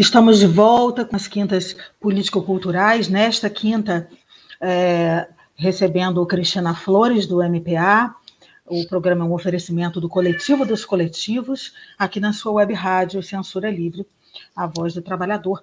Estamos 0.00 0.38
de 0.38 0.46
volta 0.46 1.04
com 1.04 1.14
as 1.14 1.28
quintas 1.28 1.76
político-culturais. 2.00 3.06
Nesta 3.10 3.50
quinta, 3.50 4.08
é, 4.58 5.28
recebendo 5.54 6.24
Cristina 6.24 6.74
Flores, 6.74 7.26
do 7.26 7.42
MPA. 7.42 8.16
O 8.64 8.86
programa 8.86 9.26
é 9.26 9.28
um 9.28 9.34
oferecimento 9.34 10.00
do 10.00 10.08
Coletivo 10.08 10.64
dos 10.64 10.86
Coletivos, 10.86 11.74
aqui 11.98 12.18
na 12.18 12.32
sua 12.32 12.52
web 12.52 12.72
rádio 12.72 13.22
Censura 13.22 13.70
Livre, 13.70 14.06
a 14.56 14.66
voz 14.66 14.94
do 14.94 15.02
trabalhador. 15.02 15.60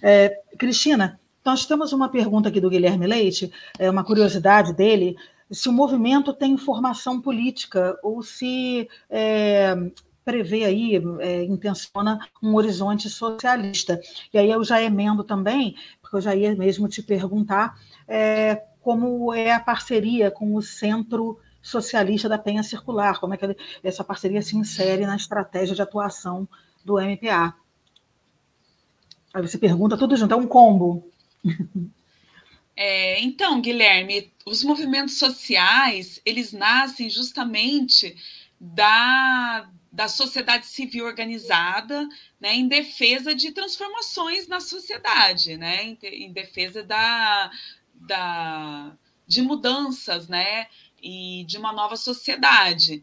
É, 0.00 0.40
Cristina, 0.56 1.18
nós 1.44 1.66
temos 1.66 1.92
uma 1.92 2.08
pergunta 2.08 2.48
aqui 2.48 2.60
do 2.60 2.70
Guilherme 2.70 3.08
Leite, 3.08 3.52
é 3.76 3.90
uma 3.90 4.04
curiosidade 4.04 4.72
dele, 4.72 5.16
se 5.50 5.68
o 5.68 5.72
movimento 5.72 6.32
tem 6.32 6.56
formação 6.56 7.20
política 7.20 7.98
ou 8.04 8.22
se 8.22 8.88
é, 9.10 9.74
prevê 10.30 10.64
aí, 10.64 11.02
é, 11.18 11.42
intenciona 11.42 12.20
um 12.40 12.54
horizonte 12.54 13.10
socialista. 13.10 14.00
E 14.32 14.38
aí 14.38 14.48
eu 14.48 14.62
já 14.62 14.80
emendo 14.80 15.24
também, 15.24 15.74
porque 16.00 16.16
eu 16.16 16.20
já 16.20 16.36
ia 16.36 16.54
mesmo 16.54 16.88
te 16.88 17.02
perguntar 17.02 17.76
é, 18.06 18.62
como 18.80 19.34
é 19.34 19.52
a 19.52 19.58
parceria 19.58 20.30
com 20.30 20.54
o 20.54 20.62
Centro 20.62 21.40
Socialista 21.60 22.28
da 22.28 22.38
Penha 22.38 22.62
Circular, 22.62 23.18
como 23.18 23.34
é 23.34 23.36
que 23.36 23.56
essa 23.82 24.04
parceria 24.04 24.40
se 24.40 24.56
insere 24.56 25.04
na 25.04 25.16
estratégia 25.16 25.74
de 25.74 25.82
atuação 25.82 26.48
do 26.84 27.00
MPA. 27.00 27.52
Aí 29.34 29.42
você 29.42 29.58
pergunta 29.58 29.96
tudo 29.96 30.16
junto, 30.16 30.32
é 30.32 30.36
um 30.36 30.46
combo. 30.46 31.10
É, 32.76 33.20
então, 33.20 33.60
Guilherme, 33.60 34.32
os 34.46 34.64
movimentos 34.64 35.18
sociais, 35.18 36.18
eles 36.24 36.50
nascem 36.50 37.10
justamente 37.10 38.16
da, 38.58 39.68
da 39.92 40.08
sociedade 40.08 40.66
civil 40.66 41.04
organizada, 41.04 42.08
né, 42.40 42.54
em 42.54 42.68
defesa 42.68 43.34
de 43.34 43.50
transformações 43.50 44.46
na 44.46 44.60
sociedade, 44.60 45.56
né, 45.56 45.84
em, 45.84 45.98
em 46.02 46.32
defesa 46.32 46.82
da, 46.82 47.50
da, 47.94 48.96
de 49.26 49.42
mudanças, 49.42 50.28
né, 50.28 50.68
e 51.02 51.44
de 51.46 51.58
uma 51.58 51.72
nova 51.72 51.96
sociedade. 51.96 53.02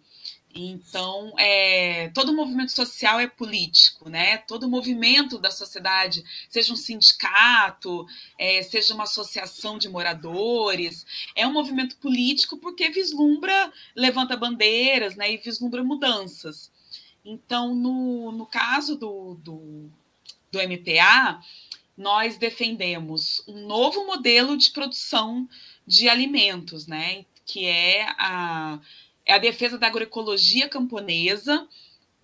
Então, 0.59 1.33
é, 1.37 2.09
todo 2.09 2.33
movimento 2.33 2.71
social 2.71 3.19
é 3.19 3.27
político, 3.27 4.09
né? 4.09 4.37
Todo 4.37 4.67
movimento 4.67 5.37
da 5.37 5.51
sociedade, 5.51 6.23
seja 6.49 6.73
um 6.73 6.75
sindicato, 6.75 8.07
é, 8.39 8.63
seja 8.63 8.93
uma 8.93 9.03
associação 9.03 9.77
de 9.77 9.87
moradores, 9.87 11.05
é 11.35 11.45
um 11.45 11.53
movimento 11.53 11.97
político 11.97 12.57
porque 12.57 12.89
vislumbra, 12.89 13.71
levanta 13.95 14.35
bandeiras, 14.35 15.15
né? 15.15 15.31
E 15.31 15.37
vislumbra 15.37 15.83
mudanças. 15.83 16.71
Então, 17.29 17.75
no, 17.75 18.31
no 18.31 18.45
caso 18.45 18.95
do, 18.95 19.35
do, 19.43 19.91
do 20.49 20.59
MPA, 20.61 21.43
nós 21.97 22.37
defendemos 22.37 23.43
um 23.45 23.67
novo 23.67 24.05
modelo 24.07 24.55
de 24.55 24.71
produção 24.71 25.45
de 25.85 26.07
alimentos, 26.07 26.87
né? 26.87 27.25
Que 27.45 27.65
é 27.65 28.03
a, 28.17 28.79
é 29.25 29.33
a 29.33 29.39
defesa 29.39 29.77
da 29.77 29.87
agroecologia 29.87 30.69
camponesa 30.69 31.67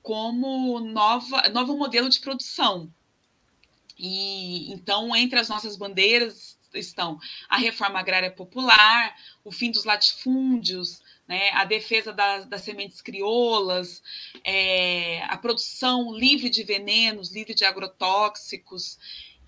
como 0.02 0.80
nova, 0.80 1.50
novo 1.50 1.76
modelo 1.78 2.08
de 2.08 2.22
produção. 2.22 2.90
E 4.00 4.72
então, 4.72 5.14
entre 5.14 5.38
as 5.38 5.50
nossas 5.50 5.76
bandeiras 5.76 6.58
estão 6.74 7.20
a 7.50 7.58
reforma 7.58 8.00
agrária 8.00 8.32
popular, 8.32 9.18
o 9.44 9.52
fim 9.52 9.70
dos 9.70 9.84
latifúndios, 9.84 11.03
né, 11.28 11.50
a 11.52 11.66
defesa 11.66 12.12
das, 12.12 12.46
das 12.46 12.62
sementes 12.62 13.02
crioulas, 13.02 14.02
é, 14.44 15.24
a 15.24 15.38
produção 15.38 16.14
livre 16.14 16.50
de 16.50 16.64
venenos, 16.64 17.32
livre 17.32 17.54
de 17.54 17.66
agrotóxicos, 17.66 18.98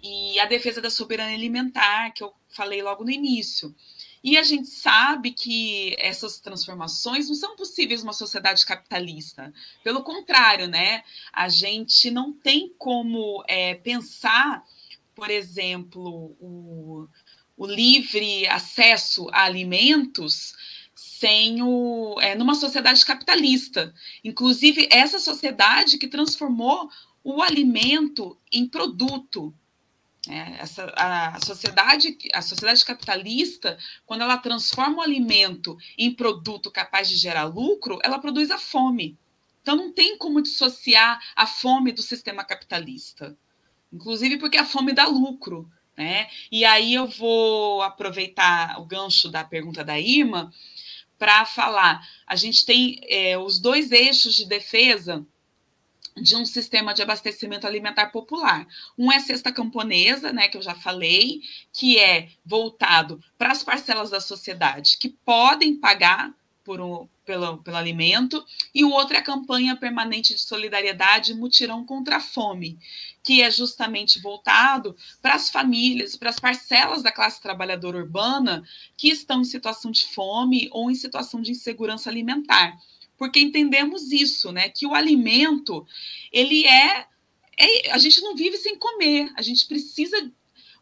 e 0.01 0.39
a 0.39 0.45
defesa 0.45 0.79
da 0.79 0.89
soberania 0.89 1.35
alimentar, 1.35 2.11
que 2.11 2.23
eu 2.23 2.31
falei 2.49 2.81
logo 2.81 3.03
no 3.03 3.09
início. 3.09 3.75
E 4.23 4.37
a 4.37 4.43
gente 4.43 4.67
sabe 4.67 5.31
que 5.31 5.95
essas 5.99 6.39
transformações 6.39 7.27
não 7.27 7.35
são 7.35 7.55
possíveis 7.55 8.01
numa 8.01 8.13
sociedade 8.13 8.65
capitalista. 8.65 9.53
Pelo 9.83 10.03
contrário, 10.03 10.67
né? 10.67 11.03
A 11.31 11.49
gente 11.49 12.09
não 12.09 12.33
tem 12.33 12.73
como 12.77 13.43
é, 13.47 13.75
pensar, 13.75 14.63
por 15.13 15.29
exemplo, 15.29 16.35
o, 16.39 17.07
o 17.57 17.65
livre 17.65 18.47
acesso 18.47 19.27
a 19.31 19.43
alimentos 19.43 20.53
sem 21.19 21.61
o, 21.61 22.19
é, 22.19 22.35
numa 22.35 22.55
sociedade 22.55 23.05
capitalista. 23.05 23.93
Inclusive, 24.23 24.89
essa 24.91 25.17
sociedade 25.17 25.97
que 25.97 26.09
transformou 26.09 26.89
o 27.23 27.41
alimento 27.41 28.37
em 28.51 28.67
produto. 28.67 29.53
É, 30.27 30.59
essa, 30.59 30.91
a, 30.97 31.39
sociedade, 31.39 32.17
a 32.33 32.41
sociedade 32.41 32.83
capitalista, 32.83 33.77
quando 34.05 34.21
ela 34.21 34.37
transforma 34.37 34.97
o 34.97 35.01
alimento 35.01 35.77
em 35.97 36.11
produto 36.11 36.71
capaz 36.71 37.07
de 37.07 37.15
gerar 37.15 37.43
lucro, 37.45 37.99
ela 38.03 38.19
produz 38.19 38.51
a 38.51 38.57
fome. 38.57 39.17
Então, 39.61 39.75
não 39.75 39.93
tem 39.93 40.17
como 40.17 40.41
dissociar 40.41 41.19
a 41.35 41.47
fome 41.47 41.91
do 41.91 42.01
sistema 42.01 42.43
capitalista. 42.43 43.37
Inclusive 43.93 44.37
porque 44.37 44.57
a 44.57 44.65
fome 44.65 44.91
dá 44.91 45.05
lucro. 45.05 45.69
Né? 45.97 46.27
E 46.51 46.65
aí 46.65 46.93
eu 46.93 47.07
vou 47.07 47.81
aproveitar 47.81 48.81
o 48.81 48.85
gancho 48.85 49.29
da 49.29 49.45
pergunta 49.45 49.81
da 49.81 49.97
Irma 49.97 50.51
para 51.17 51.45
falar. 51.45 52.05
A 52.27 52.35
gente 52.35 52.65
tem 52.65 52.99
é, 53.03 53.37
os 53.37 53.59
dois 53.59 53.91
eixos 53.91 54.35
de 54.35 54.45
defesa 54.45 55.25
de 56.15 56.35
um 56.35 56.45
sistema 56.45 56.93
de 56.93 57.01
abastecimento 57.01 57.67
alimentar 57.67 58.07
popular. 58.07 58.65
Um 58.97 59.11
é 59.11 59.17
a 59.17 59.19
cesta 59.19 59.51
camponesa, 59.51 60.31
né, 60.31 60.47
que 60.47 60.57
eu 60.57 60.61
já 60.61 60.73
falei, 60.73 61.41
que 61.73 61.99
é 61.99 62.29
voltado 62.45 63.21
para 63.37 63.51
as 63.51 63.63
parcelas 63.63 64.09
da 64.09 64.21
sociedade 64.21 64.97
que 64.97 65.09
podem 65.09 65.75
pagar 65.75 66.33
por 66.65 66.81
um, 66.81 67.07
pelo, 67.23 67.59
pelo 67.59 67.77
alimento, 67.77 68.43
e 68.73 68.83
o 68.83 68.89
outro 68.89 69.15
é 69.15 69.19
a 69.19 69.23
campanha 69.23 69.75
permanente 69.75 70.33
de 70.33 70.41
solidariedade 70.41 71.35
Mutirão 71.35 71.85
contra 71.85 72.17
a 72.17 72.19
Fome, 72.19 72.77
que 73.23 73.41
é 73.41 73.51
justamente 73.51 74.19
voltado 74.19 74.97
para 75.21 75.35
as 75.35 75.49
famílias, 75.49 76.15
para 76.15 76.29
as 76.29 76.39
parcelas 76.39 77.03
da 77.03 77.11
classe 77.11 77.41
trabalhadora 77.41 77.99
urbana 77.99 78.63
que 78.97 79.09
estão 79.09 79.41
em 79.41 79.45
situação 79.45 79.91
de 79.91 80.05
fome 80.07 80.67
ou 80.71 80.89
em 80.89 80.95
situação 80.95 81.41
de 81.41 81.51
insegurança 81.51 82.09
alimentar 82.09 82.75
porque 83.17 83.39
entendemos 83.39 84.11
isso, 84.11 84.51
né? 84.51 84.67
Que 84.67 84.85
o 84.85 84.93
alimento 84.93 85.87
ele 86.33 86.65
é, 86.65 87.05
é 87.57 87.91
a 87.91 87.97
gente 87.97 88.19
não 88.19 88.35
vive 88.35 88.57
sem 88.57 88.77
comer, 88.77 89.31
a 89.37 89.41
gente 89.41 89.65
precisa 89.65 90.29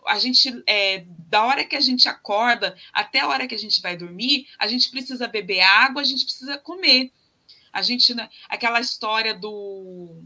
a 0.08 0.20
gente 0.20 0.64
é, 0.68 1.06
da 1.30 1.44
hora 1.46 1.64
que 1.64 1.76
a 1.76 1.82
gente 1.82 2.08
acorda 2.08 2.76
até 2.92 3.20
a 3.20 3.28
hora 3.28 3.48
que 3.48 3.56
a 3.56 3.60
gente 3.60 3.82
vai 3.82 3.98
dormir, 3.98 4.48
a 4.58 4.68
gente 4.68 4.90
precisa 4.90 5.28
beber 5.28 5.62
água, 5.62 6.02
a 6.02 6.06
gente 6.06 6.24
precisa 6.24 6.58
comer. 6.58 7.12
A 7.72 7.82
gente 7.82 8.14
né, 8.14 8.30
aquela 8.48 8.80
história 8.80 9.34
do 9.34 10.24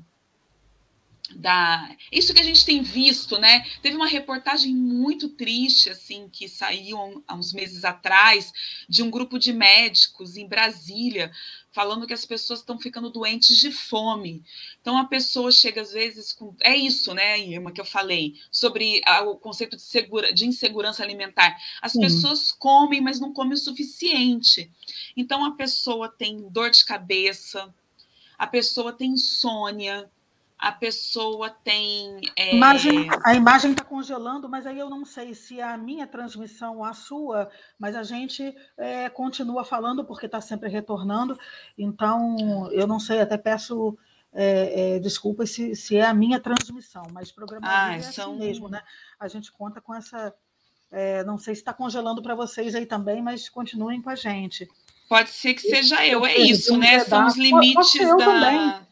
da 1.36 1.90
isso 2.12 2.34
que 2.34 2.40
a 2.40 2.44
gente 2.44 2.66
tem 2.66 2.82
visto, 2.82 3.38
né? 3.38 3.66
Teve 3.82 3.96
uma 3.96 4.08
reportagem 4.08 4.74
muito 4.74 5.30
triste 5.30 5.90
assim 5.90 6.30
que 6.30 6.48
saiu 6.48 7.24
há 7.28 7.36
uns 7.36 7.54
meses 7.54 7.84
atrás 7.84 8.52
de 8.88 9.04
um 9.04 9.10
grupo 9.10 9.38
de 9.38 9.52
médicos 9.52 10.38
em 10.38 10.48
Brasília 10.48 11.32
falando 11.78 12.08
que 12.08 12.14
as 12.14 12.26
pessoas 12.26 12.62
estão 12.62 12.80
ficando 12.80 13.08
doentes 13.08 13.56
de 13.60 13.72
fome. 13.72 14.44
Então 14.82 14.98
a 14.98 15.06
pessoa 15.06 15.52
chega 15.52 15.80
às 15.80 15.92
vezes 15.92 16.34
com 16.34 16.56
é 16.60 16.76
isso, 16.76 17.14
né, 17.14 17.40
Irma, 17.40 17.72
que 17.72 17.80
eu 17.80 17.86
falei 17.86 18.34
sobre 18.50 19.00
a, 19.06 19.22
o 19.22 19.36
conceito 19.36 19.76
de, 19.76 19.84
segura, 19.84 20.34
de 20.34 20.48
insegurança 20.48 21.04
alimentar. 21.04 21.56
As 21.80 21.92
Sim. 21.92 22.00
pessoas 22.00 22.52
comem, 22.52 23.00
mas 23.00 23.20
não 23.20 23.32
comem 23.32 23.54
o 23.54 23.58
suficiente. 23.58 24.72
Então 25.16 25.46
a 25.46 25.52
pessoa 25.52 26.10
tem 26.10 26.50
dor 26.50 26.72
de 26.72 26.84
cabeça, 26.84 27.72
a 28.40 28.48
pessoa 28.48 28.92
tem 28.92 29.12
insônia, 29.12 30.10
a 30.58 30.72
pessoa 30.72 31.49
tem. 31.49 32.20
É... 32.36 32.55
Imagem, 32.55 33.08
a 33.24 33.36
imagem 33.36 33.72
está 33.72 33.84
congelando, 33.84 34.49
mas 34.49 34.66
aí 34.66 34.80
eu 34.80 34.89
não 34.89 35.05
sei 35.05 35.34
se 35.34 35.60
é 35.60 35.64
a 35.64 35.78
minha 35.78 36.08
transmissão 36.08 36.78
ou 36.78 36.84
a 36.84 36.93
sua, 36.93 37.49
mas 37.78 37.95
a 37.95 38.03
gente 38.03 38.55
é, 38.76 39.08
continua 39.10 39.64
falando 39.64 40.03
porque 40.03 40.26
está 40.26 40.41
sempre 40.41 40.70
retornando. 40.70 41.38
Então, 41.78 42.72
eu 42.72 42.88
não 42.88 42.99
sei, 42.99 43.22
até 43.22 43.38
peço 43.38 43.97
é, 44.34 44.95
é 44.95 44.99
desculpas 44.99 45.51
se, 45.51 45.76
se 45.76 45.97
é 45.97 46.05
a 46.05 46.14
minha 46.14 46.39
transmissão, 46.39 47.03
mas 47.12 47.30
o 47.30 47.36
programa 47.36 47.68
ah, 47.70 47.95
é 47.95 48.01
são... 48.01 48.32
assim 48.32 48.39
mesmo, 48.39 48.68
né? 48.68 48.82
A 49.20 49.28
gente 49.28 49.51
conta 49.51 49.80
com 49.80 49.93
essa. 49.93 50.34
É, 50.89 51.24
não 51.24 51.38
sei 51.38 51.53
se 51.53 51.62
está 51.62 51.74
congelando 51.74 52.22
para 52.24 52.34
vocês 52.34 52.74
aí 52.74 52.86
também, 52.86 53.22
mas 53.22 53.47
continuem 53.47 54.01
com 54.01 54.10
a 54.10 54.16
gente. 54.16 54.68
Pode 55.08 55.30
ser 55.30 55.53
que 55.53 55.62
seja 55.62 56.05
eu, 56.05 56.26
é 56.26 56.36
isso, 56.36 56.78
né? 56.78 56.99
São 57.01 57.28
os 57.28 57.38
limites 57.38 57.99
da. 57.99 58.18
Também 58.18 58.88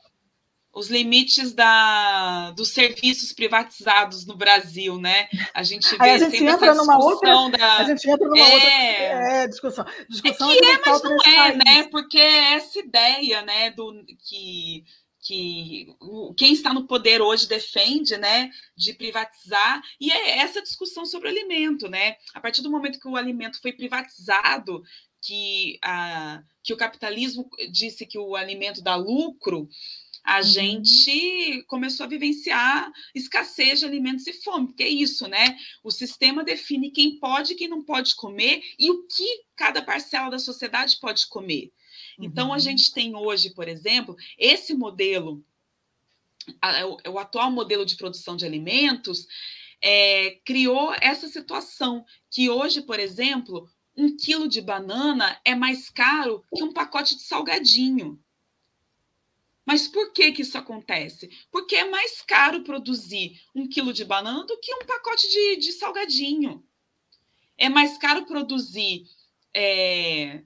os 0.75 0.89
limites 0.89 1.53
da, 1.53 2.51
dos 2.51 2.69
serviços 2.69 3.31
privatizados 3.31 4.25
no 4.25 4.35
Brasil, 4.35 4.99
né? 4.99 5.29
A 5.53 5.63
gente 5.63 5.89
vê 5.97 6.09
a 6.09 6.17
gente 6.17 6.43
entra 6.43 6.73
numa 6.75 6.97
outra, 6.97 7.29
da... 7.57 7.77
a 7.77 7.83
gente 7.85 8.09
entra 8.09 8.27
numa 8.27 8.37
é... 8.37 8.53
outra 8.53 8.69
é, 8.69 9.47
discussão. 9.47 9.85
discussão 10.09 10.51
é 10.51 10.55
que 10.57 10.65
é, 10.65 10.81
mas 10.85 11.01
não 11.01 11.15
é, 11.15 11.37
país. 11.37 11.57
né? 11.57 11.83
Porque 11.89 12.19
é 12.19 12.53
essa 12.55 12.77
ideia, 12.77 13.41
né, 13.41 13.71
do 13.71 14.03
que 14.27 14.83
que 15.27 15.87
quem 16.37 16.53
está 16.53 16.71
no 16.71 16.85
poder 16.85 17.19
hoje 17.19 17.47
defende, 17.47 18.15
né, 18.15 18.51
de 18.77 18.93
privatizar, 18.93 19.81
e 19.99 20.11
é 20.11 20.37
essa 20.37 20.61
discussão 20.61 21.03
sobre 21.03 21.27
o 21.27 21.31
alimento, 21.31 21.89
né? 21.89 22.15
A 22.31 22.39
partir 22.39 22.61
do 22.61 22.69
momento 22.69 22.99
que 22.99 23.07
o 23.07 23.15
alimento 23.15 23.59
foi 23.59 23.73
privatizado, 23.73 24.83
que, 25.25 25.79
a, 25.81 26.43
que 26.63 26.73
o 26.73 26.77
capitalismo 26.77 27.49
disse 27.71 28.05
que 28.05 28.19
o 28.19 28.35
alimento 28.35 28.83
dá 28.83 28.95
lucro, 28.95 29.67
a 30.25 30.37
uhum. 30.37 30.43
gente 30.43 31.63
começou 31.67 32.05
a 32.05 32.09
vivenciar 32.09 32.91
escassez 33.13 33.79
de 33.79 33.85
alimentos 33.85 34.25
e 34.25 34.33
fome, 34.33 34.67
porque 34.67 34.83
é 34.83 34.89
isso, 34.89 35.27
né? 35.27 35.57
O 35.83 35.91
sistema 35.91 36.43
define 36.43 36.89
quem 36.89 37.19
pode 37.19 37.53
e 37.53 37.55
quem 37.55 37.67
não 37.67 37.83
pode 37.83 38.15
comer 38.15 38.61
e 38.79 38.89
o 38.89 39.05
que 39.07 39.43
cada 39.55 39.83
parcela 39.83 40.31
da 40.31 40.39
sociedade 40.39 40.97
pode 40.99 41.27
comer. 41.27 41.71
Então, 42.19 42.47
a 42.47 42.53
uhum. 42.53 42.59
gente 42.59 42.91
tem 42.91 43.15
hoje, 43.15 43.53
por 43.53 43.67
exemplo, 43.67 44.15
esse 44.37 44.73
modelo, 44.73 45.45
o, 47.07 47.19
atual 47.19 47.51
modelo 47.51 47.85
de 47.85 47.95
produção 47.95 48.35
de 48.35 48.45
alimentos, 48.45 49.27
é, 49.81 50.39
criou 50.43 50.93
essa 50.99 51.27
situação 51.27 52.03
que 52.31 52.49
hoje, 52.49 52.81
por 52.81 52.99
exemplo, 52.99 53.69
um 53.95 54.15
quilo 54.17 54.47
de 54.47 54.61
banana 54.61 55.39
é 55.45 55.53
mais 55.53 55.89
caro 55.89 56.43
que 56.53 56.63
um 56.63 56.73
pacote 56.73 57.15
de 57.15 57.21
salgadinho. 57.21 58.19
Mas 59.65 59.87
por 59.87 60.13
que, 60.13 60.31
que 60.31 60.43
isso 60.43 60.57
acontece? 60.57 61.29
Porque 61.51 61.75
é 61.75 61.89
mais 61.89 62.21
caro 62.21 62.63
produzir 62.63 63.41
um 63.55 63.67
quilo 63.67 63.91
de 63.91 64.05
banana 64.05 64.45
do 64.45 64.59
que 64.59 64.73
um 64.75 64.85
pacote 64.85 65.27
de, 65.27 65.55
de 65.57 65.71
salgadinho. 65.71 66.63
É 67.57 67.67
mais 67.67 67.97
caro 67.97 68.25
produzir 68.25 69.05
é, 69.55 70.43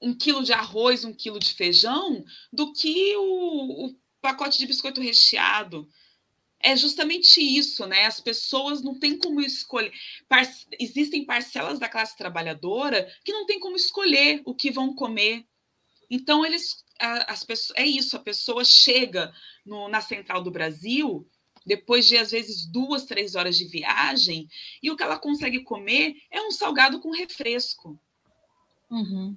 um 0.00 0.12
quilo 0.12 0.42
de 0.42 0.52
arroz, 0.52 1.04
um 1.04 1.14
quilo 1.14 1.38
de 1.38 1.52
feijão, 1.52 2.24
do 2.52 2.72
que 2.72 3.14
o, 3.16 3.86
o 3.86 3.96
pacote 4.20 4.58
de 4.58 4.66
biscoito 4.66 5.00
recheado. 5.00 5.88
É 6.58 6.74
justamente 6.74 7.40
isso, 7.40 7.86
né? 7.86 8.06
As 8.06 8.18
pessoas 8.18 8.82
não 8.82 8.98
têm 8.98 9.16
como 9.16 9.40
escolher. 9.40 9.92
Par... 10.28 10.42
Existem 10.80 11.24
parcelas 11.24 11.78
da 11.78 11.88
classe 11.88 12.16
trabalhadora 12.16 13.08
que 13.24 13.32
não 13.32 13.46
têm 13.46 13.60
como 13.60 13.76
escolher 13.76 14.42
o 14.44 14.54
que 14.54 14.70
vão 14.72 14.94
comer. 14.94 15.46
Então, 16.10 16.44
eles 16.44 16.84
as 16.98 17.44
pessoas, 17.44 17.78
é 17.78 17.86
isso, 17.86 18.16
a 18.16 18.20
pessoa 18.20 18.64
chega 18.64 19.32
no, 19.64 19.88
na 19.88 20.00
central 20.00 20.42
do 20.42 20.50
Brasil, 20.50 21.28
depois 21.64 22.06
de 22.06 22.16
às 22.16 22.30
vezes 22.30 22.64
duas, 22.66 23.04
três 23.04 23.34
horas 23.34 23.56
de 23.56 23.66
viagem, 23.66 24.48
e 24.82 24.90
o 24.90 24.96
que 24.96 25.02
ela 25.02 25.18
consegue 25.18 25.60
comer 25.64 26.16
é 26.30 26.40
um 26.40 26.50
salgado 26.50 27.00
com 27.00 27.10
refresco. 27.10 27.98
Uhum. 28.90 29.36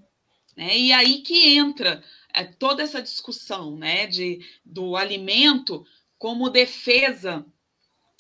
Né? 0.55 0.78
E 0.78 0.91
aí 0.91 1.22
que 1.22 1.55
entra 1.55 2.03
é, 2.34 2.43
toda 2.43 2.84
essa 2.84 3.01
discussão 3.01 3.76
né, 3.76 4.05
de, 4.05 4.45
do 4.64 4.95
alimento 4.95 5.86
como 6.18 6.49
defesa 6.49 7.45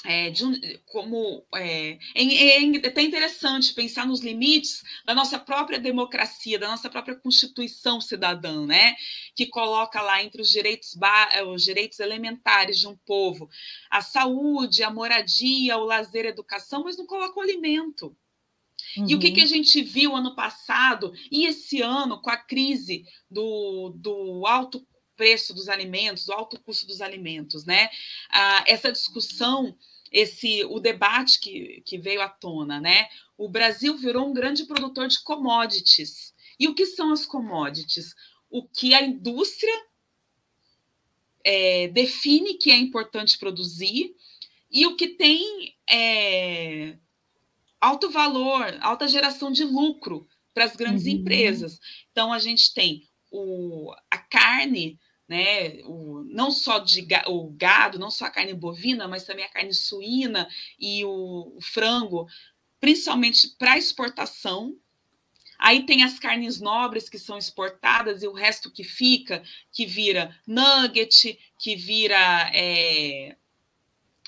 é, 0.05 0.29
de 0.29 0.45
um, 0.45 0.53
como 0.85 1.45
é, 1.55 1.97
é, 2.15 2.63
é, 2.63 2.87
até 2.87 3.01
interessante 3.01 3.73
pensar 3.73 4.07
nos 4.07 4.21
limites 4.21 4.81
da 5.05 5.13
nossa 5.13 5.37
própria 5.37 5.77
democracia, 5.77 6.57
da 6.57 6.69
nossa 6.69 6.89
própria 6.89 7.15
constituição 7.15 7.99
cidadã, 7.99 8.65
né? 8.65 8.95
Que 9.35 9.45
coloca 9.47 10.01
lá 10.01 10.23
entre 10.23 10.41
os 10.41 10.49
direitos, 10.49 10.97
é, 11.33 11.43
os 11.43 11.63
direitos 11.63 11.99
elementares 11.99 12.79
de 12.79 12.87
um 12.87 12.95
povo 12.95 13.49
a 13.89 14.01
saúde, 14.01 14.83
a 14.83 14.89
moradia, 14.89 15.77
o 15.77 15.83
lazer, 15.83 16.25
a 16.25 16.29
educação, 16.29 16.83
mas 16.83 16.97
não 16.97 17.05
coloca 17.05 17.37
o 17.37 17.43
alimento. 17.43 18.15
Uhum. 18.95 19.05
E 19.09 19.15
o 19.15 19.19
que, 19.19 19.31
que 19.31 19.41
a 19.41 19.43
uhum. 19.43 19.49
gente 19.49 19.81
viu 19.81 20.15
ano 20.15 20.33
passado 20.33 21.13
e 21.29 21.45
esse 21.45 21.81
ano 21.81 22.21
com 22.21 22.29
a 22.29 22.37
crise 22.37 23.03
do, 23.29 23.93
do 23.95 24.45
alto 24.47 24.85
preço 25.19 25.53
dos 25.53 25.67
alimentos, 25.67 26.25
do 26.25 26.31
alto 26.31 26.57
custo 26.61 26.87
dos 26.87 27.01
alimentos, 27.01 27.65
né? 27.65 27.89
Ah, 28.29 28.63
essa 28.65 28.89
discussão, 28.89 29.77
esse 30.11 30.63
o 30.65 30.79
debate 30.79 31.39
que, 31.39 31.81
que 31.85 31.97
veio 31.97 32.21
à 32.21 32.29
tona, 32.29 32.79
né? 32.79 33.07
O 33.37 33.47
Brasil 33.47 33.97
virou 33.97 34.27
um 34.27 34.33
grande 34.33 34.65
produtor 34.65 35.07
de 35.07 35.21
commodities. 35.21 36.33
E 36.59 36.67
o 36.67 36.75
que 36.75 36.85
são 36.85 37.11
as 37.11 37.25
commodities? 37.25 38.13
O 38.49 38.67
que 38.67 38.93
a 38.93 39.01
indústria 39.01 39.73
é, 41.43 41.87
define 41.87 42.55
que 42.55 42.71
é 42.71 42.77
importante 42.77 43.37
produzir 43.37 44.15
e 44.71 44.85
o 44.85 44.95
que 44.95 45.07
tem 45.07 45.75
é, 45.89 46.97
alto 47.79 48.09
valor, 48.09 48.77
alta 48.81 49.07
geração 49.07 49.51
de 49.51 49.63
lucro 49.63 50.27
para 50.53 50.65
as 50.65 50.75
grandes 50.75 51.05
uhum. 51.05 51.11
empresas. 51.11 51.79
Então, 52.11 52.33
a 52.33 52.39
gente 52.39 52.73
tem 52.73 53.07
o, 53.31 53.93
a 54.11 54.17
carne 54.17 54.99
né? 55.29 55.81
O, 55.85 56.23
não 56.27 56.49
só 56.49 56.79
de, 56.79 57.07
o 57.27 57.51
gado, 57.51 57.99
não 57.99 58.09
só 58.09 58.25
a 58.25 58.31
carne 58.31 58.53
bovina, 58.53 59.07
mas 59.07 59.23
também 59.23 59.45
a 59.45 59.49
carne 59.49 59.73
suína 59.73 60.49
e 60.79 61.05
o, 61.05 61.53
o 61.55 61.61
frango, 61.61 62.27
principalmente 62.79 63.49
para 63.59 63.77
exportação. 63.77 64.75
Aí 65.59 65.85
tem 65.85 66.03
as 66.03 66.17
carnes 66.17 66.59
nobres 66.59 67.07
que 67.07 67.19
são 67.19 67.37
exportadas 67.37 68.23
e 68.23 68.27
o 68.27 68.33
resto 68.33 68.71
que 68.71 68.83
fica, 68.83 69.43
que 69.71 69.85
vira 69.85 70.35
nugget, 70.47 71.37
que 71.59 71.75
vira 71.75 72.49
é, 72.53 73.35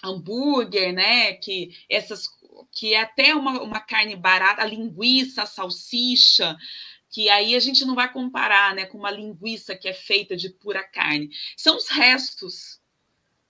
hambúrguer, 0.04 0.93
né? 0.93 1.34
Que 1.34 1.76
essas 1.89 2.28
que 2.72 2.93
é 2.93 3.02
até 3.02 3.34
uma, 3.34 3.62
uma 3.62 3.80
carne 3.80 4.16
barata, 4.16 4.62
a 4.62 4.66
linguiça, 4.66 5.43
a 5.43 5.45
salsicha, 5.45 6.56
que 7.12 7.30
aí 7.30 7.55
a 7.55 7.59
gente 7.59 7.84
não 7.84 7.93
vai 7.93 8.12
comparar 8.12 8.74
né, 8.74 8.86
com 8.86 8.97
uma 8.97 9.12
linguiça 9.12 9.76
que 9.76 9.88
é 9.88 9.93
feita 9.93 10.36
de 10.36 10.49
pura 10.49 10.82
carne. 10.82 11.30
São 11.57 11.76
os 11.76 11.89
restos. 11.89 12.80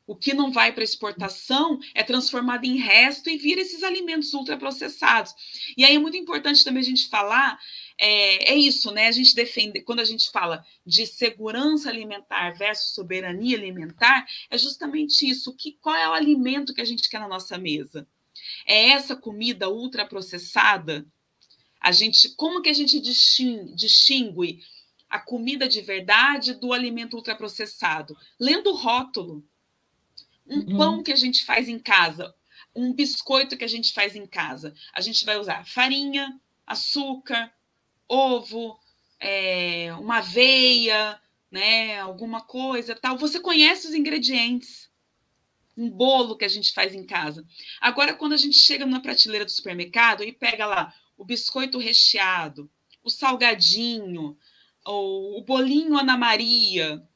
O 0.08 0.16
que 0.16 0.34
não 0.34 0.52
vai 0.52 0.74
para 0.74 0.84
exportação 0.84 1.80
é 1.94 2.04
transformado 2.04 2.66
em 2.66 2.78
resto 2.78 3.30
e 3.30 3.38
vira 3.38 3.62
esses 3.62 3.84
alimentos 3.84 4.34
ultraprocessados. 4.34 5.34
E 5.78 5.86
aí 5.86 5.96
é 5.96 6.00
muito 6.00 6.18
importante 6.18 6.66
também 6.66 6.82
a 6.82 6.86
gente 6.86 7.08
falar, 7.08 7.58
é, 7.98 8.52
é 8.52 8.56
isso, 8.56 8.92
né? 8.92 9.08
A 9.08 9.12
gente 9.12 9.36
defende, 9.36 9.80
quando 9.82 10.00
a 10.00 10.04
gente 10.04 10.30
fala 10.32 10.66
de 10.86 11.06
segurança 11.06 11.88
alimentar 11.88 12.52
versus 12.58 12.96
soberania 12.96 13.56
alimentar, 13.56 14.26
é 14.50 14.58
justamente 14.58 15.30
isso. 15.30 15.56
Que, 15.56 15.78
qual 15.80 15.96
é 15.96 16.10
o 16.10 16.14
alimento 16.14 16.74
que 16.74 16.82
a 16.82 16.86
gente 16.86 17.08
quer 17.08 17.20
na 17.20 17.28
nossa 17.28 17.58
mesa? 17.58 18.08
É 18.66 18.90
essa 18.90 19.16
comida 19.16 19.70
ultraprocessada 19.70 21.06
a 21.82 21.92
gente, 21.92 22.30
como 22.36 22.62
que 22.62 22.70
a 22.70 22.74
gente 22.74 23.00
distingue 23.00 24.60
a 25.10 25.20
comida 25.20 25.68
de 25.68 25.82
verdade 25.82 26.54
do 26.54 26.72
alimento 26.72 27.16
ultraprocessado? 27.16 28.16
Lendo 28.40 28.70
o 28.70 28.76
rótulo. 28.76 29.44
Um 30.48 30.60
uhum. 30.60 30.78
pão 30.78 31.04
que 31.04 31.12
a 31.12 31.16
gente 31.16 31.44
faz 31.44 31.68
em 31.68 31.80
casa, 31.80 32.34
um 32.76 32.94
biscoito 32.94 33.58
que 33.58 33.64
a 33.64 33.70
gente 33.70 33.94
faz 33.94 34.16
em 34.16 34.26
casa. 34.26 34.76
A 34.94 35.02
gente 35.02 35.26
vai 35.26 35.38
usar 35.38 35.66
farinha, 35.66 36.40
açúcar, 36.68 37.52
ovo, 38.08 38.78
é, 39.20 39.94
uma 39.96 40.18
aveia, 40.18 41.20
né, 41.50 42.00
alguma 42.00 42.42
coisa 42.42 42.96
tal. 42.96 43.18
Você 43.18 43.40
conhece 43.40 43.88
os 43.88 43.94
ingredientes. 43.94 44.90
Um 45.76 45.90
bolo 45.90 46.36
que 46.36 46.46
a 46.46 46.50
gente 46.50 46.74
faz 46.74 46.94
em 46.94 47.06
casa. 47.06 47.48
Agora, 47.80 48.14
quando 48.14 48.34
a 48.34 48.38
gente 48.38 48.58
chega 48.58 48.86
na 48.86 49.00
prateleira 49.00 49.46
do 49.46 49.52
supermercado 49.52 50.22
e 50.22 50.32
pega 50.34 50.66
lá 50.66 50.94
o 51.22 51.24
biscoito 51.24 51.78
recheado, 51.78 52.68
o 53.04 53.10
salgadinho, 53.12 54.36
ou 54.84 55.38
o 55.38 55.44
bolinho 55.44 55.96
Ana 55.96 56.18
Maria. 56.18 57.08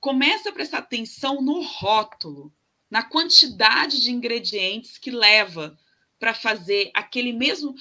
Começa 0.00 0.48
a 0.48 0.52
prestar 0.52 0.78
atenção 0.78 1.42
no 1.42 1.60
rótulo, 1.60 2.50
na 2.90 3.02
quantidade 3.02 4.00
de 4.00 4.10
ingredientes 4.10 4.96
que 4.96 5.10
leva 5.10 5.78
para 6.18 6.32
fazer 6.32 6.90
aquele 6.94 7.30
mesmo 7.30 7.74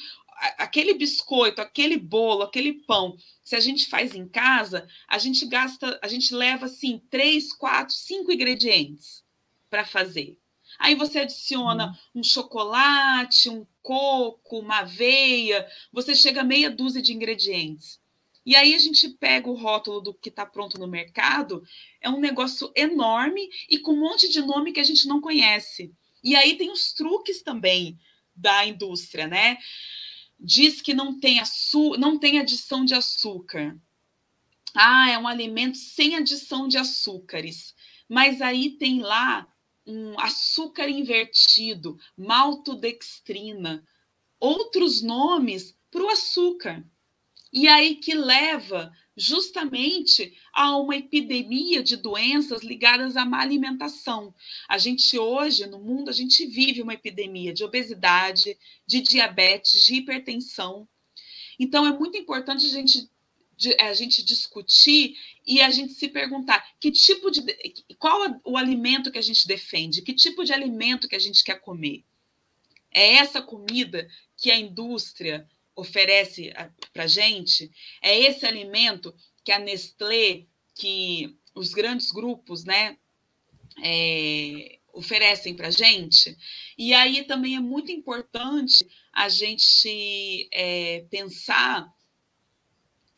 aquele 0.57 0.93
biscoito, 0.93 1.61
aquele 1.61 1.97
bolo, 1.97 2.43
aquele 2.43 2.73
pão, 2.73 3.17
se 3.41 3.55
a 3.55 3.61
gente 3.61 3.87
faz 3.87 4.13
em 4.13 4.27
casa, 4.27 4.87
a 5.07 5.17
gente 5.17 5.45
gasta, 5.45 5.97
a 6.03 6.07
gente 6.09 6.35
leva 6.35 6.65
assim 6.65 7.01
três, 7.09 7.53
quatro, 7.53 7.95
cinco 7.95 8.29
ingredientes 8.29 9.23
para 9.69 9.85
fazer. 9.85 10.37
Aí 10.77 10.95
você 10.95 11.19
adiciona 11.19 11.87
uhum. 11.87 12.19
um 12.19 12.23
chocolate, 12.23 13.49
um 13.49 13.65
coco, 13.87 14.59
uma 14.59 14.79
aveia, 14.79 15.65
você 15.93 16.13
chega 16.13 16.41
a 16.41 16.43
meia 16.43 16.69
dúzia 16.69 17.01
de 17.01 17.13
ingredientes. 17.13 18.01
E 18.45 18.53
aí 18.53 18.75
a 18.75 18.79
gente 18.79 19.07
pega 19.07 19.49
o 19.49 19.53
rótulo 19.53 20.01
do 20.01 20.13
que 20.13 20.27
está 20.27 20.45
pronto 20.45 20.77
no 20.77 20.89
mercado, 20.89 21.63
é 22.01 22.09
um 22.09 22.19
negócio 22.19 22.69
enorme 22.75 23.47
e 23.69 23.79
com 23.79 23.93
um 23.93 23.99
monte 24.01 24.27
de 24.27 24.41
nome 24.41 24.73
que 24.73 24.81
a 24.81 24.83
gente 24.83 25.07
não 25.07 25.21
conhece. 25.21 25.93
E 26.21 26.35
aí 26.35 26.57
tem 26.57 26.69
os 26.69 26.91
truques 26.91 27.41
também 27.41 27.97
da 28.35 28.65
indústria, 28.65 29.25
né? 29.25 29.57
Diz 30.37 30.81
que 30.81 30.93
não 30.93 31.17
tem, 31.17 31.39
açu 31.39 31.91
não 31.97 32.19
tem 32.19 32.39
adição 32.39 32.83
de 32.83 32.93
açúcar. 32.93 33.79
Ah, 34.75 35.09
é 35.09 35.17
um 35.17 35.27
alimento 35.27 35.77
sem 35.77 36.17
adição 36.17 36.67
de 36.67 36.77
açúcares. 36.77 37.73
Mas 38.09 38.41
aí 38.41 38.71
tem 38.71 38.99
lá 38.99 39.47
um 39.87 40.19
açúcar 40.19 40.89
invertido, 40.89 41.97
maltodextrina, 42.17 43.83
outros 44.39 45.01
nomes 45.01 45.75
para 45.89 46.03
o 46.03 46.09
açúcar. 46.09 46.85
E 47.51 47.67
aí 47.67 47.95
que 47.95 48.13
leva 48.13 48.91
justamente 49.15 50.37
a 50.53 50.77
uma 50.77 50.95
epidemia 50.95 51.81
de 51.81 51.97
doenças 51.97 52.61
ligadas 52.61 53.17
à 53.17 53.25
má 53.25 53.41
alimentação. 53.41 54.33
A 54.69 54.77
gente 54.77 55.17
hoje, 55.17 55.65
no 55.65 55.79
mundo, 55.79 56.09
a 56.09 56.13
gente 56.13 56.45
vive 56.45 56.83
uma 56.83 56.93
epidemia 56.93 57.51
de 57.51 57.63
obesidade, 57.63 58.55
de 58.85 59.01
diabetes, 59.01 59.83
de 59.83 59.95
hipertensão. 59.95 60.87
Então, 61.57 61.87
é 61.87 61.97
muito 61.97 62.15
importante 62.15 62.67
a 62.67 62.69
gente 62.69 63.09
de, 63.57 63.75
a 63.81 63.93
gente 63.93 64.23
discutir 64.23 65.17
e 65.45 65.61
a 65.61 65.71
gente 65.71 65.93
se 65.93 66.07
perguntar 66.07 66.63
que 66.79 66.91
tipo 66.91 67.31
de 67.31 67.41
qual 67.97 68.39
o 68.45 68.55
alimento 68.55 69.11
que 69.11 69.17
a 69.17 69.21
gente 69.21 69.47
defende, 69.47 70.03
que 70.03 70.13
tipo 70.13 70.45
de 70.45 70.53
alimento 70.53 71.07
que 71.07 71.15
a 71.15 71.19
gente 71.19 71.43
quer 71.43 71.59
comer. 71.59 72.03
É 72.91 73.15
essa 73.15 73.41
comida 73.41 74.07
que 74.37 74.51
a 74.51 74.57
indústria 74.57 75.47
oferece 75.75 76.53
para 76.93 77.03
a 77.03 77.07
gente? 77.07 77.71
É 78.01 78.17
esse 78.17 78.45
alimento 78.45 79.13
que 79.43 79.51
a 79.51 79.59
Nestlé, 79.59 80.45
que 80.75 81.35
os 81.53 81.73
grandes 81.73 82.11
grupos, 82.11 82.63
né, 82.63 82.97
é, 83.83 84.79
oferecem 84.93 85.55
para 85.55 85.67
a 85.67 85.71
gente? 85.71 86.37
E 86.77 86.93
aí 86.93 87.23
também 87.23 87.55
é 87.55 87.59
muito 87.59 87.91
importante 87.91 88.85
a 89.13 89.29
gente 89.29 90.47
é, 90.51 91.05
pensar 91.09 91.91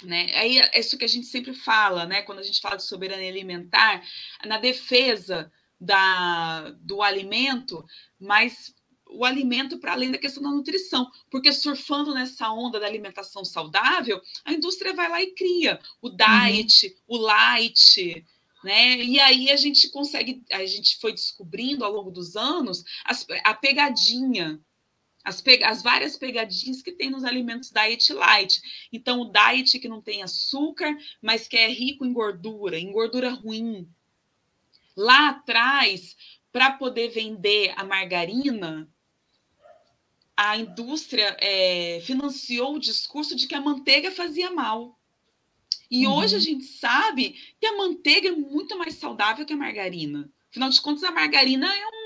né? 0.03 0.31
Aí 0.35 0.59
é 0.59 0.79
isso 0.79 0.97
que 0.97 1.05
a 1.05 1.09
gente 1.09 1.27
sempre 1.27 1.53
fala, 1.53 2.05
né? 2.05 2.21
Quando 2.21 2.39
a 2.39 2.43
gente 2.43 2.61
fala 2.61 2.77
de 2.77 2.83
soberania 2.83 3.29
alimentar, 3.29 4.03
na 4.45 4.57
defesa 4.57 5.51
da, 5.79 6.71
do 6.81 7.01
alimento, 7.01 7.85
mas 8.19 8.73
o 9.09 9.25
alimento 9.25 9.79
para 9.79 9.93
além 9.93 10.11
da 10.11 10.17
questão 10.17 10.43
da 10.43 10.49
nutrição, 10.49 11.09
porque 11.31 11.51
surfando 11.51 12.13
nessa 12.13 12.51
onda 12.51 12.79
da 12.79 12.85
alimentação 12.85 13.43
saudável, 13.43 14.21
a 14.45 14.53
indústria 14.53 14.93
vai 14.93 15.09
lá 15.09 15.21
e 15.21 15.33
cria 15.33 15.79
o 16.01 16.09
diet, 16.09 16.87
uhum. 17.07 17.17
o 17.17 17.17
light, 17.17 18.25
né? 18.63 18.97
E 18.97 19.19
aí 19.19 19.49
a 19.49 19.55
gente 19.55 19.89
consegue, 19.89 20.43
a 20.51 20.65
gente 20.65 20.97
foi 20.99 21.13
descobrindo 21.13 21.83
ao 21.83 21.91
longo 21.91 22.11
dos 22.11 22.35
anos 22.35 22.83
as, 23.05 23.25
a 23.43 23.53
pegadinha, 23.53 24.59
as, 25.29 25.43
as, 25.63 25.81
várias 25.81 26.17
pegadinhas 26.17 26.81
que 26.81 26.91
tem 26.91 27.09
nos 27.09 27.23
alimentos 27.23 27.71
diet 27.71 28.11
light. 28.11 28.61
Então, 28.91 29.21
o 29.21 29.31
diet 29.31 29.79
que 29.79 29.87
não 29.87 30.01
tem 30.01 30.23
açúcar, 30.23 30.95
mas 31.21 31.47
que 31.47 31.55
é 31.55 31.67
rico 31.69 32.05
em 32.05 32.11
gordura, 32.11 32.77
em 32.77 32.91
gordura 32.91 33.29
ruim. 33.29 33.87
Lá 34.97 35.29
atrás, 35.29 36.17
para 36.51 36.71
poder 36.71 37.09
vender 37.09 37.73
a 37.77 37.83
margarina, 37.83 38.89
a 40.35 40.57
indústria 40.57 41.37
é, 41.39 42.01
financiou 42.01 42.75
o 42.75 42.79
discurso 42.79 43.35
de 43.35 43.47
que 43.47 43.55
a 43.55 43.61
manteiga 43.61 44.11
fazia 44.11 44.49
mal. 44.49 44.99
E 45.91 46.05
uhum. 46.05 46.15
hoje 46.15 46.35
a 46.35 46.39
gente 46.39 46.65
sabe 46.65 47.35
que 47.59 47.65
a 47.65 47.77
manteiga 47.77 48.29
é 48.29 48.31
muito 48.31 48.77
mais 48.77 48.95
saudável 48.95 49.45
que 49.45 49.53
a 49.53 49.57
margarina. 49.57 50.31
Afinal 50.49 50.69
de 50.69 50.81
contas, 50.81 51.03
a 51.03 51.11
margarina 51.11 51.67
é 51.67 51.85
um, 51.87 51.98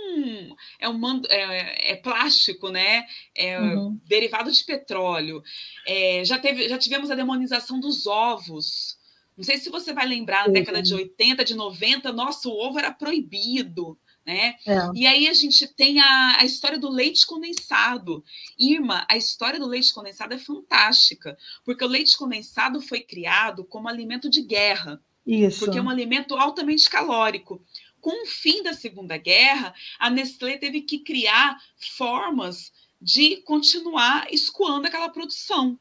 é, 0.79 0.89
um, 0.89 1.21
é, 1.29 1.91
é 1.91 1.95
plástico, 1.95 2.69
né? 2.69 3.05
É 3.35 3.59
uhum. 3.59 3.99
derivado 4.05 4.51
de 4.51 4.63
petróleo. 4.63 5.43
É, 5.85 6.23
já, 6.25 6.37
teve, 6.37 6.67
já 6.69 6.77
tivemos 6.77 7.11
a 7.11 7.15
demonização 7.15 7.79
dos 7.79 8.07
ovos. 8.07 8.97
Não 9.35 9.43
sei 9.43 9.57
se 9.57 9.69
você 9.69 9.93
vai 9.93 10.05
lembrar, 10.05 10.47
na 10.47 10.53
década 10.53 10.81
de 10.81 10.93
80, 10.93 11.43
de 11.43 11.55
90, 11.55 12.11
nosso 12.11 12.51
ovo 12.51 12.77
era 12.77 12.91
proibido. 12.91 13.97
Né? 14.25 14.55
É. 14.65 14.77
E 14.93 15.05
aí 15.05 15.27
a 15.27 15.33
gente 15.33 15.67
tem 15.67 15.99
a, 15.99 16.37
a 16.39 16.45
história 16.45 16.79
do 16.79 16.89
leite 16.89 17.27
condensado. 17.27 18.23
Irma, 18.57 19.05
a 19.09 19.17
história 19.17 19.59
do 19.59 19.67
leite 19.67 19.93
condensado 19.93 20.33
é 20.33 20.37
fantástica, 20.37 21.37
porque 21.65 21.83
o 21.83 21.89
leite 21.89 22.17
condensado 22.17 22.79
foi 22.81 23.01
criado 23.01 23.65
como 23.65 23.89
alimento 23.89 24.29
de 24.29 24.41
guerra. 24.41 25.01
Isso. 25.25 25.59
Porque 25.59 25.77
é 25.77 25.81
um 25.81 25.89
alimento 25.89 26.35
altamente 26.35 26.89
calórico. 26.89 27.61
Com 28.03 28.23
o 28.23 28.27
fim 28.27 28.61
da 28.61 28.73
Segunda 28.73 29.15
Guerra, 29.15 29.73
a 29.97 30.09
Nestlé 30.09 30.57
teve 30.57 30.81
que 30.81 30.99
criar 30.99 31.57
formas 31.77 32.73
de 33.01 33.37
continuar 33.43 34.27
escoando 34.29 34.87
aquela 34.87 35.07
produção. 35.07 35.79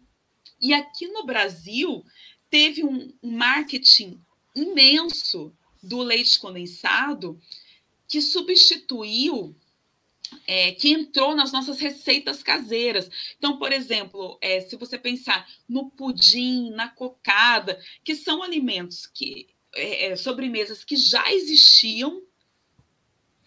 E 0.61 0.73
aqui 0.73 1.09
no 1.09 1.27
Brasil, 1.27 2.05
teve 2.49 2.85
um 2.85 3.13
marketing 3.21 4.25
imenso 4.55 5.53
do 5.83 6.01
leite 6.01 6.39
condensado 6.39 7.41
que 8.07 8.23
substituiu, 8.23 9.53
é, 10.47 10.71
que 10.71 10.91
entrou 10.91 11.35
nas 11.35 11.51
nossas 11.51 11.81
receitas 11.81 12.41
caseiras. 12.41 13.11
Então, 13.37 13.59
por 13.59 13.73
exemplo, 13.73 14.39
é, 14.41 14.61
se 14.61 14.77
você 14.77 14.97
pensar 14.97 15.45
no 15.69 15.91
pudim, 15.91 16.71
na 16.71 16.89
cocada, 16.89 17.83
que 18.05 18.15
são 18.15 18.45
alimentos 18.45 19.07
que 19.07 19.49
é, 19.75 20.07
é 20.07 20.17
sobremesas 20.17 20.85
que 20.85 20.97
já 20.97 21.33
existiam 21.33 22.23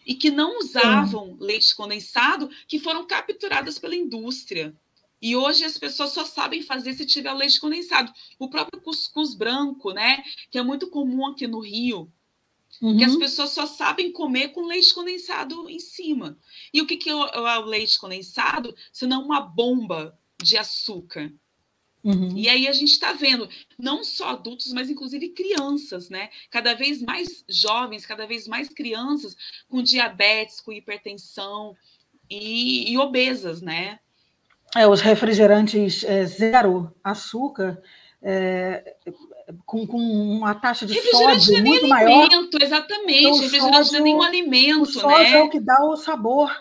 e 0.05 0.13
que 0.13 0.29
não 0.29 0.59
usavam 0.59 1.29
Sim. 1.29 1.37
leite 1.39 1.75
condensado, 1.75 2.49
que 2.67 2.79
foram 2.79 3.05
capturadas 3.07 3.79
pela 3.79 3.95
indústria. 3.95 4.75
E 5.21 5.35
hoje 5.35 5.63
as 5.65 5.77
pessoas 5.77 6.11
só 6.11 6.23
sabem 6.23 6.61
fazer 6.61 6.93
se 6.93 7.05
tiver 7.05 7.33
leite 7.33 7.59
condensado. 7.59 8.13
O 8.37 8.49
próprio 8.49 8.81
cuscuz 8.81 9.33
branco, 9.33 9.91
né, 9.91 10.23
que 10.51 10.57
é 10.59 10.63
muito 10.63 10.89
comum 10.89 11.25
aqui 11.25 11.47
no 11.47 11.59
Rio, 11.59 12.11
Uhum. 12.81 12.97
Que 12.97 13.03
as 13.03 13.13
uhum. 13.13 13.19
pessoas 13.19 13.51
só 13.51 13.65
sabem 13.65 14.11
comer 14.11 14.49
com 14.49 14.65
leite 14.65 14.93
condensado 14.93 15.69
em 15.69 15.79
cima. 15.79 16.37
E 16.73 16.81
o 16.81 16.87
que, 16.87 16.97
que 16.97 17.09
é 17.09 17.15
o 17.15 17.65
leite 17.65 17.99
condensado? 17.99 18.75
Senão 18.91 19.23
uma 19.23 19.39
bomba 19.39 20.17
de 20.41 20.57
açúcar. 20.57 21.31
Uhum. 22.05 22.37
E 22.37 22.47
aí 22.47 22.67
a 22.67 22.71
gente 22.71 22.91
está 22.91 23.13
vendo 23.13 23.49
não 23.79 24.03
só 24.03 24.29
adultos, 24.29 24.71
mas 24.71 24.91
inclusive 24.91 25.29
crianças, 25.29 26.07
né? 26.07 26.29
Cada 26.51 26.75
vez 26.75 27.01
mais 27.01 27.43
jovens, 27.49 28.05
cada 28.05 28.27
vez 28.27 28.47
mais 28.47 28.69
crianças 28.69 29.35
com 29.67 29.81
diabetes, 29.81 30.61
com 30.61 30.71
hipertensão 30.71 31.75
e, 32.29 32.91
e 32.91 32.97
obesas, 32.99 33.59
né? 33.59 33.99
É, 34.75 34.87
os 34.87 35.01
refrigerantes 35.01 36.03
é, 36.03 36.25
zero 36.25 36.93
açúcar 37.03 37.81
é, 38.21 38.95
com, 39.65 39.87
com 39.87 39.97
uma 39.97 40.53
taxa 40.53 40.85
de 40.85 41.01
sódio 41.09 41.63
muito 41.63 41.87
maior. 41.87 42.25
Alimento, 42.25 42.57
exatamente. 42.61 43.25
Então, 43.25 43.39
refrigerante 43.39 43.91
não 43.93 43.99
é 43.99 44.03
nenhum 44.03 44.21
alimento, 44.21 44.81
o 44.83 44.85
sódio 44.85 45.17
né? 45.17 45.39
é 45.39 45.43
o 45.43 45.49
que 45.49 45.59
dá 45.59 45.83
o 45.83 45.95
sabor. 45.95 46.55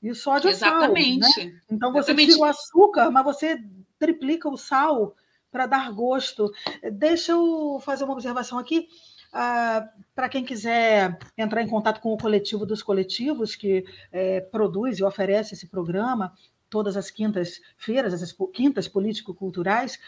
E 0.00 0.10
o 0.10 0.14
sódio 0.14 0.50
exatamente. 0.50 1.24
é 1.24 1.30
sal. 1.30 1.44
Né? 1.46 1.60
Então 1.70 1.90
você 1.90 2.10
exatamente. 2.10 2.32
tira 2.32 2.40
o 2.40 2.44
açúcar, 2.44 3.10
mas 3.10 3.24
você 3.24 3.58
triplica 3.98 4.48
o 4.48 4.56
sal 4.56 5.14
para 5.50 5.66
dar 5.66 5.92
gosto. 5.92 6.52
Deixa 6.92 7.32
eu 7.32 7.80
fazer 7.80 8.04
uma 8.04 8.14
observação 8.14 8.58
aqui. 8.58 8.88
Ah, 9.32 9.88
para 10.14 10.28
quem 10.28 10.44
quiser 10.44 11.18
entrar 11.36 11.60
em 11.60 11.68
contato 11.68 12.00
com 12.00 12.12
o 12.12 12.18
coletivo 12.18 12.64
dos 12.64 12.82
coletivos, 12.82 13.56
que 13.56 13.84
é, 14.12 14.40
produz 14.40 14.98
e 14.98 15.04
oferece 15.04 15.54
esse 15.54 15.66
programa 15.66 16.32
todas 16.70 16.96
as 16.96 17.10
quintas-feiras, 17.10 18.20
as 18.20 18.34
quintas 18.52 18.88
político-culturais, 18.88 19.98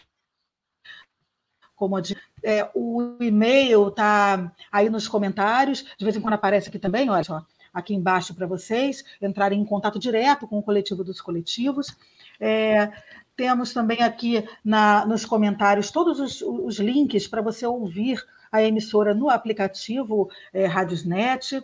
como 1.76 1.96
é, 2.42 2.70
o 2.74 3.16
e-mail 3.20 3.88
está 3.88 4.52
aí 4.72 4.88
nos 4.88 5.06
comentários, 5.06 5.84
de 5.96 6.04
vez 6.04 6.16
em 6.16 6.20
quando 6.20 6.34
aparece 6.34 6.68
aqui 6.68 6.78
também, 6.78 7.10
olha 7.10 7.22
só, 7.22 7.44
aqui 7.72 7.94
embaixo 7.94 8.34
para 8.34 8.46
vocês 8.46 9.04
entrarem 9.20 9.60
em 9.60 9.64
contato 9.64 9.98
direto 9.98 10.48
com 10.48 10.58
o 10.58 10.62
coletivo 10.62 11.04
dos 11.04 11.20
coletivos. 11.20 11.94
É, 12.40 12.90
temos 13.36 13.72
também 13.72 14.02
aqui 14.02 14.48
na, 14.64 15.04
nos 15.04 15.24
comentários 15.24 15.90
todos 15.90 16.18
os, 16.18 16.42
os 16.42 16.78
links 16.78 17.28
para 17.28 17.42
você 17.42 17.66
ouvir 17.66 18.24
a 18.50 18.62
emissora 18.62 19.14
no 19.14 19.28
aplicativo 19.28 20.30
é, 20.52 20.66
Radiosnet. 20.66 21.62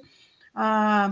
Ah, 0.55 1.09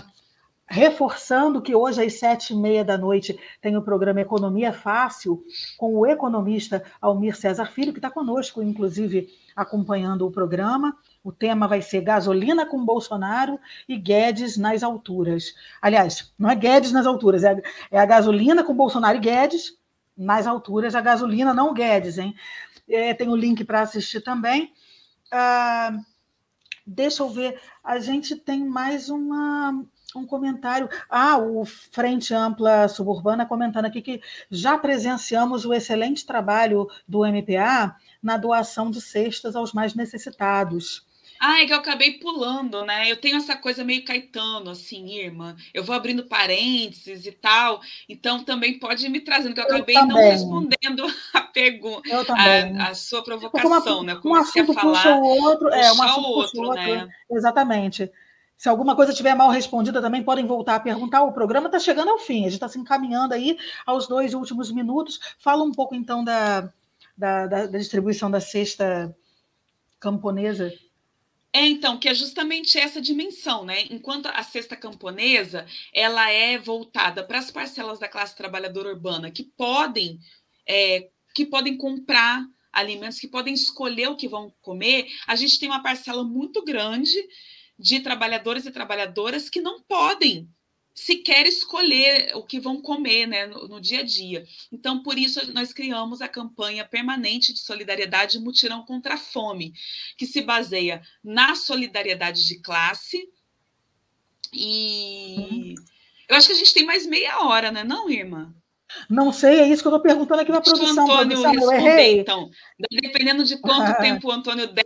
reforçando 0.70 1.61
que 1.61 1.74
hoje 1.74 2.00
às 2.00 2.14
sete 2.14 2.52
e 2.52 2.56
meia 2.56 2.84
da 2.84 2.96
noite 2.96 3.36
tem 3.61 3.76
o 3.76 3.82
programa 3.82 4.20
Economia 4.20 4.72
Fácil 4.72 5.44
com 5.76 5.96
o 5.96 6.06
economista 6.06 6.84
Almir 7.00 7.36
César 7.36 7.66
Filho, 7.66 7.92
que 7.92 7.98
está 7.98 8.08
conosco, 8.08 8.62
inclusive, 8.62 9.28
acompanhando 9.56 10.24
o 10.24 10.30
programa. 10.30 10.96
O 11.24 11.32
tema 11.32 11.66
vai 11.66 11.82
ser 11.82 12.02
gasolina 12.02 12.64
com 12.64 12.84
Bolsonaro 12.84 13.58
e 13.88 13.96
Guedes 13.96 14.56
nas 14.56 14.84
alturas. 14.84 15.54
Aliás, 15.82 16.32
não 16.38 16.48
é 16.48 16.54
Guedes 16.54 16.92
nas 16.92 17.04
alturas, 17.04 17.42
é, 17.42 17.61
é 17.90 17.98
a 17.98 18.06
gasolina 18.06 18.62
com 18.62 18.72
Bolsonaro 18.72 19.16
e 19.16 19.20
Guedes 19.20 19.79
nas 20.16 20.46
alturas, 20.46 20.94
a 20.94 21.00
gasolina, 21.00 21.54
não 21.54 21.70
o 21.70 21.74
Guedes, 21.74 22.18
hein? 22.18 22.34
É, 22.88 23.14
tem 23.14 23.28
o 23.28 23.36
link 23.36 23.64
para 23.64 23.82
assistir 23.82 24.20
também. 24.20 24.72
Ah, 25.30 25.96
deixa 26.86 27.22
eu 27.22 27.28
ver, 27.28 27.61
a 27.84 27.98
gente 27.98 28.34
tem 28.36 28.64
mais 28.64 29.08
uma, 29.08 29.84
um 30.14 30.26
comentário. 30.26 30.88
Ah, 31.08 31.38
o 31.38 31.64
Frente 31.64 32.34
Ampla 32.34 32.88
Suburbana 32.88 33.46
comentando 33.46 33.84
aqui 33.86 34.02
que 34.02 34.20
já 34.50 34.76
presenciamos 34.76 35.64
o 35.64 35.72
excelente 35.72 36.26
trabalho 36.26 36.88
do 37.06 37.24
MPA 37.24 37.96
na 38.22 38.36
doação 38.36 38.90
de 38.90 39.00
cestas 39.00 39.54
aos 39.54 39.72
mais 39.72 39.94
necessitados. 39.94 41.06
Ah, 41.41 41.62
é 41.62 41.66
que 41.66 41.72
eu 41.72 41.78
acabei 41.78 42.18
pulando, 42.18 42.84
né? 42.84 43.11
Eu 43.11 43.16
tenho 43.16 43.38
essa 43.38 43.57
coisa 43.57 43.82
meio 43.82 44.05
Caetano, 44.05 44.70
assim, 44.70 45.18
Irmã. 45.18 45.57
Eu 45.72 45.82
vou 45.82 45.97
abrindo 45.97 46.26
parênteses 46.26 47.24
e 47.24 47.32
tal. 47.32 47.80
Então 48.07 48.45
também 48.45 48.78
pode 48.78 49.07
ir 49.07 49.09
me 49.09 49.20
trazendo, 49.20 49.55
que 49.55 49.61
eu 49.61 49.64
acabei 49.64 49.97
eu 49.97 50.07
não 50.07 50.16
respondendo 50.16 51.07
a 51.32 51.41
pergunta, 51.41 52.34
a, 52.34 52.91
a, 52.91 52.95
sua 52.95 53.24
provocação, 53.24 54.01
uma, 54.01 54.05
né? 54.05 54.20
Como 54.20 54.34
um 54.34 54.36
assunto 54.36 54.74
falar, 54.74 54.93
puxa 54.93 55.14
o 55.14 55.22
outro, 55.22 55.68
é, 55.70 55.91
um 55.93 56.03
assunto 56.03 56.28
outro, 56.28 56.51
puxa 56.51 56.62
o 56.62 56.66
outro, 56.66 56.82
né? 56.84 57.09
Exatamente. 57.30 58.12
Se 58.55 58.68
alguma 58.68 58.95
coisa 58.95 59.14
tiver 59.14 59.34
mal 59.34 59.49
respondida, 59.49 60.03
também 60.03 60.22
podem 60.22 60.45
voltar 60.45 60.74
a 60.74 60.80
perguntar. 60.80 61.22
O 61.22 61.32
programa 61.32 61.68
está 61.68 61.78
chegando 61.78 62.11
ao 62.11 62.18
fim, 62.18 62.41
a 62.41 62.45
gente 62.45 62.53
está 62.53 62.68
se 62.68 62.78
encaminhando 62.78 63.32
aí 63.32 63.57
aos 63.86 64.07
dois 64.07 64.34
últimos 64.34 64.70
minutos. 64.70 65.18
Fala 65.38 65.64
um 65.64 65.72
pouco, 65.72 65.95
então, 65.95 66.22
da, 66.22 66.70
da, 67.16 67.47
da, 67.47 67.66
da 67.66 67.78
distribuição 67.78 68.30
da 68.30 68.43
cesta 68.43 69.16
camponesa. 69.99 70.70
É, 71.53 71.66
então, 71.66 71.98
que 71.98 72.09
é 72.09 72.14
justamente 72.14 72.78
essa 72.78 73.01
dimensão, 73.01 73.64
né? 73.64 73.82
Enquanto 73.90 74.26
a 74.26 74.42
cesta 74.42 74.76
camponesa, 74.76 75.66
ela 75.92 76.30
é 76.30 76.57
voltada 76.57 77.24
para 77.24 77.40
as 77.40 77.51
parcelas 77.51 77.98
da 77.98 78.09
classe 78.09 78.36
trabalhadora 78.36 78.88
urbana 78.88 79.30
que 79.32 79.42
podem, 79.42 80.20
é, 80.66 81.11
que 81.34 81.44
podem 81.44 81.76
comprar 81.76 82.44
alimentos, 82.72 83.18
que 83.18 83.26
podem 83.26 83.53
escolher 83.53 84.09
o 84.09 84.16
que 84.16 84.28
vão 84.28 84.55
comer, 84.61 85.09
a 85.26 85.34
gente 85.34 85.59
tem 85.59 85.68
uma 85.68 85.82
parcela 85.82 86.22
muito 86.22 86.64
grande 86.64 87.16
de 87.76 87.98
trabalhadores 87.98 88.64
e 88.64 88.70
trabalhadoras 88.70 89.51
que 89.51 89.61
não 89.61 89.82
podem 89.82 90.48
sequer 91.01 91.46
escolher 91.46 92.36
o 92.36 92.42
que 92.42 92.61
vão 92.61 92.82
comer 92.82 93.26
né, 93.26 93.46
no, 93.46 93.66
no, 93.66 93.80
dia 93.80 94.01
a 94.01 94.05
dia. 94.05 94.44
Então, 94.70 95.03
por 95.03 95.16
isso, 95.18 95.51
nós 95.55 95.72
criamos 95.72 96.20
a 96.20 96.28
campanha 96.28 96.84
permanente 96.84 97.55
de 97.55 97.61
solidariedade 97.61 98.38
Mutirão 98.38 98.84
contra 98.84 99.14
a 99.14 99.18
Fome, 99.18 99.72
que 100.18 100.26
se 100.26 100.42
baseia 100.42 101.01
na 101.24 101.55
solidariedade 101.55 102.46
de 102.46 102.61
classe. 102.61 103.30
E 104.53 105.36
hum. 105.38 105.74
eu 106.28 106.36
acho 106.36 106.48
que 106.48 106.53
a 106.53 106.57
gente 106.57 106.74
tem 106.74 106.84
mais 106.84 107.07
meia 107.07 107.46
hora, 107.46 107.72
né, 107.72 107.82
não, 107.82 108.11
irmã? 108.11 108.55
Não 109.09 109.32
sei, 109.32 109.61
é 109.61 109.68
isso 109.68 109.80
que 109.82 109.88
eu 109.88 109.96
estou 109.96 110.03
perguntando 110.03 110.42
aqui 110.42 110.53
na 110.53 110.61
produção. 110.61 111.07
O 111.07 111.11
Antônio 111.11 111.40
produção, 111.40 111.70
responder, 111.70 112.20
então. 112.20 112.51
Dependendo 112.90 113.42
de 113.44 113.57
quanto 113.57 113.96
tempo 114.03 114.28
o 114.28 114.32
Antônio 114.32 114.66
der, 114.66 114.84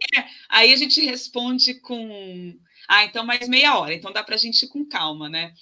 aí 0.48 0.72
a 0.72 0.76
gente 0.76 1.00
responde 1.00 1.74
com 1.80 2.54
ah, 2.88 3.04
então 3.04 3.24
mais 3.24 3.48
meia 3.48 3.78
hora, 3.78 3.94
então 3.94 4.12
dá 4.12 4.22
para 4.22 4.34
a 4.34 4.38
gente 4.38 4.62
ir 4.64 4.68
com 4.68 4.84
calma, 4.84 5.28
né? 5.28 5.54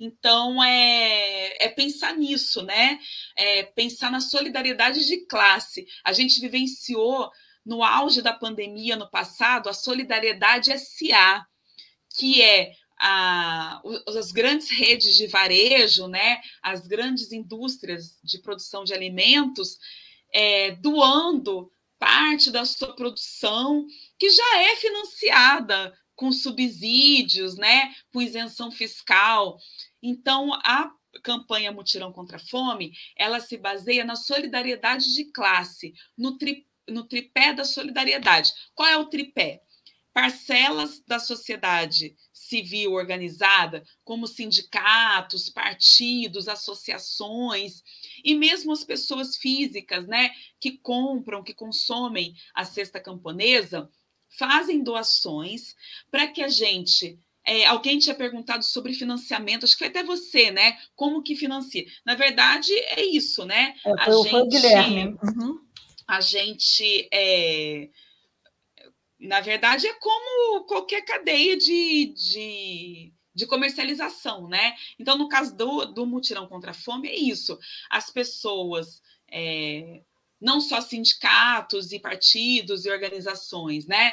Então, 0.00 0.64
é, 0.64 1.64
é 1.64 1.68
pensar 1.68 2.16
nisso, 2.16 2.62
né? 2.62 2.98
É 3.36 3.64
pensar 3.64 4.10
na 4.10 4.20
solidariedade 4.20 5.06
de 5.06 5.26
classe. 5.26 5.86
A 6.02 6.14
gente 6.14 6.40
vivenciou, 6.40 7.30
no 7.66 7.84
auge 7.84 8.22
da 8.22 8.32
pandemia 8.32 8.96
no 8.96 9.10
passado, 9.10 9.68
a 9.68 9.74
solidariedade 9.74 10.72
SA, 10.78 11.44
que 12.16 12.40
é 12.40 12.72
a, 12.98 13.82
as 14.16 14.32
grandes 14.32 14.70
redes 14.70 15.14
de 15.16 15.26
varejo, 15.26 16.08
né? 16.08 16.40
As 16.62 16.86
grandes 16.86 17.30
indústrias 17.30 18.18
de 18.24 18.38
produção 18.38 18.84
de 18.84 18.94
alimentos 18.94 19.78
é, 20.32 20.72
doando 20.76 21.70
parte 21.98 22.50
da 22.50 22.64
sua 22.64 22.96
produção 22.96 23.86
que 24.18 24.30
já 24.30 24.62
é 24.62 24.76
financiada 24.76 25.94
com 26.20 26.30
subsídios, 26.30 27.56
né, 27.56 27.94
com 28.12 28.20
isenção 28.20 28.70
fiscal. 28.70 29.58
Então, 30.02 30.52
a 30.52 30.92
campanha 31.22 31.72
Mutirão 31.72 32.12
contra 32.12 32.36
a 32.36 32.40
Fome, 32.40 32.92
ela 33.16 33.40
se 33.40 33.56
baseia 33.56 34.04
na 34.04 34.16
solidariedade 34.16 35.14
de 35.14 35.32
classe, 35.32 35.94
no, 36.18 36.36
tri, 36.36 36.66
no 36.86 37.04
tripé 37.04 37.54
da 37.54 37.64
solidariedade. 37.64 38.52
Qual 38.74 38.86
é 38.86 38.98
o 38.98 39.06
tripé? 39.06 39.62
Parcelas 40.12 41.02
da 41.06 41.18
sociedade 41.18 42.14
civil 42.34 42.92
organizada, 42.92 43.82
como 44.04 44.26
sindicatos, 44.26 45.48
partidos, 45.48 46.48
associações, 46.48 47.82
e 48.22 48.34
mesmo 48.34 48.72
as 48.72 48.84
pessoas 48.84 49.38
físicas, 49.38 50.06
né, 50.06 50.32
que 50.60 50.72
compram, 50.72 51.42
que 51.42 51.54
consomem 51.54 52.34
a 52.54 52.66
cesta 52.66 53.00
camponesa, 53.00 53.88
fazem 54.38 54.82
doações 54.82 55.74
para 56.10 56.26
que 56.26 56.42
a 56.42 56.48
gente 56.48 57.18
é, 57.44 57.66
alguém 57.66 57.98
tinha 57.98 58.14
perguntado 58.14 58.64
sobre 58.64 58.94
financiamento, 58.94 59.64
acho 59.64 59.72
que 59.74 59.78
foi 59.78 59.88
até 59.88 60.02
você, 60.02 60.50
né? 60.50 60.78
Como 60.94 61.22
que 61.22 61.34
financia? 61.34 61.84
Na 62.04 62.14
verdade, 62.14 62.72
é 62.72 63.04
isso, 63.04 63.44
né? 63.44 63.74
É, 63.78 63.82
foi, 63.82 63.92
a 63.98 64.10
gente, 64.10 64.30
foi 64.30 64.40
o 64.42 64.48
Guilherme. 64.48 65.18
Uhum. 65.22 65.60
A 66.06 66.20
gente. 66.20 67.08
É, 67.12 67.88
na 69.18 69.40
verdade, 69.40 69.86
é 69.86 69.94
como 69.94 70.64
qualquer 70.64 71.04
cadeia 71.04 71.56
de, 71.56 72.06
de, 72.14 73.12
de, 73.34 73.46
comercialização, 73.46 74.48
né? 74.48 74.74
Então, 74.98 75.16
no 75.18 75.28
caso 75.28 75.56
do, 75.56 75.86
do 75.86 76.06
mutirão 76.06 76.46
contra 76.46 76.70
a 76.70 76.74
fome, 76.74 77.08
é 77.08 77.16
isso. 77.16 77.58
As 77.90 78.10
pessoas. 78.10 79.02
É, 79.32 80.02
não 80.40 80.60
só 80.60 80.80
sindicatos 80.80 81.92
e 81.92 82.00
partidos 82.00 82.84
e 82.84 82.90
organizações, 82.90 83.86
né? 83.86 84.12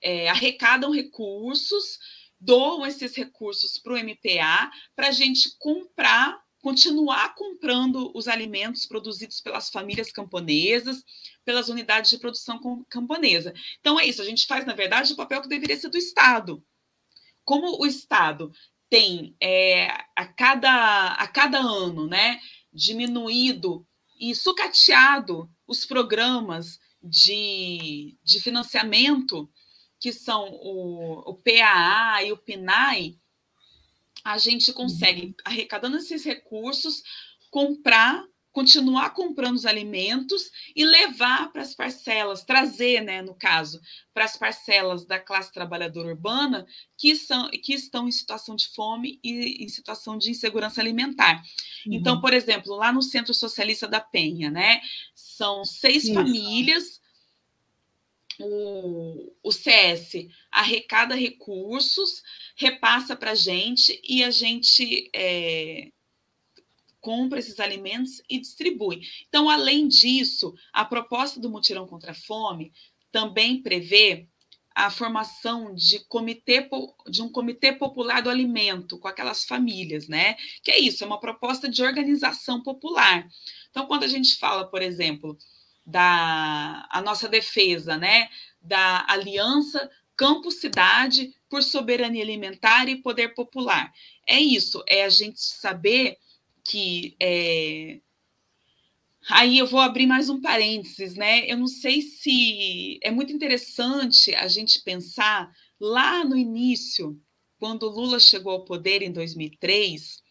É, 0.00 0.28
arrecadam 0.28 0.90
recursos 0.90 1.98
doam 2.40 2.86
esses 2.86 3.14
recursos 3.14 3.78
para 3.78 3.94
o 3.94 3.96
MPA 3.96 4.70
para 4.94 5.08
a 5.08 5.12
gente 5.12 5.56
comprar, 5.58 6.38
continuar 6.60 7.34
comprando 7.34 8.12
os 8.14 8.28
alimentos 8.28 8.86
produzidos 8.86 9.40
pelas 9.40 9.70
famílias 9.70 10.12
camponesas, 10.12 11.02
pelas 11.44 11.68
unidades 11.68 12.10
de 12.10 12.18
produção 12.18 12.84
camponesa. 12.88 13.54
Então 13.80 13.98
é 13.98 14.06
isso, 14.06 14.22
a 14.22 14.24
gente 14.24 14.46
faz, 14.46 14.64
na 14.66 14.74
verdade, 14.74 15.12
o 15.12 15.16
papel 15.16 15.42
que 15.42 15.48
deveria 15.48 15.76
ser 15.76 15.88
do 15.88 15.98
Estado. 15.98 16.62
Como 17.44 17.80
o 17.80 17.86
Estado 17.86 18.50
tem 18.90 19.36
é, 19.40 19.88
a, 20.14 20.26
cada, 20.26 21.12
a 21.12 21.26
cada 21.28 21.58
ano 21.58 22.06
né, 22.06 22.40
diminuído 22.72 23.86
e 24.18 24.34
sucateado 24.34 25.50
os 25.66 25.84
programas 25.84 26.78
de, 27.02 28.16
de 28.22 28.40
financiamento 28.40 29.50
que 29.98 30.12
são 30.12 30.48
o, 30.50 31.30
o 31.30 31.34
PAA 31.34 32.24
e 32.24 32.32
o 32.32 32.36
PNAE, 32.36 33.18
a 34.24 34.38
gente 34.38 34.72
consegue, 34.72 35.26
uhum. 35.26 35.34
arrecadando 35.44 35.96
esses 35.96 36.24
recursos, 36.24 37.02
comprar, 37.50 38.24
continuar 38.56 39.10
comprando 39.10 39.56
os 39.56 39.66
alimentos 39.66 40.50
e 40.74 40.82
levar 40.82 41.52
para 41.52 41.60
as 41.60 41.74
parcelas, 41.74 42.42
trazer, 42.42 43.02
né, 43.02 43.20
no 43.20 43.34
caso, 43.34 43.78
para 44.14 44.24
as 44.24 44.34
parcelas 44.34 45.04
da 45.04 45.18
classe 45.18 45.52
trabalhadora 45.52 46.08
urbana 46.08 46.66
que, 46.96 47.14
são, 47.14 47.50
que 47.50 47.74
estão 47.74 48.08
em 48.08 48.10
situação 48.10 48.56
de 48.56 48.68
fome 48.68 49.20
e 49.22 49.62
em 49.62 49.68
situação 49.68 50.16
de 50.16 50.30
insegurança 50.30 50.80
alimentar. 50.80 51.42
Então, 51.80 51.92
uhum. 51.92 51.98
Então, 51.98 52.20
por 52.22 52.32
exemplo, 52.32 52.74
lá 52.74 52.90
no 52.90 53.02
Centro 53.02 53.34
Socialista 53.34 53.86
da 53.86 54.00
Penha, 54.00 54.50
né, 54.50 54.80
são 55.14 55.62
seis 55.62 56.04
Isso. 56.04 56.14
famílias 56.14 56.98
o, 58.40 59.34
o 59.42 59.52
CS 59.52 60.28
arrecada 60.50 61.14
recursos, 61.14 62.22
repassa 62.56 63.14
para 63.14 63.32
a 63.32 63.34
gente 63.34 64.00
e 64.02 64.24
a 64.24 64.30
gente 64.30 65.10
é, 65.14 65.90
compra 67.06 67.38
esses 67.38 67.60
alimentos 67.60 68.20
e 68.28 68.36
distribui. 68.40 69.00
Então, 69.28 69.48
além 69.48 69.86
disso, 69.86 70.52
a 70.72 70.84
proposta 70.84 71.38
do 71.38 71.48
Mutirão 71.48 71.86
contra 71.86 72.10
a 72.10 72.14
Fome 72.16 72.72
também 73.12 73.62
prevê 73.62 74.26
a 74.74 74.90
formação 74.90 75.72
de 75.72 76.00
comitê 76.06 76.68
de 77.08 77.22
um 77.22 77.30
comitê 77.30 77.72
popular 77.72 78.20
do 78.22 78.28
alimento 78.28 78.98
com 78.98 79.06
aquelas 79.06 79.44
famílias, 79.44 80.08
né? 80.08 80.34
Que 80.64 80.72
é 80.72 80.80
isso, 80.80 81.04
é 81.04 81.06
uma 81.06 81.20
proposta 81.20 81.68
de 81.68 81.80
organização 81.80 82.60
popular. 82.60 83.24
Então, 83.70 83.86
quando 83.86 84.02
a 84.02 84.08
gente 84.08 84.36
fala, 84.36 84.68
por 84.68 84.82
exemplo, 84.82 85.38
da 85.86 86.88
a 86.90 87.00
nossa 87.00 87.28
defesa, 87.28 87.96
né, 87.96 88.28
da 88.60 89.06
aliança 89.08 89.88
campo-cidade 90.16 91.32
por 91.48 91.62
soberania 91.62 92.24
alimentar 92.24 92.88
e 92.88 92.96
poder 92.96 93.28
popular. 93.28 93.92
É 94.26 94.40
isso, 94.40 94.82
é 94.88 95.04
a 95.04 95.08
gente 95.08 95.40
saber 95.40 96.18
que 96.68 97.16
é... 97.20 98.00
Aí 99.28 99.58
eu 99.58 99.66
vou 99.66 99.80
abrir 99.80 100.06
mais 100.06 100.28
um 100.30 100.40
parênteses, 100.40 101.16
né? 101.16 101.50
Eu 101.50 101.56
não 101.56 101.66
sei 101.66 102.00
se 102.00 102.98
é 103.02 103.10
muito 103.10 103.32
interessante 103.32 104.34
a 104.34 104.46
gente 104.46 104.82
pensar 104.82 105.50
lá 105.80 106.24
no 106.24 106.36
início, 106.36 107.20
quando 107.58 107.88
Lula 107.88 108.20
chegou 108.20 108.52
ao 108.52 108.64
poder 108.64 109.02
em 109.02 109.10
2003, 109.10 110.22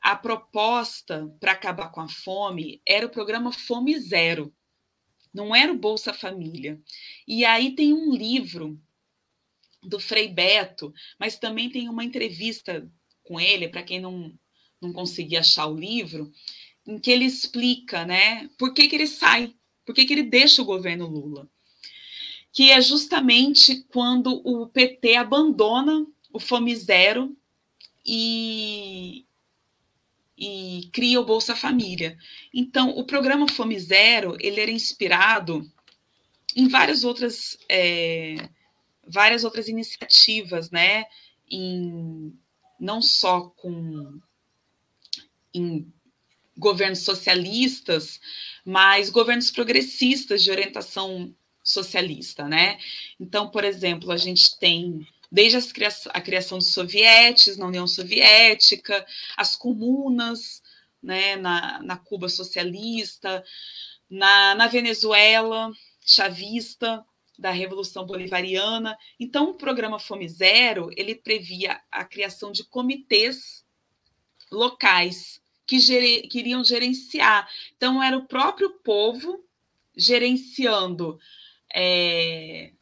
a 0.00 0.16
proposta 0.16 1.30
para 1.38 1.52
acabar 1.52 1.90
com 1.90 2.00
a 2.00 2.08
fome 2.08 2.80
era 2.86 3.04
o 3.04 3.10
programa 3.10 3.52
Fome 3.52 3.98
Zero 3.98 4.54
não 5.34 5.54
era 5.54 5.72
o 5.72 5.78
Bolsa 5.78 6.14
Família. 6.14 6.80
E 7.26 7.44
aí 7.44 7.74
tem 7.74 7.92
um 7.92 8.14
livro 8.14 8.80
do 9.82 9.98
Frei 9.98 10.28
Beto, 10.28 10.94
mas 11.18 11.36
também 11.36 11.68
tem 11.68 11.88
uma 11.88 12.04
entrevista 12.04 12.88
com 13.24 13.40
ele, 13.40 13.68
para 13.68 13.82
quem 13.82 14.00
não, 14.00 14.38
não 14.80 14.92
conseguir 14.92 15.36
achar 15.36 15.66
o 15.66 15.76
livro, 15.76 16.32
em 16.86 16.98
que 16.98 17.10
ele 17.10 17.24
explica 17.24 18.04
né, 18.04 18.48
por 18.58 18.74
que, 18.74 18.88
que 18.88 18.94
ele 18.94 19.06
sai, 19.06 19.54
por 19.84 19.94
que, 19.94 20.04
que 20.04 20.12
ele 20.12 20.22
deixa 20.22 20.62
o 20.62 20.66
governo 20.66 21.06
Lula. 21.06 21.48
Que 22.52 22.70
é 22.70 22.80
justamente 22.80 23.82
quando 23.88 24.40
o 24.44 24.66
PT 24.68 25.16
abandona 25.16 26.06
o 26.32 26.38
Fome 26.38 26.74
Zero 26.76 27.36
e, 28.04 29.24
e 30.38 30.88
cria 30.92 31.20
o 31.20 31.24
Bolsa 31.24 31.56
Família. 31.56 32.16
Então, 32.52 32.90
o 32.90 33.04
programa 33.04 33.48
Fome 33.48 33.78
Zero 33.78 34.36
ele 34.40 34.60
era 34.60 34.70
inspirado 34.70 35.68
em 36.54 36.68
várias 36.68 37.02
outras 37.02 37.58
é, 37.68 38.48
várias 39.06 39.44
outras 39.44 39.68
iniciativas, 39.68 40.70
né? 40.70 41.04
Em, 41.50 42.32
não 42.78 43.02
só 43.02 43.42
com 43.56 44.20
em 45.54 45.92
governos 46.56 47.00
socialistas, 47.00 48.20
mas 48.64 49.10
governos 49.10 49.50
progressistas 49.50 50.42
de 50.42 50.50
orientação 50.50 51.34
socialista, 51.62 52.46
né? 52.46 52.78
Então, 53.18 53.48
por 53.50 53.64
exemplo, 53.64 54.12
a 54.12 54.16
gente 54.16 54.58
tem 54.58 55.06
desde 55.30 55.58
a 56.10 56.20
criação 56.20 56.58
dos 56.58 56.72
sovietes 56.72 57.56
na 57.56 57.66
União 57.66 57.86
Soviética, 57.86 59.04
as 59.36 59.56
comunas 59.56 60.62
né, 61.02 61.36
na, 61.36 61.82
na 61.82 61.96
Cuba 61.96 62.28
socialista, 62.28 63.44
na, 64.08 64.54
na 64.54 64.68
Venezuela 64.68 65.72
chavista, 66.06 67.04
da 67.38 67.50
Revolução 67.50 68.06
Bolivariana. 68.06 68.96
Então, 69.18 69.50
o 69.50 69.54
programa 69.54 69.98
Fome 69.98 70.28
Zero, 70.28 70.90
ele 70.96 71.14
previa 71.14 71.80
a 71.90 72.04
criação 72.04 72.52
de 72.52 72.62
comitês 72.62 73.64
locais 74.50 75.40
que, 75.66 75.78
ger, 75.78 76.22
que 76.28 76.38
iriam 76.38 76.64
gerenciar. 76.64 77.48
Então, 77.76 78.02
era 78.02 78.16
o 78.16 78.26
próprio 78.26 78.70
povo 78.70 79.44
gerenciando 79.96 81.18
é, 81.72 82.72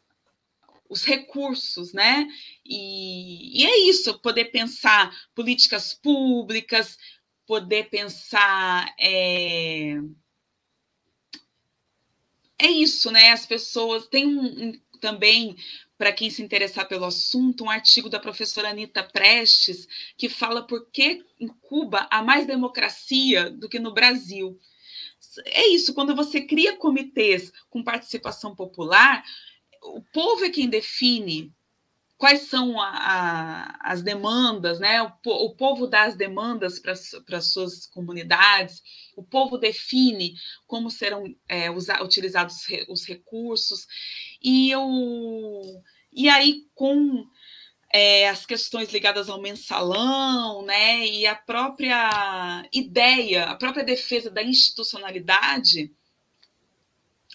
os 0.88 1.04
recursos, 1.04 1.92
né? 1.92 2.28
E, 2.64 3.62
e, 3.62 3.66
é 3.66 3.78
isso, 3.88 4.18
poder 4.18 4.46
pensar 4.46 5.10
políticas 5.34 5.94
públicas, 5.94 6.98
poder 7.46 7.88
pensar. 7.88 8.94
É, 8.98 9.96
é 12.58 12.66
isso, 12.70 13.10
né? 13.10 13.30
As 13.30 13.46
pessoas. 13.46 14.08
Um, 14.14 14.70
um 14.70 14.80
também, 15.02 15.56
para 15.98 16.12
quem 16.12 16.30
se 16.30 16.42
interessar 16.42 16.86
pelo 16.86 17.04
assunto, 17.04 17.64
um 17.64 17.70
artigo 17.70 18.08
da 18.08 18.20
professora 18.20 18.70
Anita 18.70 19.02
Prestes, 19.02 19.86
que 20.16 20.28
fala 20.28 20.64
por 20.64 20.88
que 20.90 21.24
em 21.38 21.48
Cuba 21.48 22.06
há 22.10 22.22
mais 22.22 22.46
democracia 22.46 23.50
do 23.50 23.68
que 23.68 23.80
no 23.80 23.92
Brasil. 23.92 24.58
É 25.46 25.66
isso, 25.68 25.92
quando 25.92 26.14
você 26.14 26.40
cria 26.40 26.76
comitês 26.76 27.52
com 27.68 27.82
participação 27.82 28.54
popular, 28.54 29.24
o 29.82 30.00
povo 30.12 30.44
é 30.44 30.50
quem 30.50 30.68
define 30.68 31.52
quais 32.22 32.42
são 32.42 32.80
a, 32.80 32.88
a, 32.88 33.92
as 33.92 34.00
demandas, 34.00 34.78
né? 34.78 35.02
O, 35.02 35.10
o, 35.26 35.56
povo 35.56 35.88
dá 35.88 36.04
as 36.04 36.14
demandas 36.14 36.78
para 36.78 36.92
as 37.36 37.52
suas 37.52 37.84
comunidades, 37.84 38.80
o 39.16 39.24
povo 39.24 39.58
define 39.58 40.34
como 40.64 40.88
serão 40.88 41.24
é, 41.48 41.68
usa, 41.68 42.00
utilizados 42.00 42.58
os 42.88 43.04
recursos, 43.04 43.88
e, 44.40 44.70
eu, 44.70 44.88
e 46.12 46.28
aí 46.28 46.60
com 46.76 47.26
é, 47.92 48.28
as 48.28 48.46
questões 48.46 48.92
ligadas 48.92 49.28
ao 49.28 49.42
mensalão, 49.42 50.64
né? 50.64 51.04
E 51.04 51.26
a 51.26 51.34
própria 51.34 52.64
ideia, 52.72 53.46
a 53.46 53.56
própria 53.56 53.82
defesa 53.82 54.30
da 54.30 54.44
institucionalidade, 54.44 55.92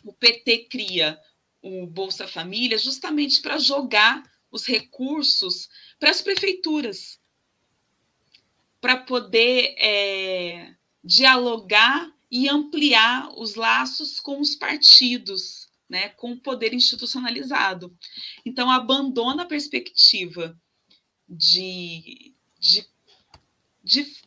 o 0.06 0.14
PT 0.14 0.70
cria 0.70 1.20
o 1.62 1.86
Bolsa 1.86 2.26
Família 2.26 2.78
justamente 2.78 3.42
para 3.42 3.58
jogar 3.58 4.24
os 4.52 4.66
recursos 4.66 5.70
para 6.00 6.10
as 6.10 6.22
prefeituras, 6.22 7.20
para 8.80 8.98
poder 8.98 9.76
é, 9.80 10.76
dialogar 11.04 12.12
e 12.30 12.50
ampliar 12.50 13.30
os 13.38 13.56
laços 13.56 14.20
com 14.20 14.40
os 14.40 14.56
partidos, 14.56 15.70
né, 15.90 16.10
com 16.10 16.34
o 16.34 16.40
poder 16.40 16.74
institucionalizado. 16.74 17.96
Então, 18.46 18.70
abandona 18.70 19.44
a 19.44 19.48
perspectiva 19.48 20.60
de, 21.28 22.34
de, 22.60 22.86
de 23.84 24.18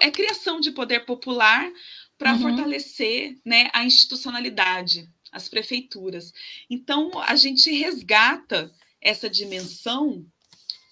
é 0.00 0.10
criação 0.10 0.60
de 0.60 0.70
poder 0.70 1.00
popular 1.00 1.70
para 2.16 2.34
uhum. 2.34 2.40
fortalecer 2.40 3.38
né, 3.44 3.68
a 3.72 3.84
institucionalidade, 3.84 5.10
as 5.32 5.48
prefeituras. 5.48 6.32
Então, 6.70 7.10
a 7.20 7.34
gente 7.34 7.70
resgata 7.72 8.72
essa 9.02 9.28
dimensão 9.28 10.24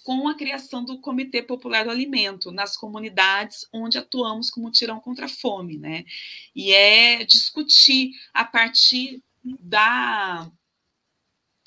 com 0.03 0.27
a 0.29 0.35
criação 0.35 0.85
do 0.85 1.01
Comitê 1.01 1.43
Popular 1.43 1.85
do 1.85 1.91
Alimento 1.91 2.51
nas 2.51 2.77
comunidades 2.77 3.67
onde 3.73 3.99
atuamos 3.99 4.51
como 4.51 4.71
tirão 4.71 4.99
contra 4.99 5.27
a 5.27 5.29
fome, 5.29 5.79
né? 5.79 6.05
E 6.55 6.73
é 6.73 7.25
discutir 7.25 8.11
a 8.33 8.45
partir 8.45 9.23
da 9.43 10.51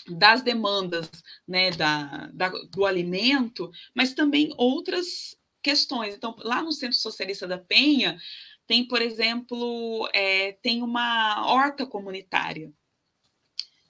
das 0.05 0.41
demandas 0.41 1.09
né, 1.47 1.71
da, 1.71 2.29
da, 2.33 2.49
do 2.49 2.85
alimento, 2.85 3.71
mas 3.95 4.13
também 4.13 4.53
outras 4.57 5.33
questões. 5.61 6.13
Então, 6.13 6.35
lá 6.39 6.61
no 6.61 6.73
Centro 6.73 6.97
Socialista 6.97 7.47
da 7.47 7.57
Penha, 7.57 8.19
tem, 8.67 8.85
por 8.85 9.01
exemplo, 9.01 10.09
é, 10.13 10.53
tem 10.61 10.81
uma 10.81 11.47
horta 11.47 11.85
comunitária. 11.85 12.73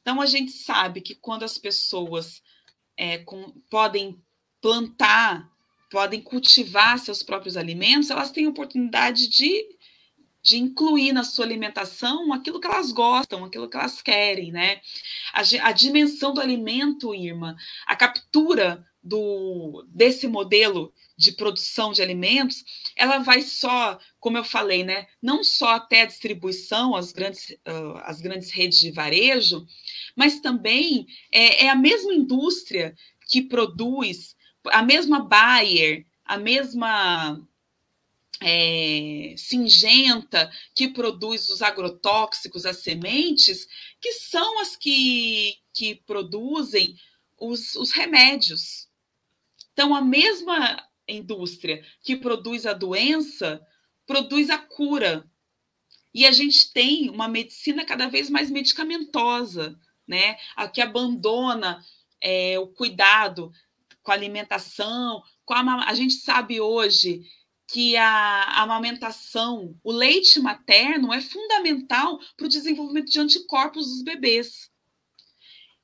Então, 0.04 0.22
a 0.22 0.26
gente 0.26 0.52
sabe 0.52 1.00
que 1.00 1.16
quando 1.16 1.44
as 1.44 1.58
pessoas 1.58 2.44
é, 2.98 3.20
com, 3.20 3.52
podem 3.70 4.22
plantar, 4.62 5.50
podem 5.90 6.22
cultivar 6.22 7.00
seus 7.00 7.24
próprios 7.24 7.56
alimentos, 7.56 8.10
elas 8.10 8.30
têm 8.30 8.46
oportunidade 8.46 9.30
de, 9.30 9.66
de 10.42 10.58
incluir 10.58 11.14
na 11.14 11.24
sua 11.24 11.46
alimentação 11.46 12.34
aquilo 12.34 12.60
que 12.60 12.68
elas 12.68 12.92
gostam, 12.92 13.46
aquilo 13.46 13.70
que 13.70 13.78
elas 13.78 14.02
querem, 14.02 14.52
né? 14.52 14.82
A, 15.32 15.70
a 15.70 15.72
dimensão 15.72 16.34
do 16.34 16.42
alimento, 16.42 17.16
Irma, 17.16 17.56
a 17.88 17.96
captura 17.96 18.86
do, 19.04 19.86
desse 19.90 20.28
modelo 20.28 20.94
de 21.18 21.34
produção 21.34 21.92
de 21.92 22.02
alimentos, 22.02 22.64
ela 22.96 23.20
vai 23.20 23.42
só, 23.42 24.00
como 24.20 24.38
eu 24.38 24.44
falei, 24.44 24.84
né, 24.84 25.08
não 25.22 25.44
só 25.44 25.72
até 25.72 26.02
a 26.02 26.06
distribuição, 26.06 26.96
as 26.96 27.12
grandes, 27.12 27.50
uh, 27.50 27.98
as 28.04 28.22
grandes 28.22 28.50
redes 28.52 28.80
de 28.80 28.92
varejo, 28.92 29.68
mas 30.16 30.40
também 30.40 31.06
é, 31.32 31.66
é 31.66 31.70
a 31.70 31.76
mesma 31.76 32.14
indústria 32.14 32.96
que 33.30 33.42
produz, 33.42 34.36
a 34.68 34.82
mesma 34.82 35.20
Bayer, 35.20 36.06
a 36.24 36.38
mesma 36.38 37.42
é, 38.42 39.36
Singenta, 39.38 40.52
que 40.74 40.88
produz 40.88 41.50
os 41.50 41.62
agrotóxicos, 41.62 42.66
as 42.66 42.78
sementes, 42.78 43.68
que 44.00 44.14
são 44.14 44.60
as 44.60 44.76
que, 44.76 45.58
que 45.74 45.96
produzem 45.96 46.96
os, 47.38 47.76
os 47.76 47.92
remédios. 47.92 48.88
Então, 49.74 49.94
a 49.96 50.02
mesma 50.02 50.88
indústria 51.08 51.84
que 52.02 52.16
produz 52.16 52.66
a 52.66 52.74
doença 52.74 53.62
produz 54.06 54.50
a 54.50 54.58
cura. 54.58 55.30
E 56.14 56.26
a 56.26 56.32
gente 56.32 56.72
tem 56.72 57.10
uma 57.10 57.28
medicina 57.28 57.86
cada 57.86 58.08
vez 58.08 58.30
mais 58.30 58.50
medicamentosa, 58.52 59.78
né? 60.08 60.38
A 60.56 60.68
que 60.68 60.82
abandona 60.82 61.84
é, 62.22 62.60
o 62.60 62.68
cuidado 62.68 63.52
com 64.04 64.12
a 64.12 64.16
alimentação, 64.16 65.24
com 65.46 65.54
a, 65.54 65.86
a 65.86 65.94
gente 65.94 66.16
sabe 66.16 66.62
hoje 66.62 67.24
que 67.68 67.98
a, 67.98 68.06
a 68.06 68.62
amamentação, 68.62 69.76
o 69.84 69.92
leite 69.92 70.40
materno 70.40 71.12
é 71.12 71.22
fundamental 71.22 72.20
para 72.38 72.46
o 72.46 72.50
desenvolvimento 72.50 73.10
de 73.10 73.20
anticorpos 73.20 73.88
dos 73.88 74.04
bebês. 74.04 74.70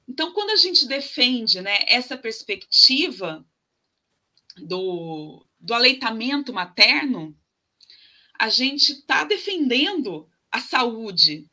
Então, 0.08 0.32
quando 0.34 0.52
a 0.52 0.56
gente 0.56 0.88
defende 0.88 1.62
né, 1.62 1.80
essa 1.88 2.18
perspectiva 2.18 3.46
do, 4.58 5.46
do 5.60 5.74
aleitamento 5.74 6.54
materno, 6.54 7.36
a 8.38 8.50
gente 8.50 8.94
está 8.94 9.24
defendendo 9.24 10.30
a 10.52 10.60
saúde. 10.60 11.46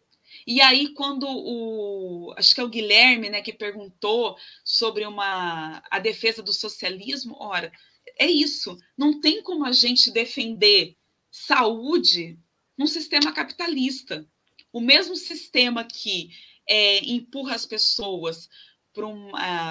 E 0.46 0.60
aí, 0.60 0.92
quando 0.94 1.26
o. 1.28 2.32
Acho 2.36 2.54
que 2.54 2.60
é 2.60 2.64
o 2.64 2.68
Guilherme 2.68 3.28
né, 3.28 3.42
que 3.42 3.52
perguntou 3.52 4.36
sobre 4.64 5.04
uma, 5.04 5.82
a 5.90 5.98
defesa 5.98 6.42
do 6.42 6.52
socialismo, 6.52 7.36
ora, 7.40 7.72
é 8.18 8.26
isso. 8.26 8.76
Não 8.96 9.20
tem 9.20 9.42
como 9.42 9.64
a 9.64 9.72
gente 9.72 10.12
defender 10.12 10.96
saúde 11.30 12.38
num 12.78 12.86
sistema 12.86 13.32
capitalista. 13.32 14.26
O 14.72 14.80
mesmo 14.80 15.16
sistema 15.16 15.84
que 15.84 16.30
é, 16.68 16.98
empurra 17.04 17.54
as 17.54 17.66
pessoas 17.66 18.48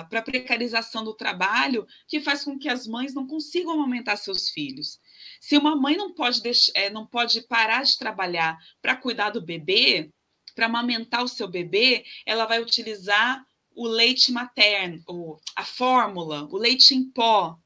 para 0.10 0.20
a 0.20 0.24
precarização 0.24 1.04
do 1.04 1.14
trabalho, 1.14 1.88
que 2.08 2.20
faz 2.22 2.44
com 2.44 2.58
que 2.58 2.70
as 2.70 2.88
mães 2.88 3.14
não 3.14 3.26
consigam 3.26 3.80
aumentar 3.80 4.18
seus 4.18 4.50
filhos. 4.50 5.00
Se 5.40 5.58
uma 5.58 5.76
mãe 5.76 5.98
não 5.98 6.14
pode, 6.14 6.42
deixar, 6.42 6.72
é, 6.76 6.90
não 6.90 7.06
pode 7.06 7.42
parar 7.42 7.84
de 7.84 7.98
trabalhar 7.98 8.58
para 8.82 8.96
cuidar 8.96 9.32
do 9.32 9.42
bebê, 9.42 10.12
para 10.54 10.68
amamentar 10.68 11.24
o 11.24 11.28
seu 11.28 11.48
bebê, 11.48 12.06
ela 12.26 12.46
vai 12.46 12.62
utilizar 12.62 13.46
o 13.76 13.88
leite 13.88 14.32
materno, 14.32 15.38
a 15.56 15.66
fórmula, 15.66 16.48
o 16.50 16.58
leite 16.58 16.96
em 16.96 17.04
pó. 17.04 17.60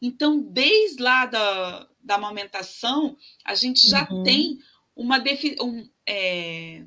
Então, 0.00 0.42
desde 0.42 1.02
lá 1.02 1.24
da, 1.24 1.88
da 2.00 2.16
amamentação, 2.16 3.16
a 3.44 3.54
gente 3.54 3.88
já 3.88 4.06
uhum. 4.10 4.22
tem 4.22 4.58
uma 4.94 5.18
um, 5.62 5.88
é, 6.06 6.84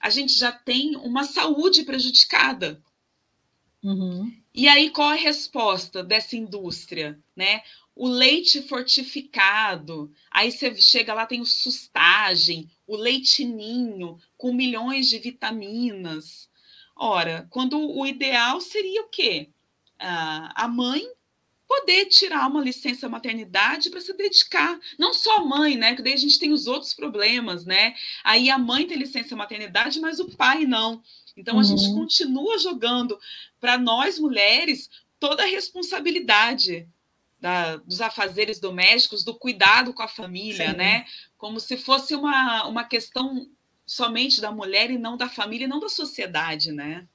a 0.00 0.10
gente 0.10 0.32
já 0.38 0.52
tem 0.52 0.96
uma 0.96 1.24
saúde 1.24 1.82
prejudicada. 1.82 2.82
Uhum. 3.82 4.32
E 4.54 4.66
aí, 4.66 4.90
qual 4.90 5.10
a 5.10 5.14
resposta 5.14 6.02
dessa 6.02 6.36
indústria? 6.36 7.18
Né? 7.36 7.62
O 7.94 8.08
leite 8.08 8.62
fortificado, 8.62 10.12
aí 10.30 10.50
você 10.52 10.74
chega 10.80 11.14
lá, 11.14 11.26
tem 11.26 11.40
o 11.40 11.46
sustagem, 11.46 12.68
o 12.86 12.96
leite 12.96 13.44
ninho, 13.44 14.18
com 14.36 14.52
milhões 14.52 15.08
de 15.08 15.18
vitaminas. 15.18 16.48
Ora, 16.94 17.46
quando 17.50 17.78
o 17.78 18.06
ideal 18.06 18.60
seria 18.60 19.02
o 19.02 19.08
quê? 19.08 19.48
Ah, 19.98 20.52
a 20.54 20.68
mãe 20.68 21.08
poder 21.68 22.06
tirar 22.06 22.48
uma 22.48 22.62
licença 22.62 23.08
maternidade 23.08 23.90
para 23.90 24.00
se 24.00 24.16
dedicar, 24.16 24.80
não 24.98 25.12
só 25.12 25.36
a 25.36 25.44
mãe, 25.44 25.76
né? 25.76 25.94
Que 25.94 26.02
daí 26.02 26.14
a 26.14 26.18
gente 26.18 26.38
tem 26.38 26.50
os 26.50 26.66
outros 26.66 26.94
problemas, 26.94 27.66
né? 27.66 27.94
Aí 28.24 28.48
a 28.48 28.56
mãe 28.56 28.86
tem 28.86 28.96
licença 28.96 29.36
maternidade, 29.36 30.00
mas 30.00 30.18
o 30.18 30.34
pai 30.34 30.64
não. 30.64 31.02
Então 31.36 31.54
uhum. 31.54 31.60
a 31.60 31.64
gente 31.64 31.86
uhum. 31.88 31.96
continua 31.96 32.58
jogando 32.58 33.18
para 33.60 33.76
nós 33.76 34.18
mulheres 34.18 34.88
toda 35.20 35.42
a 35.42 35.46
responsabilidade 35.46 36.88
da, 37.38 37.76
dos 37.76 38.00
afazeres 38.00 38.58
domésticos, 38.58 39.22
do 39.22 39.34
cuidado 39.34 39.92
com 39.92 40.02
a 40.02 40.08
família, 40.08 40.70
Sim. 40.70 40.76
né? 40.76 41.04
Como 41.36 41.60
se 41.60 41.76
fosse 41.76 42.14
uma, 42.14 42.66
uma 42.66 42.84
questão 42.84 43.46
somente 43.86 44.40
da 44.40 44.50
mulher 44.50 44.90
e 44.90 44.96
não 44.96 45.18
da 45.18 45.28
família 45.28 45.66
e 45.66 45.68
não 45.68 45.80
da 45.80 45.88
sociedade, 45.88 46.72
né? 46.72 47.06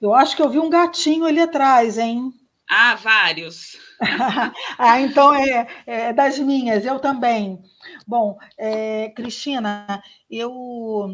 Eu 0.00 0.14
acho 0.14 0.34
que 0.34 0.40
eu 0.40 0.48
vi 0.48 0.58
um 0.58 0.70
gatinho 0.70 1.26
ali 1.26 1.40
atrás, 1.40 1.98
hein? 1.98 2.32
Ah, 2.68 2.94
vários. 2.96 3.76
ah, 4.78 5.00
então 5.00 5.34
é, 5.34 5.66
é, 5.86 6.12
das 6.12 6.38
minhas, 6.38 6.84
eu 6.84 6.98
também. 6.98 7.62
Bom, 8.06 8.38
é, 8.58 9.10
Cristina, 9.10 10.02
eu. 10.30 11.08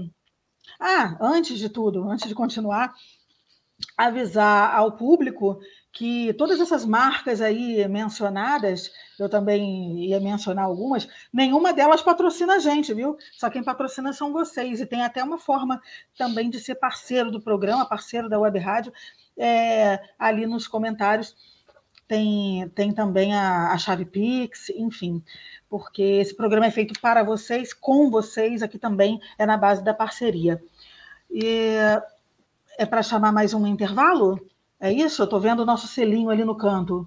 Ah, 0.81 1.17
antes 1.21 1.59
de 1.59 1.69
tudo, 1.69 2.09
antes 2.09 2.29
de 2.29 2.35
continuar, 2.35 2.95
avisar 3.97 4.75
ao 4.75 4.93
público 4.93 5.61
que 5.93 6.33
todas 6.35 6.61
essas 6.61 6.85
marcas 6.85 7.41
aí 7.41 7.87
mencionadas, 7.89 8.91
eu 9.19 9.29
também 9.29 10.05
ia 10.05 10.21
mencionar 10.21 10.65
algumas, 10.67 11.09
nenhuma 11.33 11.73
delas 11.73 12.01
patrocina 12.01 12.55
a 12.55 12.59
gente, 12.61 12.95
viu? 12.95 13.17
Só 13.33 13.51
quem 13.51 13.63
patrocina 13.63 14.13
são 14.13 14.33
vocês. 14.33 14.81
E 14.81 14.87
tem 14.87 15.03
até 15.03 15.23
uma 15.23 15.39
forma 15.39 15.83
também 16.17 16.49
de 16.49 16.61
ser 16.61 16.77
parceiro 16.77 17.31
do 17.31 17.41
programa, 17.41 17.89
parceiro 17.89 18.29
da 18.29 18.39
Web 18.39 18.59
Rádio, 18.61 18.93
é, 19.41 20.01
ali 20.19 20.47
nos 20.47 20.69
comentários 20.69 21.35
tem, 22.11 22.69
tem 22.71 22.93
também 22.93 23.33
a, 23.35 23.73
a 23.73 23.79
chave 23.79 24.05
Pix, 24.05 24.69
enfim, 24.71 25.23
porque 25.69 26.03
esse 26.03 26.35
programa 26.35 26.67
é 26.67 26.71
feito 26.71 27.01
para 27.01 27.23
vocês, 27.23 27.73
com 27.73 28.11
vocês, 28.11 28.65
aqui 28.65 28.79
também 28.79 29.21
é 29.39 29.47
na 29.47 29.57
base 29.57 29.85
da 29.85 29.95
parceria. 29.95 30.61
E 31.31 31.77
é 32.77 32.85
para 32.85 33.01
chamar 33.01 33.31
mais 33.31 33.55
um 33.55 33.65
intervalo? 33.65 34.41
É 34.81 34.93
isso? 34.93 35.23
Eu 35.23 35.25
estou 35.25 35.39
vendo 35.39 35.61
o 35.61 35.67
nosso 35.67 35.87
selinho 35.87 36.31
ali 36.31 36.45
no 36.45 36.57
canto. 36.57 37.07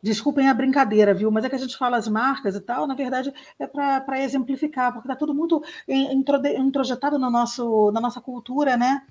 Desculpem 0.00 0.48
a 0.48 0.54
brincadeira, 0.54 1.12
viu? 1.12 1.32
Mas 1.32 1.44
é 1.44 1.48
que 1.48 1.56
a 1.56 1.58
gente 1.58 1.76
fala 1.76 1.96
as 1.96 2.06
marcas 2.06 2.54
e 2.54 2.60
tal, 2.60 2.86
na 2.86 2.94
verdade, 2.94 3.34
é 3.58 3.66
para 3.66 4.20
exemplificar, 4.20 4.92
porque 4.92 5.08
está 5.08 5.16
tudo 5.16 5.34
muito 5.34 5.64
introjetado 5.88 7.18
no 7.18 7.28
nosso, 7.28 7.90
na 7.90 8.00
nossa 8.00 8.20
cultura, 8.20 8.76
né? 8.76 9.02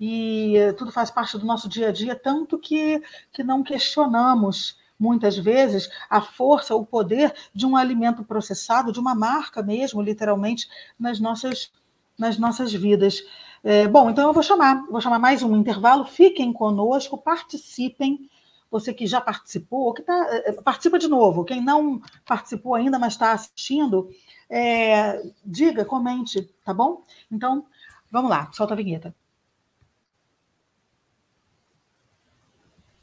E 0.00 0.54
tudo 0.76 0.92
faz 0.92 1.10
parte 1.10 1.36
do 1.36 1.46
nosso 1.46 1.68
dia 1.68 1.88
a 1.88 1.92
dia, 1.92 2.14
tanto 2.14 2.58
que, 2.58 3.02
que 3.32 3.42
não 3.42 3.62
questionamos 3.62 4.78
muitas 4.98 5.36
vezes 5.38 5.88
a 6.10 6.20
força, 6.20 6.74
o 6.74 6.84
poder 6.84 7.32
de 7.54 7.64
um 7.64 7.76
alimento 7.76 8.24
processado, 8.24 8.92
de 8.92 8.98
uma 8.98 9.14
marca 9.14 9.62
mesmo, 9.62 10.02
literalmente, 10.02 10.68
nas 10.98 11.20
nossas, 11.20 11.72
nas 12.18 12.38
nossas 12.38 12.72
vidas. 12.72 13.22
É, 13.62 13.86
bom, 13.86 14.10
então 14.10 14.26
eu 14.26 14.32
vou 14.32 14.42
chamar, 14.42 14.84
vou 14.90 15.00
chamar 15.00 15.18
mais 15.18 15.42
um 15.42 15.56
intervalo. 15.56 16.04
Fiquem 16.04 16.52
conosco, 16.52 17.16
participem 17.18 18.28
você 18.70 18.92
que 18.92 19.06
já 19.06 19.20
participou, 19.20 19.94
que 19.94 20.02
tá, 20.02 20.26
eh, 20.44 20.52
participa 20.62 20.98
de 20.98 21.08
novo. 21.08 21.44
Quem 21.44 21.62
não 21.62 22.02
participou 22.26 22.74
ainda, 22.74 22.98
mas 22.98 23.14
está 23.14 23.32
assistindo, 23.32 24.10
é, 24.50 25.22
diga, 25.44 25.84
comente, 25.84 26.42
tá 26.64 26.74
bom? 26.74 27.02
Então, 27.30 27.66
vamos 28.10 28.30
lá, 28.30 28.50
solta 28.52 28.74
a 28.74 28.76
vinheta. 28.76 29.14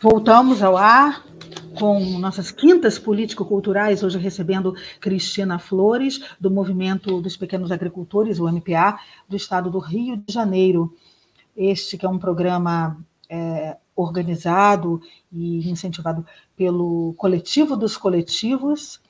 Voltamos 0.00 0.62
ao 0.62 0.76
ar 0.76 1.24
com 1.76 1.98
nossas 2.20 2.52
quintas 2.52 3.00
político-culturais, 3.00 4.04
hoje 4.04 4.16
recebendo 4.16 4.76
Cristina 5.00 5.58
Flores, 5.58 6.20
do 6.40 6.48
Movimento 6.48 7.20
dos 7.20 7.36
Pequenos 7.36 7.72
Agricultores, 7.72 8.38
o 8.38 8.48
MPA, 8.48 8.96
do 9.28 9.34
estado 9.34 9.68
do 9.68 9.80
Rio 9.80 10.16
de 10.16 10.32
Janeiro. 10.32 10.94
Este 11.56 11.98
que 11.98 12.06
é 12.06 12.08
um 12.08 12.18
programa 12.18 12.96
é, 13.28 13.76
organizado 13.96 15.00
e 15.32 15.68
incentivado 15.68 16.24
pelo 16.56 17.12
Coletivo 17.14 17.76
dos 17.76 17.96
Coletivos. 17.96 19.00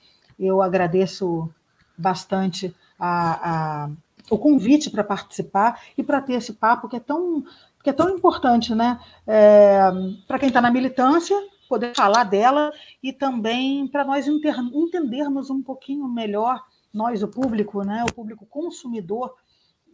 Eu 0.41 0.63
agradeço 0.63 1.51
bastante 1.99 2.75
a, 2.99 3.85
a, 3.85 3.91
o 4.31 4.39
convite 4.39 4.89
para 4.89 5.05
participar 5.05 5.83
e 5.99 6.03
para 6.03 6.23
ter 6.23 6.35
esse 6.35 6.55
papo 6.55 6.89
que 6.89 6.97
é 6.97 7.01
tão, 7.01 7.45
que 7.89 7.91
é 7.91 7.93
tão 7.95 8.11
importante, 8.11 8.75
né? 8.75 9.01
É, 9.27 9.81
para 10.27 10.39
quem 10.39 10.49
está 10.49 10.61
na 10.61 10.71
militância, 10.71 11.35
poder 11.67 11.95
falar 11.97 12.25
dela 12.25 12.71
e 13.03 13.15
também 13.15 13.89
para 13.89 14.05
nós 14.05 14.27
entendermos 14.29 15.49
um 15.49 15.63
pouquinho 15.63 16.07
melhor, 16.07 16.63
nós, 16.93 17.23
o 17.23 17.29
público, 17.29 17.83
né, 17.83 18.05
o 18.05 18.13
público 18.13 18.45
consumidor, 18.45 19.35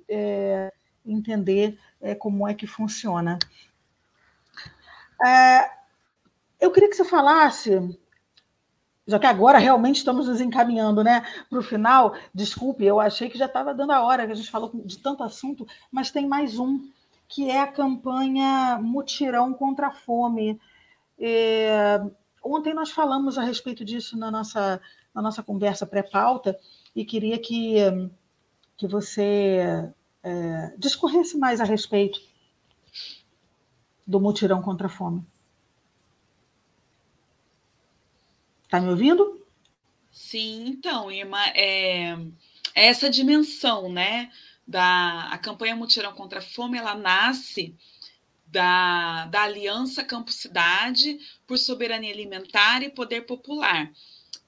é, 0.08 0.72
entender 1.06 1.78
é, 2.00 2.16
como 2.16 2.48
é 2.48 2.54
que 2.54 2.66
funciona. 2.66 3.38
É, 5.24 5.70
eu 6.60 6.72
queria 6.72 6.90
que 6.90 6.96
você 6.96 7.04
falasse, 7.04 7.96
já 9.06 9.20
que 9.20 9.26
agora 9.26 9.58
realmente 9.58 9.98
estamos 9.98 10.26
nos 10.26 10.40
encaminhando 10.40 11.04
né, 11.04 11.24
para 11.48 11.58
o 11.60 11.62
final, 11.62 12.16
desculpe, 12.34 12.84
eu 12.84 12.98
achei 12.98 13.28
que 13.28 13.38
já 13.38 13.46
estava 13.46 13.72
dando 13.72 13.92
a 13.92 14.02
hora, 14.02 14.26
que 14.26 14.32
a 14.32 14.36
gente 14.36 14.50
falou 14.50 14.72
de 14.84 14.98
tanto 14.98 15.22
assunto, 15.22 15.64
mas 15.92 16.10
tem 16.10 16.26
mais 16.26 16.58
um, 16.58 16.88
que 17.34 17.50
é 17.50 17.60
a 17.60 17.66
campanha 17.66 18.78
Mutirão 18.80 19.52
contra 19.52 19.88
a 19.88 19.90
Fome. 19.90 20.60
É, 21.18 22.00
ontem 22.40 22.72
nós 22.72 22.92
falamos 22.92 23.36
a 23.36 23.42
respeito 23.42 23.84
disso 23.84 24.16
na 24.16 24.30
nossa, 24.30 24.80
na 25.12 25.20
nossa 25.20 25.42
conversa 25.42 25.84
pré-pauta 25.84 26.56
e 26.94 27.04
queria 27.04 27.36
que, 27.36 27.74
que 28.76 28.86
você 28.86 29.92
é, 30.22 30.74
discorresse 30.78 31.36
mais 31.36 31.60
a 31.60 31.64
respeito 31.64 32.20
do 34.06 34.20
mutirão 34.20 34.62
contra 34.62 34.86
a 34.86 34.90
fome. 34.90 35.26
Está 38.62 38.80
me 38.80 38.90
ouvindo? 38.90 39.44
Sim, 40.12 40.68
então, 40.68 41.10
Irma, 41.10 41.44
é, 41.48 42.12
é 42.76 42.86
essa 42.86 43.10
dimensão, 43.10 43.90
né, 43.90 44.30
da 44.66 45.28
a 45.30 45.38
campanha 45.38 45.76
Mutirão 45.76 46.12
contra 46.14 46.38
a 46.38 46.42
Fome, 46.42 46.78
ela 46.78 46.94
nasce 46.94 47.74
da, 48.46 49.26
da 49.26 49.42
Aliança 49.42 50.04
Campo 50.04 50.30
Cidade 50.32 51.18
por 51.46 51.58
Soberania 51.58 52.12
Alimentar 52.12 52.82
e 52.82 52.90
Poder 52.90 53.22
Popular. 53.22 53.90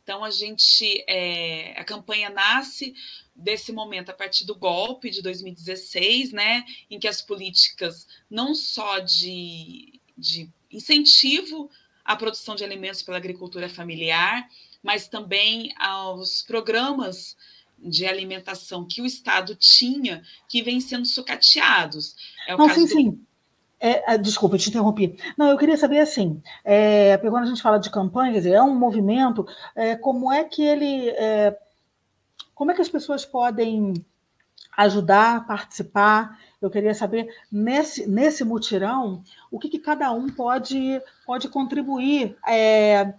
Então, 0.02 0.24
a 0.24 0.30
gente, 0.30 1.05
é, 1.09 1.74
a 1.76 1.82
campanha 1.82 2.30
nasce 2.30 2.94
desse 3.34 3.72
momento 3.72 4.10
a 4.10 4.14
partir 4.14 4.44
do 4.44 4.55
golpe 4.55 5.10
de 5.10 5.20
2016, 5.20 6.30
né, 6.30 6.64
em 6.88 6.98
que 7.01 7.09
as 7.09 7.20
políticas 7.20 8.06
não 8.30 8.55
só 8.55 9.01
de, 9.01 10.01
de 10.16 10.48
incentivo 10.70 11.68
à 12.05 12.14
produção 12.14 12.55
de 12.55 12.62
alimentos 12.62 13.02
pela 13.02 13.16
agricultura 13.16 13.68
familiar, 13.68 14.48
mas 14.80 15.09
também 15.09 15.74
aos 15.76 16.40
programas 16.43 17.36
de 17.78 18.07
alimentação 18.07 18.86
que 18.86 19.03
o 19.03 19.07
Estado 19.07 19.55
tinha, 19.55 20.23
que 20.48 20.62
vêm 20.62 20.81
sendo 20.81 21.07
sucateados. 21.07 22.16
É 22.47 22.55
o 22.55 22.59
não, 22.59 22.66
caso 22.66 22.81
sim, 22.81 22.86
do... 22.86 22.93
sim. 22.93 23.27
É, 23.78 24.15
é, 24.15 24.19
desculpa, 24.19 24.57
te 24.57 24.70
interrompi. 24.70 25.19
Não, 25.36 25.48
eu 25.48 25.59
queria 25.59 25.77
saber 25.77 25.98
assim, 25.98 26.43
é, 26.65 27.19
quando 27.19 27.44
a 27.44 27.47
gente 27.47 27.62
fala 27.62 27.78
de 27.78 27.90
campanha, 27.90 28.32
quer 28.32 28.39
dizer, 28.39 28.53
é 28.53 28.62
um 28.62 28.74
movimento, 28.74 29.47
é, 29.74 29.94
como 29.94 30.32
é 30.32 30.44
que 30.44 30.62
ele. 30.62 31.11
É, 31.11 31.59
como 32.55 32.70
é 32.70 32.74
que 32.74 32.81
as 32.81 32.89
pessoas 32.89 33.27
podem 33.27 33.93
ajudar, 34.77 35.47
participar? 35.47 36.39
Eu 36.61 36.70
queria 36.70 36.94
saber, 36.94 37.28
nesse, 37.53 38.09
nesse 38.09 38.44
mutirão, 38.44 39.23
o 39.51 39.59
que, 39.59 39.69
que 39.69 39.78
cada 39.78 40.11
um 40.11 40.27
pode, 40.31 41.01
pode 41.27 41.48
contribuir 41.48 42.35
é, 42.47 43.12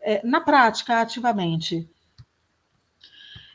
é, 0.00 0.20
na 0.26 0.40
prática, 0.40 1.00
ativamente. 1.00 1.88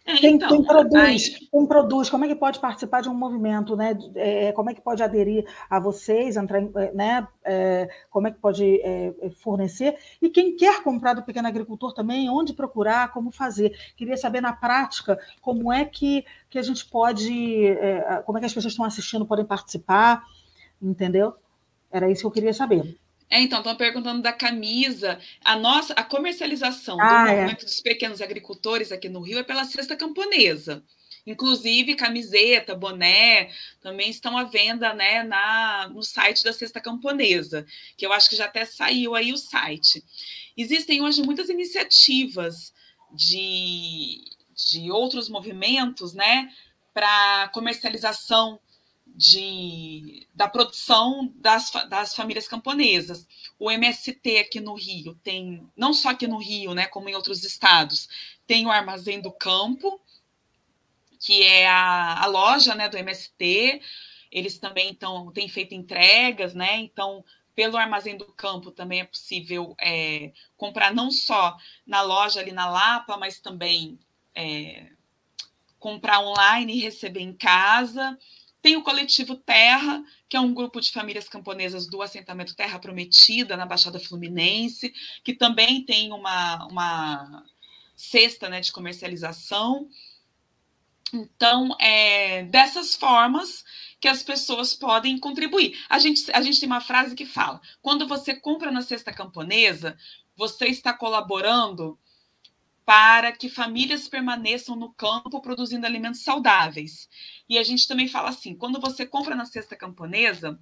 É, 0.07 0.17
quem, 0.17 0.35
então, 0.35 0.49
quem, 0.49 0.63
produz, 0.63 0.93
aí... 0.93 1.47
quem 1.49 1.65
produz, 1.65 2.09
como 2.11 2.25
é 2.25 2.27
que 2.27 2.35
pode 2.35 2.59
participar 2.59 3.01
de 3.01 3.09
um 3.09 3.13
movimento, 3.15 3.75
né? 3.75 3.97
É, 4.13 4.51
como 4.51 4.69
é 4.69 4.73
que 4.75 4.81
pode 4.81 5.01
aderir 5.01 5.43
a 5.67 5.79
vocês, 5.79 6.37
entrar, 6.37 6.61
é, 6.61 6.91
né? 6.93 7.27
É, 7.43 7.89
como 8.11 8.27
é 8.27 8.31
que 8.31 8.37
pode 8.37 8.63
é, 8.81 9.15
é, 9.19 9.29
fornecer? 9.31 9.97
E 10.21 10.29
quem 10.29 10.55
quer 10.55 10.83
comprar 10.83 11.13
do 11.13 11.23
pequeno 11.23 11.47
agricultor 11.47 11.91
também, 11.91 12.29
onde 12.29 12.53
procurar, 12.53 13.11
como 13.11 13.31
fazer? 13.31 13.75
Queria 13.97 14.15
saber 14.15 14.41
na 14.41 14.53
prática 14.53 15.19
como 15.41 15.73
é 15.73 15.83
que, 15.83 16.23
que 16.51 16.59
a 16.59 16.63
gente 16.63 16.85
pode, 16.85 17.75
como 18.25 18.37
é 18.37 18.41
que 18.41 18.45
as 18.45 18.53
pessoas 18.53 18.73
estão 18.73 18.85
assistindo 18.85 19.25
podem 19.25 19.45
participar, 19.45 20.23
entendeu? 20.79 21.33
Era 21.91 22.11
isso 22.11 22.21
que 22.21 22.27
eu 22.27 22.31
queria 22.31 22.53
saber. 22.53 22.95
É, 23.29 23.39
então, 23.41 23.59
estão 23.59 23.75
perguntando 23.75 24.21
da 24.21 24.31
camisa. 24.31 25.19
A 25.43 25.55
nossa, 25.55 25.93
a 25.93 26.03
comercialização 26.03 26.99
ah, 27.01 27.23
do 27.23 27.29
é. 27.29 27.35
movimento 27.35 27.65
dos 27.65 27.81
pequenos 27.81 28.21
agricultores 28.21 28.91
aqui 28.91 29.09
no 29.09 29.21
Rio 29.21 29.39
é 29.39 29.43
pela 29.43 29.65
cesta 29.65 29.95
camponesa. 29.95 30.83
Inclusive, 31.25 31.95
camiseta, 31.95 32.75
boné, 32.75 33.49
também 33.81 34.11
estão 34.11 34.37
à 34.37 34.43
venda 34.43 34.93
né, 34.93 35.23
na, 35.23 35.89
no 35.91 36.03
site 36.03 36.43
da 36.43 36.53
Cesta 36.53 36.79
Camponesa, 36.79 37.65
que 37.97 38.05
eu 38.05 38.13
acho 38.13 38.29
que 38.29 38.35
já 38.35 38.45
até 38.45 38.63
saiu 38.63 39.15
aí 39.15 39.33
o 39.33 39.37
site. 39.37 40.03
Existem 40.55 41.01
hoje 41.01 41.23
muitas 41.23 41.49
iniciativas 41.49 42.71
de, 43.11 44.23
de 44.69 44.91
outros 44.91 45.27
movimentos 45.27 46.13
né, 46.13 46.47
para 46.93 47.49
comercialização 47.51 48.59
de, 49.15 50.27
da 50.35 50.47
produção 50.47 51.31
das, 51.35 51.71
das 51.89 52.13
famílias 52.13 52.47
camponesas. 52.47 53.25
O 53.57 53.71
MST 53.71 54.37
aqui 54.37 54.59
no 54.59 54.73
Rio 54.73 55.15
tem, 55.23 55.65
não 55.75 55.93
só 55.93 56.09
aqui 56.09 56.27
no 56.27 56.37
Rio, 56.37 56.73
né, 56.73 56.85
como 56.87 57.07
em 57.07 57.15
outros 57.15 57.45
estados, 57.45 58.09
tem 58.45 58.65
o 58.65 58.71
Armazém 58.71 59.21
do 59.21 59.31
Campo, 59.31 60.01
que 61.19 61.41
é 61.43 61.65
a, 61.65 62.23
a 62.23 62.25
loja 62.25 62.75
né, 62.75 62.89
do 62.89 62.97
MST. 62.97 63.81
Eles 64.29 64.57
também 64.57 64.89
então, 64.89 65.31
têm 65.31 65.47
feito 65.47 65.73
entregas, 65.73 66.53
né? 66.53 66.75
Então, 66.77 67.23
pelo 67.55 67.77
Armazém 67.77 68.17
do 68.17 68.25
Campo 68.25 68.69
também 68.69 68.99
é 68.99 69.05
possível 69.05 69.75
é, 69.79 70.33
comprar 70.57 70.93
não 70.93 71.09
só 71.09 71.55
na 71.87 72.01
loja 72.01 72.41
ali 72.41 72.51
na 72.51 72.69
Lapa, 72.69 73.15
mas 73.15 73.39
também 73.39 73.97
é, 74.35 74.91
comprar 75.79 76.19
online 76.19 76.73
e 76.73 76.81
receber 76.81 77.21
em 77.21 77.33
casa. 77.33 78.19
Tem 78.65 78.75
o 78.75 78.81
coletivo 78.81 79.35
Terra, 79.35 80.03
que 80.27 80.35
é 80.35 80.39
um 80.39 80.51
grupo 80.51 80.81
de 80.81 80.91
famílias 80.91 81.29
camponesas 81.29 81.85
do 81.85 82.01
assentamento 82.01 82.55
Terra 82.55 82.79
Prometida, 82.79 83.55
na 83.55 83.63
Baixada 83.63 83.99
Fluminense, 83.99 84.91
que 85.23 85.35
também 85.35 85.85
tem 85.85 86.11
uma, 86.11 86.65
uma 86.65 87.43
cesta 87.95 88.49
né, 88.49 88.61
de 88.61 88.71
comercialização. 88.71 89.87
Então, 91.13 91.77
é 91.79 92.41
dessas 92.45 92.95
formas 92.95 93.63
que 94.01 94.07
as 94.07 94.23
pessoas 94.23 94.73
podem 94.73 95.19
contribuir. 95.19 95.79
A 95.87 95.99
gente, 95.99 96.31
a 96.31 96.41
gente 96.41 96.59
tem 96.59 96.65
uma 96.65 96.81
frase 96.81 97.13
que 97.13 97.27
fala: 97.27 97.61
quando 97.83 98.07
você 98.07 98.33
compra 98.33 98.71
na 98.71 98.81
cesta 98.81 99.13
camponesa, 99.13 99.95
você 100.35 100.65
está 100.65 100.91
colaborando 100.91 101.99
para 102.83 103.31
que 103.31 103.49
famílias 103.49 104.07
permaneçam 104.07 104.75
no 104.75 104.93
campo 104.93 105.41
produzindo 105.41 105.85
alimentos 105.85 106.21
saudáveis. 106.21 107.09
E 107.47 107.57
a 107.57 107.63
gente 107.63 107.87
também 107.87 108.07
fala 108.07 108.29
assim: 108.29 108.55
quando 108.55 108.79
você 108.79 109.05
compra 109.05 109.35
na 109.35 109.45
cesta 109.45 109.75
camponesa, 109.75 110.59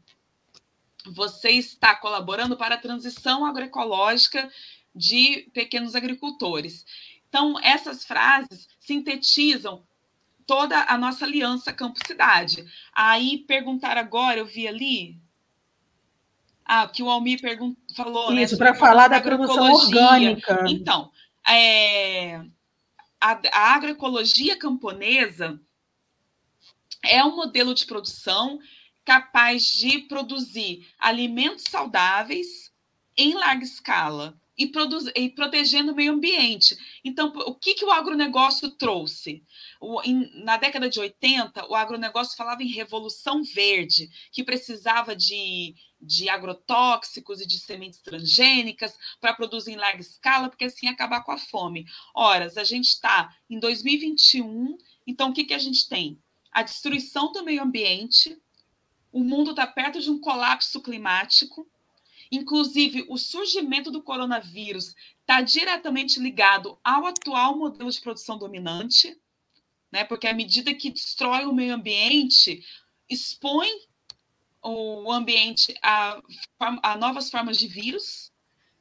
você 1.06 1.52
está 1.52 1.96
colaborando 1.96 2.58
para 2.58 2.76
a 2.76 2.80
transição 2.80 3.46
agroecológica 3.46 4.50
de 4.96 5.50
pequenos 5.54 5.96
agricultores. 5.96 6.86
Então, 7.28 7.60
essas 7.62 8.06
frases 8.06 8.68
sintetizam 8.80 9.84
toda 10.46 10.86
a 10.88 10.98
nossa 10.98 11.26
aliança 11.26 11.74
campo-cidade. 11.74 12.66
Aí 12.94 13.40
perguntar 13.40 13.98
agora, 13.98 14.40
eu 14.40 14.46
vi 14.46 14.68
ali. 14.68 15.20
Ah, 16.66 16.88
que 16.88 17.04
o 17.04 17.10
Almir 17.10 17.42
pergunt... 17.42 17.76
falou, 17.96 18.32
né, 18.32 18.44
Isso, 18.44 18.54
né? 18.54 18.60
para 18.60 18.76
falar 18.76 19.08
da 19.08 19.20
produção 19.20 19.74
orgânica. 19.74 20.64
Então, 20.68 21.12
é, 21.46 22.38
a, 23.20 23.40
a 23.52 23.76
agroecologia 23.76 24.58
camponesa 24.58 25.60
é 27.04 27.24
um 27.24 27.36
modelo 27.36 27.74
de 27.74 27.86
produção 27.86 28.60
capaz 29.06 29.68
de 29.68 30.00
produzir 30.00 30.88
alimentos 30.98 31.66
saudáveis 31.70 32.72
em 33.18 33.34
larga 33.34 33.64
escala 33.64 34.40
e, 34.58 34.72
e 35.16 35.30
protegendo 35.30 35.92
o 35.92 35.96
meio 35.96 36.14
ambiente. 36.14 36.78
Então, 37.04 37.28
o 37.28 37.56
que, 37.56 37.74
que 37.74 37.86
o 37.86 37.92
agronegócio 37.92 38.70
trouxe? 38.72 39.44
O, 39.80 40.02
em, 40.04 40.44
na 40.44 40.58
década 40.58 40.90
de 40.90 41.00
80, 41.00 41.68
o 41.70 41.76
agronegócio 41.76 42.38
falava 42.38 42.64
em 42.64 42.72
revolução 42.72 43.44
verde, 43.44 44.10
que 44.32 44.44
precisava 44.44 45.16
de, 45.16 45.76
de 46.00 46.30
agrotóxicos 46.30 47.42
e 47.42 47.48
de 47.48 47.60
sementes 47.60 48.00
transgênicas 48.00 48.98
para 49.20 49.34
produzir 49.34 49.72
em 49.72 49.78
larga 49.78 50.02
escala, 50.02 50.50
porque 50.50 50.66
assim 50.66 50.88
acabar 50.88 51.24
com 51.24 51.32
a 51.32 51.38
fome. 51.38 51.86
Ora, 52.16 52.52
a 52.56 52.64
gente 52.64 52.90
está 52.90 53.36
em 53.50 53.60
2021, 53.60 54.78
então 55.06 55.30
o 55.30 55.34
que, 55.34 55.46
que 55.46 55.54
a 55.54 55.60
gente 55.60 55.88
tem? 55.90 56.20
A 56.54 56.62
destruição 56.62 57.32
do 57.32 57.44
meio 57.44 57.64
ambiente, 57.64 58.38
o 59.12 59.24
mundo 59.24 59.52
está 59.52 59.66
perto 59.66 60.00
de 60.00 60.10
um 60.10 60.20
colapso 60.20 60.82
climático, 60.82 61.68
Inclusive, 62.34 63.06
o 63.10 63.16
surgimento 63.16 63.92
do 63.92 64.02
coronavírus 64.02 64.96
está 65.20 65.40
diretamente 65.42 66.20
ligado 66.20 66.80
ao 66.84 67.06
atual 67.06 67.56
modelo 67.56 67.92
de 67.92 68.02
produção 68.02 68.40
dominante, 68.40 69.16
né? 69.92 70.04
porque 70.04 70.28
à 70.28 70.34
medida 70.34 70.74
que 70.74 70.90
destrói 70.90 71.46
o 71.46 71.54
meio 71.54 71.76
ambiente, 71.76 72.66
expõe 73.08 73.70
o 74.64 75.12
ambiente 75.12 75.76
a, 75.80 76.20
a 76.82 76.98
novas 76.98 77.30
formas 77.30 77.56
de 77.56 77.68
vírus. 77.68 78.32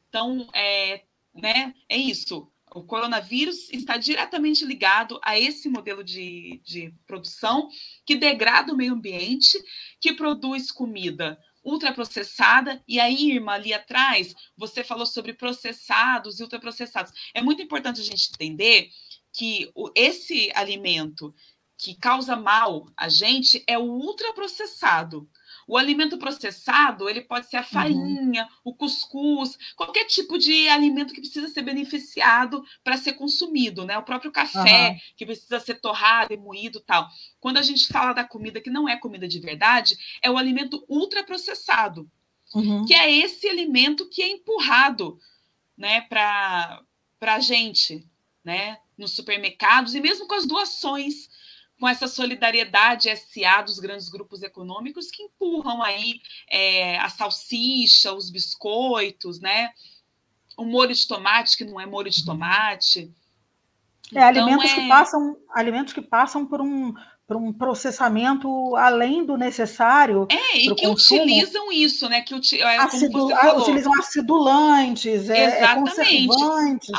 Então, 0.09 0.49
é, 0.55 1.05
né, 1.35 1.74
é 1.90 1.97
isso. 1.99 2.51
O 2.74 2.82
coronavírus 2.82 3.69
está 3.70 3.97
diretamente 3.97 4.65
ligado 4.65 5.20
a 5.23 5.39
esse 5.39 5.69
modelo 5.69 6.03
de, 6.03 6.61
de 6.65 6.94
produção 7.07 7.69
que 8.07 8.16
degrada 8.16 8.73
o 8.73 8.77
meio 8.77 8.94
ambiente, 8.94 9.59
que 10.01 10.15
produz 10.15 10.70
comida 10.70 11.39
ultraprocessada. 11.62 12.82
E 12.89 12.99
aí, 12.99 13.32
Irma, 13.32 13.53
ali 13.53 13.73
atrás, 13.73 14.35
você 14.57 14.82
falou 14.82 15.07
sobre 15.07 15.35
processados 15.35 16.40
e 16.40 16.43
ultraprocessados. 16.43 17.12
É 17.35 17.43
muito 17.43 17.62
importante 17.62 18.01
a 18.01 18.05
gente 18.05 18.31
entender 18.35 18.89
que 19.32 19.70
esse 19.94 20.51
alimento 20.55 21.35
que 21.78 21.94
causa 21.94 22.36
mal 22.36 22.86
a 22.97 23.09
gente 23.09 23.62
é 23.66 23.78
o 23.78 23.82
ultraprocessado. 23.82 25.28
O 25.73 25.78
alimento 25.78 26.19
processado, 26.19 27.09
ele 27.09 27.23
pode 27.23 27.47
ser 27.47 27.57
a 27.57 27.61
uhum. 27.61 27.66
farinha, 27.66 28.43
uhum. 28.43 28.73
o 28.73 28.74
cuscuz, 28.74 29.59
qualquer 29.74 30.05
tipo 30.05 30.36
de 30.36 30.69
alimento 30.69 31.15
que 31.15 31.20
precisa 31.23 31.49
ser 31.49 31.62
beneficiado 31.62 32.62
para 32.85 32.99
ser 32.99 33.15
consumido, 33.15 33.86
né? 33.86 33.97
O 33.97 34.03
próprio 34.03 34.31
café, 34.31 34.90
uhum. 34.90 34.97
que 35.16 35.24
precisa 35.24 35.59
ser 35.61 35.81
torrado 35.81 36.35
e 36.35 36.36
moído 36.36 36.78
tal. 36.78 37.09
Quando 37.40 37.57
a 37.57 37.62
gente 37.62 37.89
fala 37.89 38.12
da 38.12 38.23
comida 38.23 38.61
que 38.61 38.69
não 38.69 38.86
é 38.86 38.99
comida 38.99 39.27
de 39.27 39.40
verdade, 39.40 39.97
é 40.20 40.31
o 40.31 40.36
alimento 40.36 40.85
ultraprocessado, 40.90 42.07
uhum. 42.55 42.85
que 42.85 42.93
é 42.93 43.11
esse 43.11 43.49
alimento 43.49 44.11
que 44.11 44.20
é 44.20 44.28
empurrado, 44.28 45.19
né, 45.74 46.03
para 46.03 46.85
a 47.23 47.40
gente, 47.40 48.07
né, 48.44 48.77
nos 48.99 49.12
supermercados 49.12 49.94
e 49.94 50.03
mesmo 50.03 50.27
com 50.27 50.35
as 50.35 50.44
doações 50.44 51.31
com 51.82 51.88
essa 51.88 52.06
solidariedade 52.06 53.09
SA 53.16 53.60
dos 53.62 53.80
grandes 53.80 54.09
grupos 54.09 54.40
econômicos 54.40 55.10
que 55.10 55.24
empurram 55.24 55.82
aí 55.82 56.20
é, 56.48 56.96
a 56.98 57.09
salsicha, 57.09 58.12
os 58.12 58.30
biscoitos, 58.30 59.40
né? 59.40 59.70
O 60.56 60.64
molho 60.64 60.94
de 60.94 61.09
tomate, 61.09 61.56
que 61.56 61.64
não 61.64 61.80
é 61.80 61.84
molho 61.84 62.09
de 62.09 62.20
uhum. 62.20 62.26
tomate. 62.26 63.12
É, 64.14 64.30
então, 64.30 64.44
alimentos, 64.44 64.70
é... 64.70 64.74
Que 64.76 64.88
passam, 64.88 65.36
alimentos 65.52 65.92
que 65.92 66.00
passam 66.00 66.46
por 66.46 66.60
um, 66.60 66.94
por 67.26 67.36
um 67.36 67.52
processamento 67.52 68.76
além 68.76 69.26
do 69.26 69.36
necessário. 69.36 70.28
É, 70.30 70.59
e 70.59 70.72
que 70.76 70.86
consumo. 70.86 71.22
utilizam 71.22 71.72
isso, 71.72 72.09
né? 72.09 72.20
Que 72.20 72.32
uti... 72.36 72.62
É, 72.62 72.78
Acidu... 72.78 73.26
utilizam 73.56 73.92
acidulantes, 73.98 75.28
é, 75.28 75.64
é 75.64 75.74
conservantes 75.74 76.90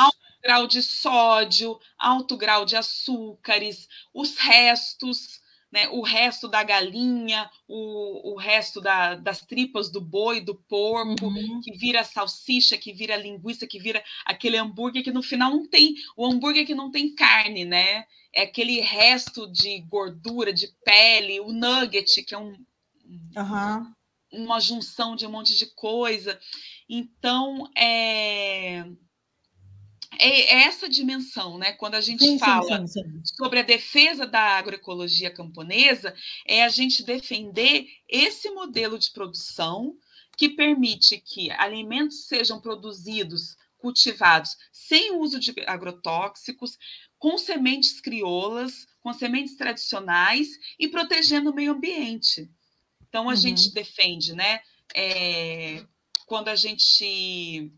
grau 0.43 0.67
de 0.67 0.83
sódio, 0.83 1.79
alto 1.97 2.35
grau 2.35 2.65
de 2.65 2.75
açúcares, 2.75 3.87
os 4.13 4.37
restos, 4.37 5.41
né, 5.71 5.87
o 5.89 6.01
resto 6.01 6.47
da 6.47 6.61
galinha, 6.61 7.49
o, 7.67 8.33
o 8.33 8.37
resto 8.37 8.79
da, 8.79 9.15
das 9.15 9.41
tripas 9.41 9.89
do 9.89 9.99
boi, 9.99 10.41
do 10.41 10.53
porco, 10.53 11.25
uhum. 11.25 11.61
que 11.63 11.71
vira 11.75 12.03
salsicha, 12.03 12.77
que 12.77 12.93
vira 12.93 13.15
linguiça, 13.15 13.65
que 13.65 13.79
vira 13.79 14.03
aquele 14.25 14.57
hambúrguer 14.57 15.03
que 15.03 15.11
no 15.11 15.23
final 15.23 15.49
não 15.49 15.65
tem, 15.65 15.95
o 16.15 16.27
hambúrguer 16.27 16.67
que 16.67 16.75
não 16.75 16.91
tem 16.91 17.15
carne, 17.15 17.65
né? 17.65 18.05
É 18.31 18.43
aquele 18.43 18.81
resto 18.81 19.51
de 19.51 19.79
gordura, 19.81 20.53
de 20.53 20.67
pele, 20.83 21.39
o 21.39 21.51
nugget, 21.51 22.21
que 22.23 22.35
é 22.35 22.37
um, 22.37 22.55
uhum. 23.35 23.93
uma 24.31 24.59
junção 24.59 25.15
de 25.15 25.25
um 25.25 25.31
monte 25.31 25.57
de 25.57 25.67
coisa. 25.67 26.39
Então, 26.87 27.67
é 27.75 28.85
é, 30.19 30.63
essa 30.63 30.87
dimensão, 30.89 31.57
né? 31.57 31.73
Quando 31.73 31.95
a 31.95 32.01
gente 32.01 32.23
sim, 32.23 32.39
fala 32.39 32.87
sim, 32.87 33.01
sim, 33.01 33.21
sobre 33.37 33.59
a 33.59 33.63
defesa 33.63 34.25
da 34.25 34.57
agroecologia 34.57 35.31
camponesa, 35.31 36.15
é 36.45 36.63
a 36.63 36.69
gente 36.69 37.03
defender 37.03 37.87
esse 38.07 38.49
modelo 38.51 38.97
de 38.97 39.11
produção 39.11 39.95
que 40.37 40.49
permite 40.49 41.19
que 41.19 41.51
alimentos 41.51 42.25
sejam 42.25 42.59
produzidos, 42.59 43.55
cultivados 43.77 44.57
sem 44.71 45.15
uso 45.15 45.39
de 45.39 45.53
agrotóxicos, 45.67 46.77
com 47.19 47.37
sementes 47.37 48.01
crioulas, 48.01 48.87
com 49.01 49.13
sementes 49.13 49.55
tradicionais 49.55 50.47
e 50.79 50.87
protegendo 50.87 51.51
o 51.51 51.55
meio 51.55 51.73
ambiente. 51.73 52.49
Então 53.07 53.29
a 53.29 53.33
uhum. 53.33 53.35
gente 53.35 53.73
defende, 53.73 54.33
né? 54.33 54.61
É, 54.95 55.85
quando 56.25 56.47
a 56.47 56.55
gente 56.55 57.71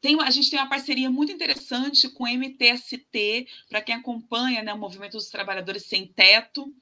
tem, 0.00 0.20
a 0.20 0.30
gente 0.30 0.50
tem 0.50 0.58
uma 0.58 0.68
parceria 0.68 1.10
muito 1.10 1.32
interessante 1.32 2.08
com 2.08 2.24
o 2.24 2.28
MTST, 2.28 3.46
para 3.68 3.82
quem 3.82 3.94
acompanha 3.94 4.62
né, 4.62 4.72
o 4.72 4.78
movimento 4.78 5.12
dos 5.12 5.28
trabalhadores 5.28 5.86
sem 5.86 6.06
teto, 6.06 6.74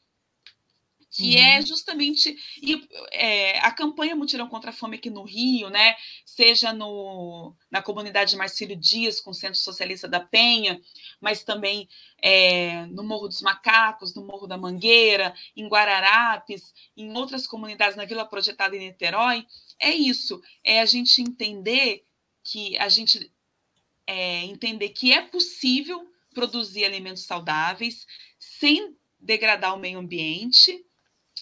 que 1.11 1.37
é 1.37 1.41
uhum. 1.41 1.59
é 1.59 1.67
justamente 1.67 2.37
e, 2.63 2.87
é, 3.11 3.59
a 3.61 3.71
campanha 3.71 4.15
Mutirão 4.15 4.47
contra 4.47 4.71
a 4.71 4.73
Fome 4.73 4.97
aqui 4.97 5.09
no 5.09 5.25
Rio, 5.25 5.71
né? 5.71 5.97
Seja 6.25 6.73
no, 6.73 7.55
na 7.71 7.83
comunidade 7.83 8.37
Marcílio 8.37 8.77
Dias, 8.77 9.21
com 9.21 9.31
o 9.31 9.35
Centro 9.35 9.59
Socialista 9.59 10.07
da 10.07 10.21
Penha, 10.21 10.81
mas 11.21 11.43
também 11.43 11.89
é, 12.23 12.85
no 12.87 13.03
Morro 13.03 13.29
dos 13.29 13.41
Macacos, 13.41 14.15
no 14.15 14.25
Morro 14.25 14.47
da 14.47 14.59
Mangueira, 14.59 15.35
em 15.57 15.67
Guararapes, 15.67 16.75
em 16.97 17.11
outras 17.17 17.47
comunidades 17.47 17.97
na 17.97 18.05
Vila 18.05 18.27
Projetada 18.27 18.77
em 18.77 18.81
Niterói, 18.81 19.47
é 19.81 19.91
isso, 19.91 20.43
é 20.63 20.81
a 20.81 20.87
gente 20.87 21.23
entender 21.23 22.05
que 22.51 22.77
a 22.79 22.89
gente 22.89 23.31
é, 24.07 24.45
entender 24.45 24.91
que 24.91 25.13
é 25.13 25.23
possível 25.23 26.11
produzir 26.35 26.85
alimentos 26.85 27.25
saudáveis 27.25 28.07
sem 28.39 28.97
degradar 29.21 29.75
o 29.75 29.79
meio 29.79 29.99
ambiente 29.99 30.85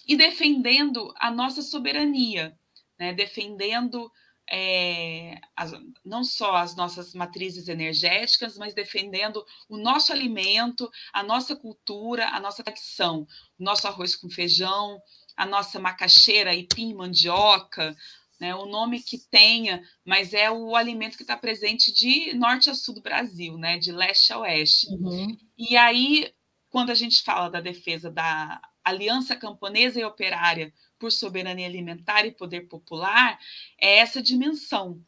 e 0.07 0.15
defendendo 0.15 1.13
a 1.17 1.31
nossa 1.31 1.61
soberania, 1.61 2.57
né? 2.99 3.13
defendendo 3.13 4.11
é, 4.49 5.39
as, 5.55 5.71
não 6.03 6.23
só 6.23 6.55
as 6.55 6.75
nossas 6.75 7.13
matrizes 7.13 7.67
energéticas, 7.67 8.57
mas 8.57 8.73
defendendo 8.73 9.45
o 9.67 9.77
nosso 9.77 10.11
alimento, 10.11 10.89
a 11.11 11.21
nossa 11.21 11.55
cultura, 11.55 12.29
a 12.29 12.39
nossa 12.39 12.63
tradição, 12.63 13.27
o 13.59 13.63
nosso 13.63 13.87
arroz 13.87 14.15
com 14.15 14.29
feijão, 14.29 15.01
a 15.35 15.45
nossa 15.45 15.79
macaxeira, 15.79 16.51
aipim, 16.51 16.93
mandioca, 16.93 17.95
né, 18.39 18.55
o 18.55 18.65
nome 18.65 19.01
que 19.01 19.17
tenha, 19.17 19.83
mas 20.05 20.33
é 20.33 20.49
o 20.49 20.75
alimento 20.75 21.17
que 21.17 21.23
está 21.23 21.35
presente 21.35 21.93
de 21.93 22.33
norte 22.33 22.69
a 22.69 22.75
sul 22.75 22.95
do 22.95 23.01
Brasil, 23.01 23.57
né, 23.57 23.77
de 23.77 23.91
leste 23.91 24.31
a 24.31 24.39
oeste. 24.39 24.87
Uhum. 24.89 25.37
E 25.57 25.75
aí, 25.75 26.31
quando 26.69 26.91
a 26.91 26.95
gente 26.95 27.23
fala 27.23 27.49
da 27.49 27.61
defesa 27.61 28.11
da 28.11 28.61
Aliança 28.83 29.35
Camponesa 29.35 29.99
e 29.99 30.05
Operária 30.05 30.73
por 30.97 31.11
Soberania 31.11 31.67
Alimentar 31.67 32.25
e 32.25 32.31
Poder 32.31 32.61
Popular, 32.67 33.37
é 33.79 33.97
essa 33.97 34.21
dimensão. 34.21 35.01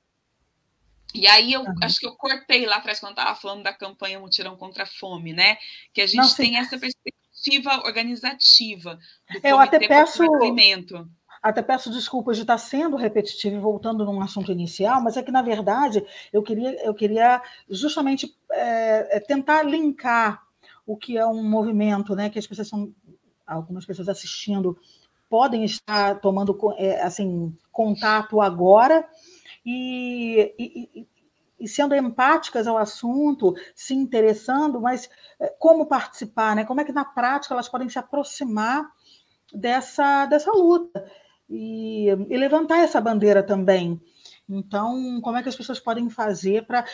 E 1.13 1.25
aí 1.27 1.53
eu 1.53 1.61
uhum. 1.61 1.75
acho 1.81 1.99
que 1.99 2.05
eu 2.05 2.15
cortei 2.15 2.65
lá 2.65 2.77
atrás 2.77 2.99
quando 2.99 3.13
estava 3.13 3.35
falando 3.35 3.63
da 3.63 3.73
campanha 3.73 4.19
Mutirão 4.19 4.55
contra 4.55 4.83
a 4.83 4.87
Fome, 4.87 5.33
né? 5.33 5.57
Que 5.93 6.01
a 6.01 6.07
gente 6.07 6.17
Não, 6.17 6.35
tem 6.35 6.57
essa 6.57 6.77
perspectiva 6.77 7.83
organizativa 7.85 8.99
do 9.31 9.39
eu 9.43 9.59
até 9.59 9.79
peço 9.79 10.21
alimento. 10.21 11.09
Até 11.41 11.61
peço 11.61 11.89
desculpas 11.89 12.35
de 12.35 12.43
estar 12.43 12.57
sendo 12.57 12.97
repetitivo 12.97 13.55
e 13.55 13.59
voltando 13.59 14.05
num 14.05 14.21
assunto 14.21 14.51
inicial, 14.51 15.01
mas 15.01 15.15
é 15.15 15.23
que, 15.23 15.31
na 15.31 15.41
verdade, 15.41 16.05
eu 16.33 16.43
queria, 16.43 16.85
eu 16.85 16.93
queria 16.93 17.41
justamente 17.69 18.35
é, 18.51 19.19
tentar 19.21 19.63
linkar 19.63 20.43
o 20.85 20.97
que 20.97 21.17
é 21.17 21.25
um 21.25 21.43
movimento, 21.43 22.15
né, 22.15 22.29
que 22.29 22.39
as 22.39 22.47
pessoas 22.47 22.67
são 22.67 22.93
algumas 23.45 23.85
pessoas 23.85 24.09
assistindo 24.09 24.77
podem 25.29 25.63
estar 25.63 26.19
tomando 26.19 26.57
é, 26.77 27.01
assim 27.01 27.55
contato 27.71 28.41
agora 28.41 29.07
e, 29.63 30.53
e, 30.57 31.07
e, 31.59 31.67
sendo 31.67 31.93
empáticas 31.93 32.65
ao 32.65 32.77
assunto, 32.77 33.53
se 33.75 33.93
interessando, 33.93 34.81
mas 34.81 35.09
como 35.59 35.85
participar, 35.85 36.55
né? 36.55 36.65
Como 36.65 36.81
é 36.81 36.83
que 36.83 36.91
na 36.91 37.05
prática 37.05 37.53
elas 37.53 37.69
podem 37.69 37.87
se 37.87 37.99
aproximar 37.99 38.89
dessa, 39.53 40.25
dessa 40.25 40.51
luta 40.51 41.05
e, 41.49 42.07
e 42.07 42.37
levantar 42.37 42.79
essa 42.79 43.01
bandeira 43.01 43.41
também. 43.41 43.99
Então, 44.47 45.19
como 45.21 45.37
é 45.37 45.43
que 45.43 45.49
as 45.49 45.55
pessoas 45.55 45.79
podem 45.79 46.09
fazer 46.09 46.65
para 46.65 46.85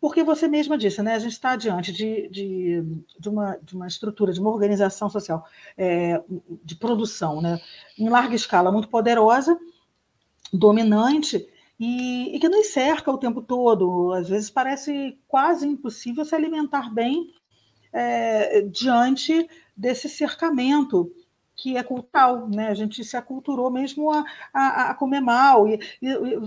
porque 0.00 0.24
você 0.24 0.48
mesma 0.48 0.76
disse, 0.76 1.00
né? 1.00 1.14
A 1.14 1.18
gente 1.20 1.30
está 1.30 1.54
diante 1.54 1.92
de, 1.92 2.28
de, 2.28 2.82
de, 3.20 3.28
uma, 3.28 3.56
de 3.62 3.76
uma 3.76 3.86
estrutura, 3.86 4.32
de 4.32 4.40
uma 4.40 4.50
organização 4.50 5.08
social 5.08 5.46
é, 5.78 6.20
de 6.64 6.74
produção, 6.74 7.40
né? 7.40 7.60
Em 7.96 8.08
larga 8.08 8.34
escala, 8.34 8.72
muito 8.72 8.88
poderosa, 8.88 9.56
dominante, 10.52 11.46
e, 11.78 12.34
e, 12.34 12.40
que 12.40 12.48
nos 12.48 12.66
cerca 12.72 13.12
o 13.12 13.18
tempo 13.18 13.40
todo. 13.42 14.12
Às 14.12 14.28
vezes 14.28 14.50
parece 14.50 15.16
quase 15.28 15.68
impossível 15.68 16.24
se 16.24 16.34
alimentar 16.34 16.92
bem 16.92 17.32
é, 17.92 18.62
diante 18.62 19.48
desse 19.76 20.08
cercamento 20.08 21.12
que 21.62 21.76
é 21.76 21.82
cultural, 21.84 22.48
né? 22.48 22.70
A 22.70 22.74
gente 22.74 23.04
se 23.04 23.16
aculturou 23.16 23.70
mesmo 23.70 24.10
a, 24.10 24.24
a, 24.52 24.90
a 24.90 24.94
comer 24.94 25.20
mal 25.20 25.68
e, 25.68 25.78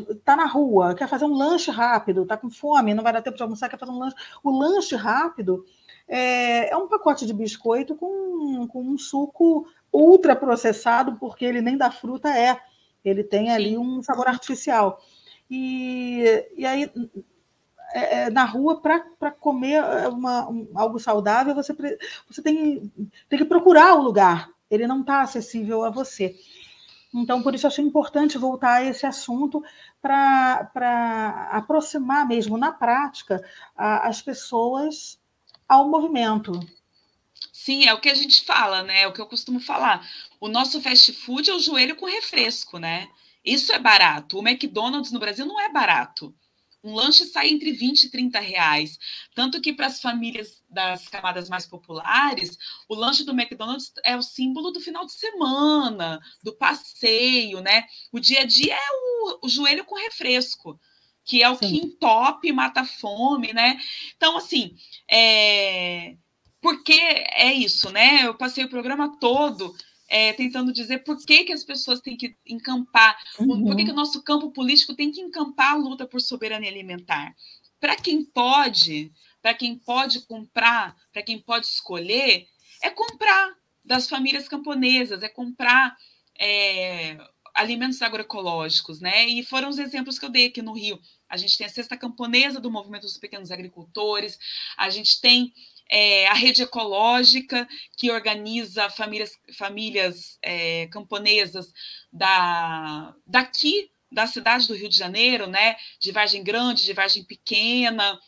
está 0.10 0.36
na 0.36 0.46
rua, 0.46 0.94
quer 0.94 1.08
fazer 1.08 1.24
um 1.24 1.34
lanche 1.34 1.72
rápido, 1.72 2.24
está 2.24 2.36
com 2.36 2.52
fome, 2.52 2.94
não 2.94 3.02
vai 3.02 3.14
dar 3.14 3.22
tempo 3.22 3.38
de 3.38 3.44
almoçar, 3.44 3.70
quer 3.70 3.80
fazer 3.80 3.94
um 3.94 3.98
lanche. 3.98 4.16
O 4.44 4.52
lanche 4.52 4.94
rápido 4.94 5.64
é, 6.06 6.70
é 6.70 6.76
um 6.76 6.90
pacote 6.90 7.26
de 7.26 7.34
biscoito 7.34 7.96
com, 7.96 8.68
com 8.68 8.84
um 8.84 8.98
suco 8.98 9.66
ultra 9.92 10.36
processado, 10.36 11.16
porque 11.16 11.46
ele 11.46 11.62
nem 11.62 11.78
da 11.78 11.90
fruta 11.90 12.38
é, 12.38 12.60
ele 13.04 13.24
tem 13.24 13.52
ali 13.52 13.78
um 13.78 14.04
sabor 14.04 14.28
artificial. 14.28 15.00
E, 15.50 16.46
e 16.58 16.66
aí 16.66 16.92
é, 17.94 18.24
é 18.24 18.30
na 18.30 18.44
rua 18.44 18.82
para 18.82 19.32
comer 19.32 19.82
uma, 20.10 20.50
um, 20.50 20.68
algo 20.76 21.00
saudável, 21.00 21.56
você, 21.56 21.74
você 22.30 22.42
tem, 22.42 22.92
tem 23.30 23.40
que 23.40 23.46
procurar 23.46 23.96
o 23.96 24.04
lugar 24.04 24.54
ele 24.70 24.88
não 24.88 25.02
está 25.02 25.22
acessível 25.22 25.84
a 25.84 25.90
você. 25.90 26.36
Então, 27.14 27.42
por 27.42 27.56
isso, 27.56 27.66
achei 27.66 27.84
importante 27.84 28.38
voltar 28.38 28.76
a 28.76 28.84
esse 28.84 29.06
assunto 29.06 29.64
para 30.02 31.50
aproximar 31.52 32.28
mesmo, 32.28 32.58
na 32.58 32.72
prática, 32.72 33.42
a, 33.76 34.08
as 34.08 34.22
pessoas 34.22 35.18
ao 35.68 35.90
movimento. 35.90 36.60
Sim, 37.54 37.86
é 37.86 37.94
o 37.94 38.00
que 38.00 38.10
a 38.10 38.14
gente 38.14 38.44
fala, 38.44 38.84
né? 38.84 39.02
É 39.02 39.08
o 39.08 39.14
que 39.14 39.22
eu 39.22 39.28
costumo 39.28 39.60
falar. 39.60 40.06
O 40.40 40.48
nosso 40.48 40.82
fast 40.82 41.14
food 41.14 41.50
é 41.50 41.54
o 41.54 41.60
joelho 41.60 41.96
com 41.96 42.06
refresco, 42.06 42.78
né? 42.78 43.08
Isso 43.44 43.72
é 43.72 43.80
barato. 43.80 44.38
O 44.38 44.48
McDonald's 44.48 45.12
no 45.12 45.20
Brasil 45.20 45.46
não 45.46 45.60
é 45.60 45.70
barato. 45.70 46.36
Um 46.86 46.94
lanche 46.94 47.26
sai 47.26 47.50
entre 47.50 47.72
20 47.72 48.04
e 48.04 48.10
30 48.12 48.40
reais. 48.40 49.00
Tanto 49.34 49.60
que 49.60 49.74
para 49.74 49.88
as 49.88 50.00
famílias 50.00 50.64
das 50.70 51.08
camadas 51.08 51.50
mais 51.50 51.66
populares, 51.66 52.60
o 52.88 52.94
lanche 52.94 53.24
do 53.24 53.32
McDonald's 53.32 53.92
é 54.04 54.16
o 54.16 54.22
símbolo 54.22 54.70
do 54.70 54.80
final 54.80 55.04
de 55.04 55.14
semana, 55.14 56.22
do 56.44 56.56
passeio, 56.56 57.60
né? 57.60 57.86
O 58.12 58.20
dia 58.20 58.42
a 58.42 58.46
dia 58.46 58.76
é 58.76 58.90
o, 58.92 59.40
o 59.48 59.50
joelho 59.50 59.84
com 59.84 59.96
refresco, 59.96 60.80
que 61.24 61.42
é 61.42 61.50
o 61.50 61.56
Sim. 61.56 61.68
que 61.68 61.88
entope, 61.88 62.52
mata 62.52 62.82
a 62.82 62.86
fome, 62.86 63.52
né? 63.52 63.80
Então, 64.16 64.38
assim, 64.38 64.76
é... 65.10 66.16
porque 66.62 66.94
é 66.94 67.52
isso, 67.52 67.90
né? 67.90 68.28
Eu 68.28 68.36
passei 68.36 68.64
o 68.64 68.70
programa 68.70 69.20
todo 69.20 69.76
é, 70.08 70.34
tentando 70.34 70.72
dizer 70.72 71.00
por 71.00 71.18
que, 71.24 71.46
que 71.46 71.54
as 71.54 71.64
pessoas 71.64 72.00
têm 72.00 72.16
que 72.16 72.36
encampar, 72.46 73.18
uhum. 73.40 73.64
por 73.64 73.76
que, 73.76 73.86
que 73.86 73.92
o 73.92 73.96
nosso 73.96 74.22
campo 74.24 74.52
político 74.52 74.94
tem 74.94 75.12
que 75.12 75.22
encampar 75.22 75.74
a 75.74 75.78
luta 75.78 76.06
por 76.06 76.22
soberania 76.22 76.70
alimentar. 76.70 77.36
Para 77.80 77.96
quem 77.96 78.24
pode, 78.24 79.12
para 79.42 79.54
quem 79.54 79.78
pode 79.78 80.22
comprar, 80.22 80.96
para 81.12 81.24
quem 81.24 81.40
pode 81.40 81.66
escolher, 81.68 82.48
é 82.82 82.90
comprar 82.90 83.56
das 83.84 84.08
famílias 84.10 84.48
camponesas, 84.48 85.22
é 85.22 85.30
comprar 85.30 85.96
é, 86.40 87.18
alimentos 87.54 88.02
agroecológicos, 88.02 89.00
né? 89.00 89.26
E 89.28 89.44
foram 89.44 89.70
os 89.70 89.80
exemplos 89.80 90.20
que 90.20 90.26
eu 90.26 90.30
dei 90.30 90.48
aqui 90.48 90.62
no 90.62 90.74
Rio. 90.74 91.00
A 91.30 91.38
gente 91.38 91.58
tem 91.58 91.66
a 91.66 91.70
cesta 91.70 91.96
camponesa 91.96 92.60
do 92.60 92.70
movimento 92.70 93.04
dos 93.04 93.18
pequenos 93.18 93.52
agricultores, 93.52 94.38
a 94.78 94.90
gente 94.90 95.22
tem 95.22 95.54
é, 95.90 96.28
a 96.28 96.34
rede 96.34 96.64
ecológica, 96.64 97.68
que 97.98 98.12
organiza 98.12 98.90
famílias, 98.90 99.32
famílias 99.58 100.38
é, 100.42 100.88
camponesas 100.88 101.72
da, 102.12 103.16
daqui, 103.26 103.92
da 104.12 104.28
cidade 104.28 104.68
do 104.68 104.76
Rio 104.76 104.90
de 104.90 104.98
Janeiro, 104.98 105.48
né? 105.48 105.76
de 106.00 106.12
Vargem 106.12 106.44
Grande, 106.44 106.86
de 106.86 106.94
Vargem 106.94 107.24
Pequena, 107.24 108.20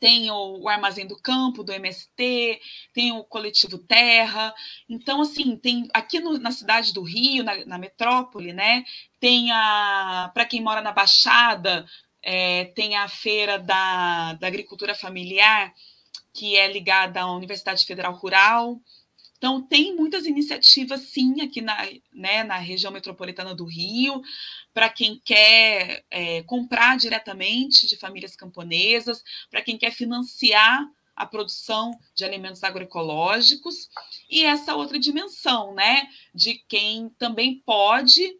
tem 0.00 0.30
o, 0.30 0.62
o, 0.62 0.68
Armazém 0.68 1.06
do 1.06 1.20
Campo, 1.20 1.62
do 1.62 1.72
MST, 1.72 2.58
tem 2.94 3.12
o 3.12 3.22
Coletivo 3.22 3.78
Terra. 3.78 4.52
Então, 4.88 5.20
assim, 5.20 5.56
tem 5.56 5.88
aqui 5.92 6.18
no, 6.18 6.38
na 6.38 6.50
cidade 6.50 6.94
do 6.94 7.02
Rio, 7.02 7.44
na, 7.44 7.64
na 7.66 7.78
metrópole, 7.78 8.52
né? 8.54 8.82
Tem 9.20 9.52
a, 9.52 10.30
para 10.32 10.46
quem 10.46 10.62
mora 10.62 10.80
na 10.80 10.90
Baixada, 10.90 11.86
é, 12.22 12.64
tem 12.74 12.96
a 12.96 13.06
feira 13.08 13.58
da, 13.58 14.32
da 14.34 14.46
agricultura 14.46 14.94
familiar, 14.94 15.72
que 16.32 16.56
é 16.56 16.70
ligada 16.70 17.20
à 17.20 17.32
Universidade 17.32 17.84
Federal 17.84 18.14
Rural. 18.14 18.80
Então, 19.36 19.62
tem 19.62 19.96
muitas 19.96 20.26
iniciativas, 20.26 21.00
sim, 21.00 21.40
aqui 21.40 21.62
na, 21.62 21.76
né, 22.12 22.44
na 22.44 22.58
região 22.58 22.92
metropolitana 22.92 23.54
do 23.54 23.64
Rio, 23.64 24.20
para 24.74 24.90
quem 24.90 25.18
quer 25.24 26.04
é, 26.10 26.42
comprar 26.42 26.98
diretamente 26.98 27.86
de 27.86 27.96
famílias 27.96 28.36
camponesas, 28.36 29.24
para 29.50 29.62
quem 29.62 29.78
quer 29.78 29.92
financiar 29.92 30.86
a 31.16 31.24
produção 31.24 31.98
de 32.14 32.24
alimentos 32.24 32.62
agroecológicos, 32.62 33.88
e 34.28 34.44
essa 34.44 34.74
outra 34.74 34.98
dimensão, 34.98 35.74
né, 35.74 36.06
de 36.34 36.54
quem 36.68 37.08
também 37.18 37.62
pode 37.64 38.38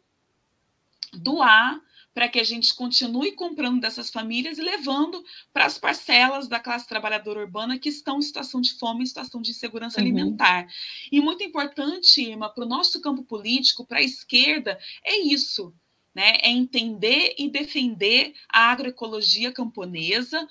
doar 1.15 1.81
para 2.21 2.29
que 2.29 2.39
a 2.39 2.45
gente 2.45 2.75
continue 2.75 3.33
comprando 3.33 3.81
dessas 3.81 4.11
famílias 4.11 4.59
e 4.59 4.63
levando 4.63 5.25
para 5.55 5.65
as 5.65 5.79
parcelas 5.79 6.49
da 6.49 6.61
classe 6.61 6.87
trabalhadora 6.87 7.41
urbana 7.41 7.79
que 7.79 7.89
estão 7.89 8.19
em 8.19 8.23
situação 8.23 8.61
de 8.61 8.75
fome, 8.75 9.05
em 9.05 9.07
situação 9.07 9.41
de 9.41 9.53
insegurança 9.53 9.99
uhum. 9.99 10.07
alimentar. 10.07 10.69
E 11.11 11.19
muito 11.19 11.43
importante, 11.43 12.21
Irma, 12.21 12.51
para 12.51 12.63
o 12.63 12.69
nosso 12.69 13.01
campo 13.01 13.23
político, 13.23 13.87
para 13.87 14.01
a 14.01 14.03
esquerda, 14.03 14.79
é 15.03 15.19
isso. 15.19 15.73
Né, 16.15 16.37
é 16.43 16.51
entender 16.51 17.37
e 17.39 17.49
defender 17.49 18.35
a 18.53 18.71
agroecologia 18.71 19.51
camponesa 19.51 20.47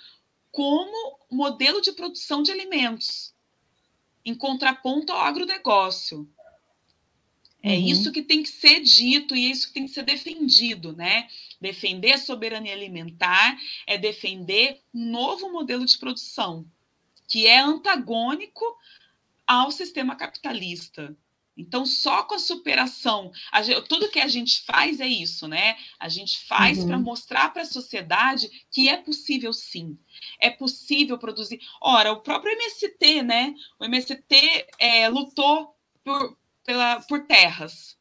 como 0.52 1.20
modelo 1.30 1.82
de 1.82 1.92
produção 1.92 2.42
de 2.42 2.52
alimentos, 2.52 3.36
em 4.26 4.34
contraponto 4.34 5.14
ao 5.14 5.20
agronegócio. 5.20 6.28
É 7.62 7.74
uhum. 7.74 7.88
isso 7.88 8.12
que 8.12 8.22
tem 8.22 8.42
que 8.42 8.50
ser 8.50 8.80
dito 8.80 9.36
e 9.36 9.46
é 9.46 9.50
isso 9.50 9.68
que 9.68 9.74
tem 9.74 9.86
que 9.86 9.94
ser 9.94 10.04
defendido, 10.04 10.94
né? 10.94 11.28
Defender 11.60 12.14
a 12.14 12.18
soberania 12.18 12.74
alimentar 12.74 13.58
é 13.86 13.98
defender 13.98 14.82
um 14.94 15.12
novo 15.12 15.52
modelo 15.52 15.86
de 15.86 15.98
produção 15.98 16.66
que 17.28 17.46
é 17.46 17.60
antagônico 17.60 18.66
ao 19.46 19.72
sistema 19.72 20.16
capitalista. 20.16 21.16
Então, 21.56 21.86
só 21.86 22.24
com 22.24 22.36
a 22.36 22.40
superação, 22.40 23.32
a 23.52 23.62
gente, 23.62 23.82
tudo 23.82 24.10
que 24.10 24.20
a 24.20 24.30
gente 24.30 24.62
faz 24.62 25.02
é 25.02 25.08
isso, 25.08 25.46
né? 25.46 25.76
A 26.00 26.08
gente 26.08 26.40
faz 26.46 26.80
uhum. 26.80 26.88
para 26.88 26.98
mostrar 26.98 27.50
para 27.50 27.64
a 27.64 27.66
sociedade 27.66 28.50
que 28.72 28.88
é 28.88 28.96
possível 28.96 29.52
sim. 29.52 30.00
É 30.40 30.50
possível 30.50 31.18
produzir. 31.18 31.60
Ora, 31.82 32.14
o 32.14 32.22
próprio 32.22 32.54
MST, 32.54 33.24
né? 33.24 33.54
O 33.78 33.84
MST 33.84 34.68
é, 34.80 35.10
lutou 35.10 35.76
por, 36.02 36.38
pela, 36.70 37.02
por 37.02 37.26
terras. 37.26 37.98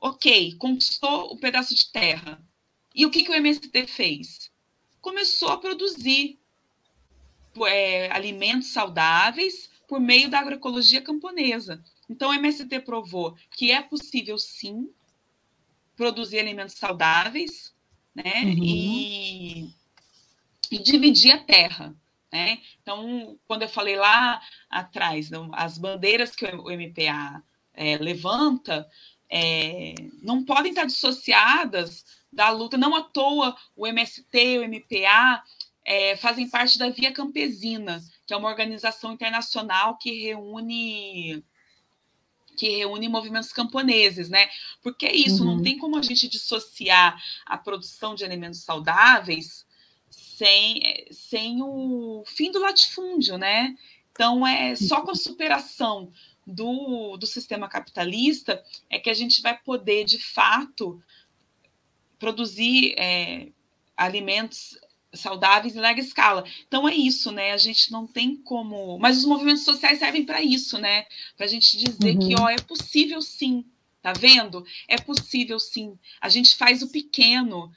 Ok, 0.00 0.56
conquistou 0.56 1.30
o 1.30 1.34
um 1.34 1.36
pedaço 1.36 1.74
de 1.74 1.92
terra. 1.92 2.42
E 2.94 3.04
o 3.04 3.10
que, 3.10 3.22
que 3.22 3.30
o 3.30 3.34
MST 3.34 3.86
fez? 3.86 4.50
Começou 4.98 5.50
a 5.50 5.58
produzir 5.58 6.40
é, 7.66 8.10
alimentos 8.10 8.68
saudáveis 8.68 9.68
por 9.86 10.00
meio 10.00 10.30
da 10.30 10.38
agroecologia 10.38 11.02
camponesa. 11.02 11.84
Então, 12.08 12.30
o 12.30 12.32
MST 12.32 12.80
provou 12.80 13.36
que 13.50 13.70
é 13.70 13.82
possível, 13.82 14.38
sim, 14.38 14.90
produzir 15.94 16.38
alimentos 16.38 16.76
saudáveis 16.76 17.74
né? 18.14 18.42
Uhum. 18.42 18.64
E, 18.64 19.74
e 20.70 20.78
dividir 20.82 21.32
a 21.32 21.44
terra. 21.44 21.94
Né? 22.32 22.62
Então, 22.80 23.38
quando 23.46 23.62
eu 23.62 23.68
falei 23.68 23.96
lá 23.96 24.40
atrás, 24.70 25.30
as 25.52 25.76
bandeiras 25.76 26.34
que 26.34 26.46
o 26.46 26.70
MPA 26.70 27.44
é, 27.80 27.96
levanta 27.96 28.86
é, 29.30 29.94
não 30.22 30.44
podem 30.44 30.70
estar 30.70 30.84
dissociadas 30.84 32.04
da 32.30 32.50
luta. 32.50 32.76
Não 32.76 32.94
à 32.94 33.02
toa 33.02 33.56
o 33.76 33.86
MST, 33.86 34.58
o 34.58 34.68
MPA 34.68 35.42
é, 35.84 36.16
fazem 36.16 36.48
parte 36.50 36.78
da 36.78 36.90
Via 36.90 37.12
Campesina, 37.12 38.02
que 38.26 38.34
é 38.34 38.36
uma 38.36 38.48
organização 38.48 39.12
internacional 39.12 39.96
que 39.96 40.26
reúne 40.26 41.42
que 42.56 42.68
reúne 42.68 43.08
movimentos 43.08 43.54
camponeses, 43.54 44.28
né? 44.28 44.50
Porque 44.82 45.06
é 45.06 45.16
isso, 45.16 45.42
uhum. 45.42 45.56
não 45.56 45.62
tem 45.62 45.78
como 45.78 45.96
a 45.96 46.02
gente 46.02 46.28
dissociar 46.28 47.18
a 47.46 47.56
produção 47.56 48.14
de 48.14 48.22
alimentos 48.22 48.60
saudáveis 48.60 49.64
sem, 50.10 51.06
sem 51.10 51.62
o 51.62 52.22
fim 52.26 52.50
do 52.50 52.58
latifúndio, 52.58 53.38
né? 53.38 53.74
Então 54.12 54.46
é 54.46 54.76
só 54.76 55.00
com 55.00 55.12
a 55.12 55.14
superação 55.14 56.12
do, 56.46 57.16
do 57.16 57.26
sistema 57.26 57.68
capitalista 57.68 58.62
é 58.88 58.98
que 58.98 59.10
a 59.10 59.14
gente 59.14 59.42
vai 59.42 59.58
poder, 59.58 60.04
de 60.04 60.18
fato, 60.18 61.02
produzir 62.18 62.94
é, 62.98 63.48
alimentos 63.96 64.78
saudáveis 65.12 65.74
em 65.74 65.80
larga 65.80 66.00
escala. 66.00 66.44
Então 66.66 66.88
é 66.88 66.94
isso, 66.94 67.32
né? 67.32 67.52
A 67.52 67.56
gente 67.56 67.90
não 67.90 68.06
tem 68.06 68.36
como. 68.36 68.98
Mas 68.98 69.18
os 69.18 69.24
movimentos 69.24 69.64
sociais 69.64 69.98
servem 69.98 70.24
para 70.24 70.42
isso, 70.42 70.78
né? 70.78 71.04
Para 71.36 71.46
a 71.46 71.48
gente 71.48 71.76
dizer 71.76 72.16
uhum. 72.16 72.28
que 72.28 72.40
ó, 72.40 72.48
é 72.48 72.58
possível 72.58 73.20
sim. 73.20 73.64
Tá 74.02 74.14
vendo? 74.14 74.64
É 74.88 74.96
possível 74.96 75.58
sim. 75.60 75.98
A 76.20 76.28
gente 76.30 76.56
faz 76.56 76.82
o 76.82 76.88
pequeno 76.88 77.70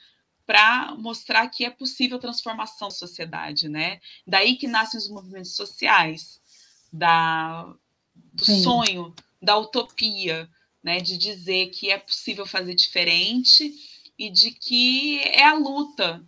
para 0.46 0.94
mostrar 0.96 1.48
que 1.48 1.64
é 1.64 1.70
possível 1.70 2.18
transformação 2.18 2.88
da 2.88 2.94
sociedade, 2.94 3.68
né? 3.68 4.00
Daí 4.26 4.56
que 4.56 4.66
nascem 4.66 4.98
os 4.98 5.08
movimentos 5.08 5.54
sociais, 5.54 6.40
da 6.92 7.74
do 8.34 8.44
Sim. 8.44 8.62
sonho, 8.62 9.14
da 9.40 9.56
utopia, 9.56 10.48
né? 10.82 10.98
De 10.98 11.16
dizer 11.16 11.68
que 11.68 11.90
é 11.90 11.98
possível 11.98 12.44
fazer 12.44 12.74
diferente 12.74 13.72
e 14.18 14.28
de 14.30 14.50
que 14.50 15.20
é 15.20 15.44
a 15.44 15.54
luta, 15.54 16.22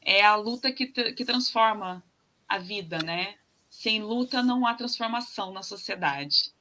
é 0.00 0.22
a 0.22 0.36
luta 0.36 0.70
que, 0.70 0.86
que 0.86 1.24
transforma 1.24 2.02
a 2.48 2.58
vida, 2.58 2.98
né? 2.98 3.34
Sem 3.68 4.02
luta 4.02 4.42
não 4.42 4.66
há 4.66 4.74
transformação 4.74 5.52
na 5.52 5.62
sociedade. 5.62 6.52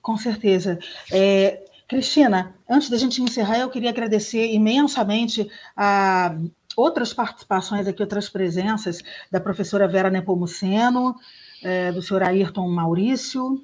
Com 0.00 0.16
certeza. 0.16 0.78
É, 1.10 1.64
Cristina, 1.86 2.54
antes 2.68 2.88
da 2.90 2.96
gente 2.96 3.22
encerrar, 3.22 3.58
eu 3.58 3.70
queria 3.70 3.90
agradecer 3.90 4.52
imensamente 4.52 5.48
a 5.76 6.36
outras 6.76 7.12
participações 7.12 7.86
aqui, 7.86 8.02
outras 8.02 8.28
presenças 8.28 9.02
da 9.30 9.40
professora 9.40 9.86
Vera 9.86 10.10
Nepomuceno, 10.10 11.14
é, 11.62 11.92
do 11.92 12.02
senhor 12.02 12.22
Ayrton 12.22 12.68
Maurício, 12.68 13.62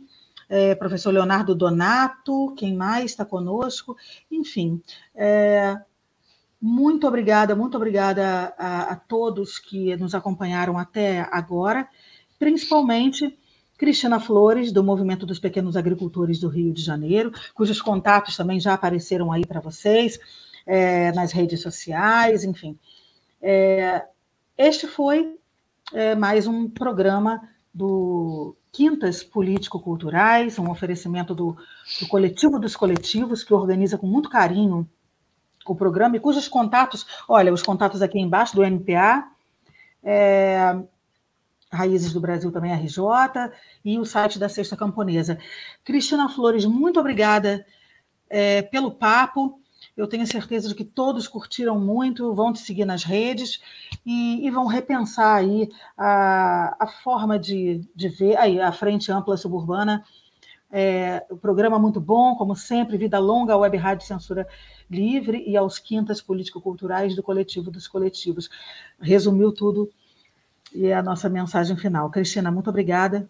é, 0.48 0.74
professor 0.74 1.12
Leonardo 1.12 1.54
Donato, 1.54 2.54
quem 2.56 2.74
mais 2.74 3.10
está 3.10 3.24
conosco, 3.24 3.96
enfim. 4.30 4.82
É, 5.14 5.78
muito 6.60 7.06
obrigada, 7.06 7.54
muito 7.54 7.76
obrigada 7.76 8.54
a, 8.58 8.92
a, 8.92 8.96
todos 8.96 9.58
que 9.58 9.94
nos 9.96 10.14
acompanharam 10.14 10.78
até 10.78 11.28
agora, 11.30 11.88
principalmente 12.38 13.38
Cristina 13.76 14.18
Flores, 14.18 14.72
do 14.72 14.82
Movimento 14.82 15.24
dos 15.24 15.38
Pequenos 15.38 15.76
Agricultores 15.76 16.40
do 16.40 16.48
Rio 16.48 16.72
de 16.72 16.82
Janeiro, 16.82 17.30
cujos 17.54 17.80
contatos 17.80 18.36
também 18.36 18.58
já 18.58 18.74
apareceram 18.74 19.30
aí 19.30 19.46
para 19.46 19.60
vocês, 19.60 20.18
é, 20.66 21.12
nas 21.12 21.30
redes 21.30 21.62
sociais, 21.62 22.42
enfim. 22.42 22.76
É, 23.40 24.04
este 24.56 24.88
foi 24.88 25.38
é, 25.92 26.16
mais 26.16 26.48
um 26.48 26.68
programa 26.68 27.40
do 27.72 28.56
Quintas 28.72 29.22
Político-Culturais, 29.22 30.58
um 30.58 30.70
oferecimento 30.70 31.34
do, 31.34 31.56
do 32.00 32.08
Coletivo 32.08 32.58
dos 32.58 32.76
Coletivos, 32.76 33.42
que 33.42 33.54
organiza 33.54 33.98
com 33.98 34.06
muito 34.06 34.28
carinho 34.28 34.88
o 35.66 35.74
programa 35.74 36.16
e 36.16 36.20
cujos 36.20 36.48
contatos, 36.48 37.06
olha, 37.28 37.52
os 37.52 37.62
contatos 37.62 38.00
aqui 38.00 38.18
embaixo 38.18 38.56
do 38.56 38.64
NPA, 38.64 39.28
é, 40.02 40.78
Raízes 41.70 42.12
do 42.14 42.20
Brasil 42.20 42.50
também, 42.50 42.72
RJ, 42.72 42.98
e 43.84 43.98
o 43.98 44.04
site 44.04 44.38
da 44.38 44.48
Sexta 44.48 44.76
Camponesa. 44.76 45.38
Cristina 45.84 46.28
Flores, 46.28 46.64
muito 46.64 46.98
obrigada 46.98 47.66
é, 48.30 48.62
pelo 48.62 48.90
papo. 48.90 49.57
Eu 49.98 50.06
tenho 50.06 50.24
certeza 50.28 50.68
de 50.68 50.76
que 50.76 50.84
todos 50.84 51.26
curtiram 51.26 51.76
muito, 51.76 52.32
vão 52.32 52.52
te 52.52 52.60
seguir 52.60 52.84
nas 52.84 53.02
redes 53.02 53.60
e, 54.06 54.46
e 54.46 54.48
vão 54.48 54.66
repensar 54.66 55.34
aí 55.34 55.68
a, 55.96 56.76
a 56.78 56.86
forma 56.86 57.36
de, 57.36 57.80
de 57.96 58.08
ver 58.08 58.36
aí, 58.36 58.60
a 58.60 58.70
Frente 58.70 59.10
Ampla 59.10 59.36
Suburbana. 59.36 60.04
É, 60.70 61.26
o 61.28 61.36
programa 61.36 61.80
muito 61.80 62.00
bom, 62.00 62.36
como 62.36 62.54
sempre, 62.54 62.96
Vida 62.96 63.18
Longa, 63.18 63.56
Web 63.56 63.76
Rádio 63.76 64.06
Censura 64.06 64.46
Livre 64.88 65.42
e 65.44 65.56
aos 65.56 65.80
Quintas 65.80 66.22
Político-Culturais 66.22 67.16
do 67.16 67.22
Coletivo 67.22 67.68
dos 67.68 67.88
Coletivos. 67.88 68.48
Resumiu 69.00 69.50
tudo 69.50 69.90
e 70.72 70.86
é 70.86 70.94
a 70.94 71.02
nossa 71.02 71.28
mensagem 71.28 71.76
final. 71.76 72.08
Cristina, 72.08 72.52
muito 72.52 72.70
obrigada. 72.70 73.28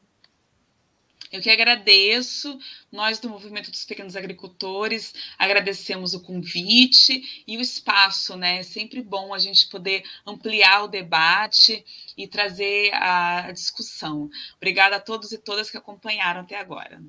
Eu 1.31 1.43
que 1.43 1.51
agradeço, 1.51 2.59
nós 2.91 3.19
do 3.19 3.29
Movimento 3.29 3.71
dos 3.71 3.85
Pequenos 3.85 4.17
Agricultores 4.17 5.13
agradecemos 5.39 6.15
o 6.15 6.23
convite 6.23 7.45
e 7.47 7.57
o 7.59 7.61
espaço, 7.61 8.37
né? 8.37 8.59
É 8.59 8.63
sempre 8.63 9.03
bom 9.03 9.35
a 9.35 9.39
gente 9.39 9.69
poder 9.69 10.03
ampliar 10.27 10.85
o 10.85 10.89
debate 10.89 11.85
e 12.17 12.27
trazer 12.27 12.91
a 12.95 13.53
discussão. 13.53 14.31
Obrigada 14.57 14.97
a 14.97 15.01
todos 15.01 15.31
e 15.33 15.39
todas 15.39 15.71
que 15.71 15.77
acompanharam 15.77 16.41
até 16.41 16.59
agora. 16.59 17.03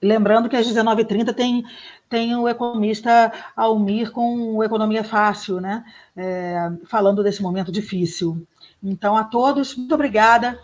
Lembrando 0.00 0.48
que 0.48 0.56
às 0.56 0.66
19h30 0.66 1.34
tem, 1.34 1.62
tem 2.08 2.34
o 2.36 2.48
economista 2.48 3.32
Almir 3.54 4.12
com 4.12 4.62
Economia 4.64 5.04
Fácil, 5.04 5.60
né? 5.60 5.84
É, 6.16 6.70
falando 6.86 7.22
desse 7.22 7.42
momento 7.42 7.70
difícil. 7.70 8.46
Então, 8.82 9.16
a 9.16 9.24
todos, 9.24 9.74
muito 9.74 9.94
obrigada 9.94 10.60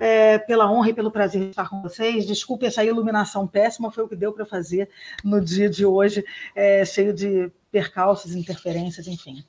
é, 0.00 0.38
pela 0.38 0.68
honra 0.68 0.88
e 0.88 0.94
pelo 0.94 1.10
prazer 1.10 1.42
de 1.42 1.50
estar 1.50 1.68
com 1.68 1.82
vocês. 1.82 2.26
Desculpe 2.26 2.66
essa 2.66 2.82
iluminação 2.82 3.46
péssima, 3.46 3.92
foi 3.92 4.02
o 4.02 4.08
que 4.08 4.16
deu 4.16 4.32
para 4.32 4.46
fazer 4.46 4.88
no 5.22 5.40
dia 5.40 5.68
de 5.68 5.84
hoje, 5.84 6.24
é, 6.56 6.84
cheio 6.84 7.12
de 7.12 7.52
percalços, 7.70 8.34
interferências, 8.34 9.06
enfim. 9.06 9.44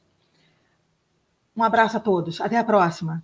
Um 1.56 1.64
abraço 1.64 1.98
a 1.98 1.99
todos. 1.99 2.40
Até 2.41 2.57
a 2.57 2.64
próxima. 2.64 3.23